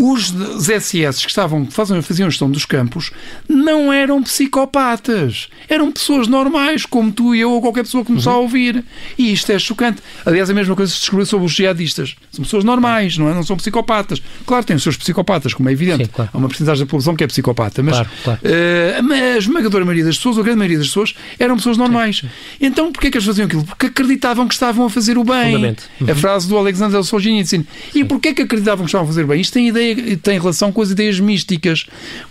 os 0.00 0.32
SS 0.60 1.22
que 1.22 1.28
estavam, 1.28 1.66
faziam, 1.66 2.00
faziam 2.00 2.30
gestão 2.30 2.48
dos 2.48 2.64
campos 2.64 3.10
não 3.48 3.92
eram 3.92 4.22
psicopatas. 4.22 5.48
Eram 5.68 5.90
pessoas 5.90 6.28
normais, 6.28 6.86
como 6.86 7.10
tu 7.10 7.34
e 7.34 7.40
eu 7.40 7.50
ou 7.50 7.60
qualquer 7.60 7.82
pessoa 7.82 8.04
que 8.04 8.12
nos 8.12 8.24
uhum. 8.24 8.30
está 8.30 8.38
a 8.38 8.40
ouvir. 8.40 8.84
E 9.18 9.32
isto 9.32 9.50
é 9.50 9.58
chocante. 9.58 10.00
Aliás, 10.24 10.48
a 10.48 10.54
mesma 10.54 10.76
coisa 10.76 10.92
se 10.92 11.00
descobriu 11.00 11.26
sobre 11.26 11.46
os 11.46 11.52
jihadistas. 11.52 12.14
São 12.38 12.44
pessoas 12.44 12.62
normais, 12.62 13.18
não, 13.18 13.28
é? 13.28 13.34
não 13.34 13.42
são 13.42 13.56
psicopatas. 13.56 14.22
Claro, 14.46 14.64
têm 14.64 14.76
os 14.76 14.82
seus 14.82 14.96
psicopatas, 14.96 15.52
como 15.52 15.68
é 15.68 15.72
evidente. 15.72 16.04
Sim, 16.04 16.10
claro. 16.14 16.30
Há 16.32 16.38
uma 16.38 16.46
porcentagem 16.46 16.84
da 16.84 16.86
população 16.86 17.16
que 17.16 17.24
é 17.24 17.26
psicopata. 17.26 17.82
Mas 17.82 17.94
claro, 17.94 18.08
claro. 18.22 18.40
Uh, 18.44 19.12
a 19.12 19.38
esmagadora 19.38 19.84
maioria 19.84 20.04
das 20.04 20.16
pessoas, 20.16 20.36
ou 20.36 20.42
a 20.42 20.44
grande 20.44 20.58
maioria 20.58 20.78
das 20.78 20.86
pessoas, 20.86 21.14
eram 21.36 21.56
pessoas 21.56 21.76
normais. 21.76 22.18
Sim, 22.18 22.28
sim. 22.28 22.32
Então, 22.60 22.92
porquê 22.92 23.08
é 23.08 23.10
que 23.10 23.16
eles 23.16 23.26
faziam 23.26 23.46
aquilo? 23.46 23.64
Porque 23.64 23.86
acreditavam 23.86 24.46
que 24.46 24.54
estavam 24.54 24.86
a 24.86 24.90
fazer 24.90 25.18
o 25.18 25.24
bem. 25.24 25.56
Uhum. 25.56 25.74
A 26.10 26.14
frase 26.14 26.48
do 26.48 26.56
Alexander 26.56 27.02
Solzhenitsyn. 27.02 27.66
E 27.92 28.04
porquê 28.04 28.28
é 28.28 28.34
que 28.34 28.42
acreditavam 28.42 28.84
que 28.84 28.90
estavam 28.90 29.06
a 29.06 29.08
fazer 29.08 29.24
o 29.24 29.26
bem? 29.26 29.40
Isto 29.40 29.54
tem 29.54 29.68
ideia 29.68 29.96
tem 30.16 30.38
relação 30.38 30.70
com 30.70 30.82
as 30.82 30.90
ideias 30.90 31.18
místicas, 31.20 31.86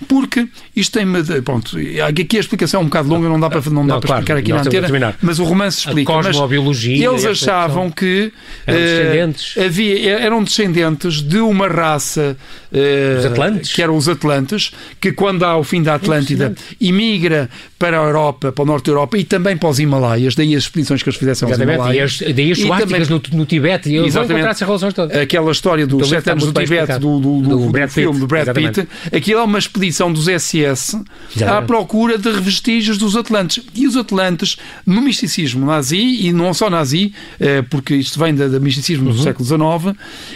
porque 0.08 0.48
isto 0.76 0.94
tem. 0.94 1.06
Pronto, 1.44 1.78
aqui 2.08 2.38
a 2.38 2.40
explicação 2.40 2.82
é 2.82 2.84
um 2.84 2.88
bocado 2.88 3.10
longa, 3.10 3.28
não 3.28 3.40
dá 3.40 3.50
para, 3.50 3.62
não 3.70 3.86
dá 3.86 3.96
não, 3.96 4.00
para 4.00 4.08
claro, 4.08 4.22
explicar 4.22 4.40
aqui 4.40 4.54
na 4.54 4.62
antena, 4.62 5.16
mas 5.22 5.40
o 5.40 5.44
romance 5.44 5.80
explica. 5.80 6.14
A 6.14 6.24
cosmobiologia. 6.24 7.08
Eles 7.08 7.26
achavam 7.26 7.90
que. 7.90 8.32
Uh, 8.68 9.66
havia, 9.66 9.97
eram 10.06 10.44
descendentes 10.44 11.22
de 11.22 11.40
uma 11.40 11.68
raça 11.68 12.38
uh, 12.72 13.60
que 13.74 13.82
eram 13.82 13.96
os 13.96 14.08
Atlantes, 14.08 14.72
que 15.00 15.12
quando 15.12 15.44
há 15.44 15.58
o 15.58 15.64
fim 15.64 15.82
da 15.82 15.96
Atlântida 15.96 16.54
imigra 16.80 17.50
para 17.80 18.00
a 18.00 18.04
Europa, 18.04 18.52
para 18.52 18.64
o 18.64 18.66
norte 18.66 18.86
da 18.86 18.92
Europa 18.92 19.18
e 19.18 19.24
também 19.24 19.56
para 19.56 19.70
os 19.70 19.80
Himalaias, 19.80 20.36
daí 20.36 20.56
as 20.56 20.64
expedições 20.64 21.04
que 21.04 21.10
eles 21.10 21.20
fizessem 21.20 21.48
aos 21.48 21.60
Himalaias. 21.60 22.22
E 22.22 22.34
daí 22.34 22.52
as 22.52 22.60
suásticas 22.60 23.10
no, 23.10 23.22
no 23.34 23.46
Tibete, 23.46 23.90
e 23.90 23.96
eles 23.98 24.14
vão 24.14 24.24
encontrar 24.24 24.52
essas 24.52 24.68
relações 24.68 24.94
todas. 24.94 25.18
Aquela 25.18 25.52
história 25.52 25.86
dos 25.86 26.10
sete 26.10 26.30
anos 26.30 26.46
do 26.46 26.54
Tibete, 26.54 27.00
do, 27.00 27.20
do, 27.20 27.42
do, 27.42 27.58
do, 27.66 27.70
Brad 27.70 27.90
filme 27.90 28.20
do 28.20 28.28
Brad 28.28 28.44
Exatamente. 28.44 28.82
Pitt, 28.82 29.16
aquilo 29.16 29.40
é 29.40 29.44
uma 29.44 29.60
expedição 29.60 30.12
dos 30.12 30.26
SS 30.26 30.98
Exatamente. 31.36 31.44
à 31.44 31.62
procura 31.62 32.18
de 32.18 32.32
vestígios 32.32 32.98
dos 32.98 33.16
Atlantes. 33.16 33.64
E 33.76 33.88
os 33.88 33.96
Atlantes, 33.96 34.58
no 34.86 35.02
misticismo 35.02 35.66
nazi, 35.66 36.28
e 36.28 36.34
não 36.34 36.54
só 36.54 36.70
nazi, 36.70 37.14
eh, 37.40 37.62
porque 37.64 37.96
isto 37.96 38.20
vem 38.20 38.34
do 38.34 38.60
misticismo 38.60 39.10
uhum. 39.10 39.16
do 39.16 39.22
século 39.22 39.46
XIX, 39.46 39.87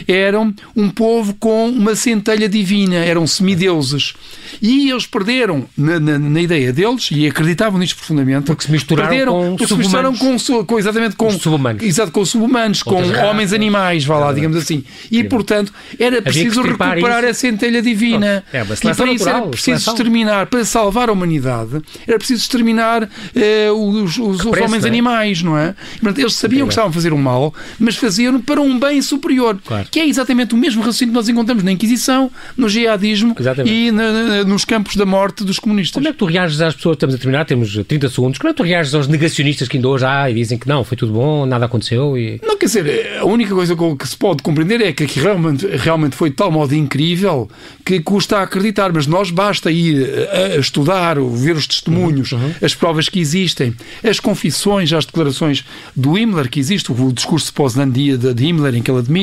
eram 0.07 0.53
um 0.75 0.89
povo 0.89 1.33
com 1.35 1.69
uma 1.69 1.95
centelha 1.95 2.47
divina, 2.47 2.95
eram 2.95 3.25
semideuses. 3.25 4.13
E 4.61 4.89
eles 4.89 5.05
perderam, 5.05 5.65
na, 5.77 5.99
na, 5.99 6.19
na 6.19 6.41
ideia 6.41 6.73
deles, 6.73 7.09
e 7.11 7.27
acreditavam 7.27 7.79
nisto 7.79 7.95
profundamente, 7.95 8.45
porque 8.45 8.63
se 8.63 8.71
misturaram 8.71 9.09
perderam, 9.09 9.33
com 9.33 9.55
porque 9.55 9.67
se 9.67 9.75
misturaram 9.75 10.15
com, 10.15 10.65
com, 10.65 10.79
exatamente 10.79 11.15
com, 11.15 11.31
subhumanos, 11.31 11.83
exato, 11.83 12.11
com 12.11 12.25
subhumanos, 12.25 12.83
com 12.83 13.01
homens 13.25 13.53
animais, 13.53 14.05
vá 14.05 14.17
lá, 14.17 14.33
digamos 14.33 14.57
assim. 14.57 14.83
E, 15.09 15.23
portanto, 15.23 15.73
era 15.99 16.21
preciso 16.21 16.61
recuperar 16.61 17.23
a 17.23 17.33
centelha 17.33 17.81
divina. 17.81 18.43
É, 18.51 18.61
e 18.61 18.95
para 18.95 19.11
isso 19.11 19.29
era 19.29 19.41
preciso 19.41 19.79
seleção. 19.79 19.93
exterminar, 19.93 20.47
para 20.47 20.65
salvar 20.65 21.09
a 21.09 21.11
humanidade, 21.11 21.81
era 22.07 22.17
preciso 22.17 22.41
exterminar 22.41 23.09
eh, 23.35 23.71
os, 23.71 24.17
os, 24.17 24.45
os 24.45 24.45
homens 24.45 24.85
é? 24.85 24.87
animais, 24.87 25.41
não 25.41 25.57
é? 25.57 25.75
Portanto, 25.99 26.19
eles 26.19 26.33
sabiam 26.33 26.67
que 26.67 26.73
estavam 26.73 26.89
a 26.89 26.93
fazer 26.93 27.13
um 27.13 27.17
mal, 27.17 27.53
mas 27.79 27.95
faziam 27.95 28.39
para 28.41 28.61
um 28.61 28.79
bem 28.79 29.01
superior, 29.01 29.40
claro. 29.65 29.87
que 29.89 29.99
é 29.99 30.07
exatamente 30.07 30.53
o 30.53 30.57
mesmo 30.57 30.81
raciocínio 30.81 31.13
que 31.13 31.17
nós 31.17 31.29
encontramos 31.29 31.63
na 31.63 31.71
Inquisição, 31.71 32.31
no 32.55 32.69
jihadismo 32.69 33.35
exatamente. 33.39 33.73
e 33.73 33.91
na, 33.91 34.11
na, 34.11 34.43
nos 34.43 34.65
campos 34.65 34.95
da 34.95 35.05
morte 35.05 35.43
dos 35.43 35.59
comunistas. 35.59 35.93
Como 35.93 36.07
é 36.07 36.11
que 36.11 36.17
tu 36.17 36.25
reages 36.25 36.61
às 36.61 36.75
pessoas, 36.75 36.95
estamos 36.95 37.15
a 37.15 37.17
terminar, 37.17 37.45
temos 37.45 37.73
30 37.87 38.09
segundos, 38.09 38.37
como 38.37 38.49
é 38.49 38.53
que 38.53 38.57
tu 38.57 38.63
reages 38.63 38.93
aos 38.93 39.07
negacionistas 39.07 39.67
que 39.67 39.77
ainda 39.77 39.87
hoje 39.87 40.05
há 40.05 40.29
e 40.29 40.33
dizem 40.33 40.57
que 40.57 40.67
não, 40.67 40.83
foi 40.83 40.97
tudo 40.97 41.13
bom, 41.13 41.45
nada 41.45 41.65
aconteceu? 41.65 42.17
E... 42.17 42.39
Não, 42.43 42.57
quer 42.57 42.65
dizer, 42.65 43.17
a 43.19 43.25
única 43.25 43.53
coisa 43.53 43.75
que 43.75 44.07
se 44.07 44.17
pode 44.17 44.43
compreender 44.43 44.81
é 44.81 44.91
que 44.91 45.05
realmente, 45.19 45.65
realmente 45.67 46.15
foi 46.15 46.29
de 46.29 46.35
tal 46.35 46.51
modo 46.51 46.73
incrível 46.75 47.49
que 47.85 47.99
custa 47.99 48.37
a 48.37 48.43
acreditar, 48.43 48.91
mas 48.93 49.07
nós 49.07 49.31
basta 49.31 49.71
ir 49.71 50.07
a 50.31 50.57
estudar, 50.57 51.17
ver 51.19 51.55
os 51.55 51.67
testemunhos, 51.67 52.31
uhum, 52.31 52.39
uhum. 52.39 52.53
as 52.61 52.75
provas 52.75 53.09
que 53.09 53.19
existem, 53.19 53.73
as 54.03 54.19
confissões, 54.19 54.91
as 54.93 55.05
declarações 55.05 55.63
do 55.95 56.17
Himmler, 56.17 56.49
que 56.49 56.59
existe, 56.59 56.91
o 56.91 57.11
discurso 57.11 57.47
de 57.47 57.53
Poznań 57.53 57.91
de 57.91 58.45
Himmler, 58.45 58.75
em 58.75 58.81
que 58.81 58.89
ele 58.89 58.99
admite, 58.99 59.20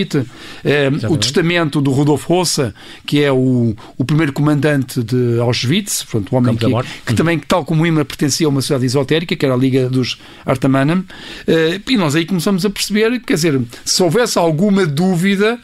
eh, 0.65 0.91
o 1.09 1.17
testamento 1.17 1.81
do 1.81 1.91
Rudolf 1.91 2.27
Rossa, 2.27 2.75
que 3.07 3.23
é 3.23 3.33
o, 3.33 3.75
o 3.97 4.05
primeiro 4.05 4.33
comandante 4.33 5.03
de 5.03 5.39
Auschwitz, 5.41 6.03
portanto, 6.05 6.33
o 6.33 6.37
homem 6.37 6.57
que, 6.57 6.67
que 6.67 6.73
uhum. 6.73 7.17
também, 7.17 7.39
tal 7.39 7.65
como 7.65 7.87
Himmler, 7.87 8.05
pertencia 8.05 8.47
a 8.47 8.51
uma 8.51 8.61
sociedade 8.61 8.87
esotérica, 8.87 9.37
que 9.37 9.45
era 9.45 9.55
a 9.55 9.59
Liga 9.59 9.89
dos 9.89 10.19
Artamanen, 10.45 11.05
eh, 11.47 11.81
e 11.89 11.97
nós 11.97 12.15
aí 12.15 12.25
começamos 12.25 12.65
a 12.65 12.71
perceber, 12.71 13.21
quer 13.21 13.35
dizer, 13.35 13.61
se 13.85 14.03
houvesse 14.03 14.39
alguma 14.39 14.87
dúvida 14.87 15.59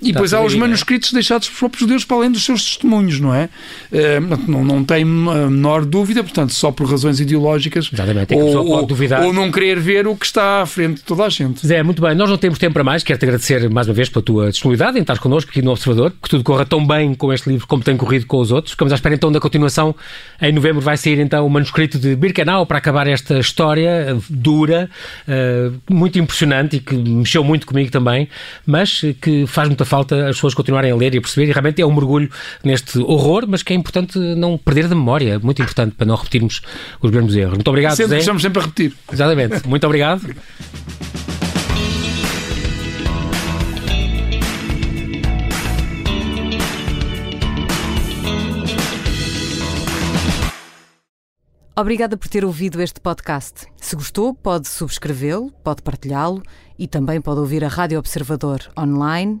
e 0.00 0.12
depois 0.12 0.32
há 0.32 0.40
os 0.40 0.54
né? 0.54 0.60
manuscritos 0.60 1.12
deixados 1.12 1.48
pelos 1.48 1.58
próprios 1.58 1.80
judeus 1.80 2.04
para 2.04 2.16
além 2.18 2.30
dos 2.30 2.44
seus 2.44 2.64
testemunhos, 2.64 3.18
não 3.18 3.34
é? 3.34 3.48
Uh, 3.90 4.50
não, 4.50 4.64
não 4.64 4.84
tem 4.84 5.02
a 5.02 5.06
menor 5.06 5.84
dúvida, 5.84 6.22
portanto, 6.22 6.52
só 6.52 6.70
por 6.70 6.88
razões 6.88 7.18
ideológicas 7.18 7.90
Exatamente, 7.92 8.34
ou, 8.34 8.66
ou, 8.66 8.88
ou, 9.22 9.32
não 9.32 9.50
querer 9.50 9.80
ver 9.80 10.06
o 10.06 10.14
que 10.14 10.26
está 10.26 10.62
à 10.62 10.66
frente 10.66 10.96
de 10.96 11.02
toda 11.02 11.24
a 11.24 11.28
gente. 11.28 11.66
Zé, 11.66 11.82
muito 11.82 12.00
bem, 12.00 12.14
nós 12.14 12.30
não 12.30 12.38
temos 12.38 12.58
tempo 12.58 12.74
para 12.74 12.84
mais, 12.84 13.02
quero-te 13.02 13.24
agradecer 13.24 13.68
mais 13.68 13.88
uma 13.88 13.94
vez 13.94 14.08
pela 14.08 14.22
tua 14.22 14.50
disponibilidade 14.50 14.98
em 14.98 15.00
estar 15.00 15.18
connosco 15.18 15.50
aqui 15.50 15.62
no 15.62 15.72
Observador, 15.72 16.12
que 16.22 16.28
tudo 16.28 16.44
corra 16.44 16.64
tão 16.64 16.86
bem 16.86 17.14
com 17.14 17.32
este 17.32 17.48
livro 17.50 17.66
como 17.66 17.82
tem 17.82 17.96
corrido 17.96 18.26
com 18.26 18.38
os 18.38 18.52
outros. 18.52 18.72
Ficamos 18.72 18.92
à 18.92 18.94
espera 18.94 19.14
então 19.14 19.32
da 19.32 19.40
continuação. 19.40 19.94
Em 20.40 20.52
novembro 20.52 20.80
vai 20.80 20.96
sair 20.96 21.18
então 21.18 21.44
o 21.44 21.50
manuscrito 21.50 21.98
de 21.98 22.14
Birkenau 22.14 22.66
para 22.66 22.78
acabar 22.78 23.06
esta 23.08 23.38
história 23.38 24.16
dura, 24.30 24.88
uh, 25.26 25.92
muito 25.92 26.18
impressionante 26.18 26.76
e 26.76 26.80
que 26.80 26.94
mexeu 26.94 27.42
muito 27.42 27.66
comigo 27.66 27.90
também, 27.90 28.28
mas 28.64 29.00
que 29.20 29.46
faz 29.46 29.68
muita 29.68 29.84
falta 29.88 30.28
as 30.28 30.36
pessoas 30.36 30.54
continuarem 30.54 30.90
a 30.90 30.96
ler 30.96 31.14
e 31.14 31.18
a 31.18 31.20
perceber, 31.20 31.48
e 31.48 31.52
realmente 31.52 31.82
é 31.82 31.86
um 31.86 31.92
mergulho 31.92 32.30
neste 32.62 32.98
horror, 32.98 33.44
mas 33.48 33.62
que 33.62 33.72
é 33.72 33.76
importante 33.76 34.18
não 34.18 34.56
perder 34.56 34.88
da 34.88 34.94
memória, 34.94 35.34
é 35.34 35.38
muito 35.38 35.60
importante 35.62 35.94
para 35.94 36.06
não 36.06 36.14
repetirmos 36.14 36.60
os 37.00 37.10
mesmos 37.10 37.34
erros. 37.34 37.54
Muito 37.54 37.68
obrigado, 37.68 37.96
sempre, 37.96 38.10
José. 38.10 38.18
Estamos 38.20 38.42
sempre 38.42 38.60
a 38.60 38.64
repetir. 38.64 38.94
Exatamente. 39.12 39.66
Muito 39.66 39.84
obrigado. 39.84 40.22
Obrigada 51.78 52.16
por 52.16 52.26
ter 52.26 52.44
ouvido 52.44 52.82
este 52.82 53.00
podcast. 53.00 53.66
Se 53.76 53.94
gostou, 53.94 54.34
pode 54.34 54.66
subscrevê-lo, 54.66 55.52
pode 55.62 55.80
partilhá-lo 55.80 56.42
e 56.76 56.88
também 56.88 57.20
pode 57.20 57.38
ouvir 57.38 57.64
a 57.64 57.68
Rádio 57.68 58.00
Observador 58.00 58.60
online 58.76 59.40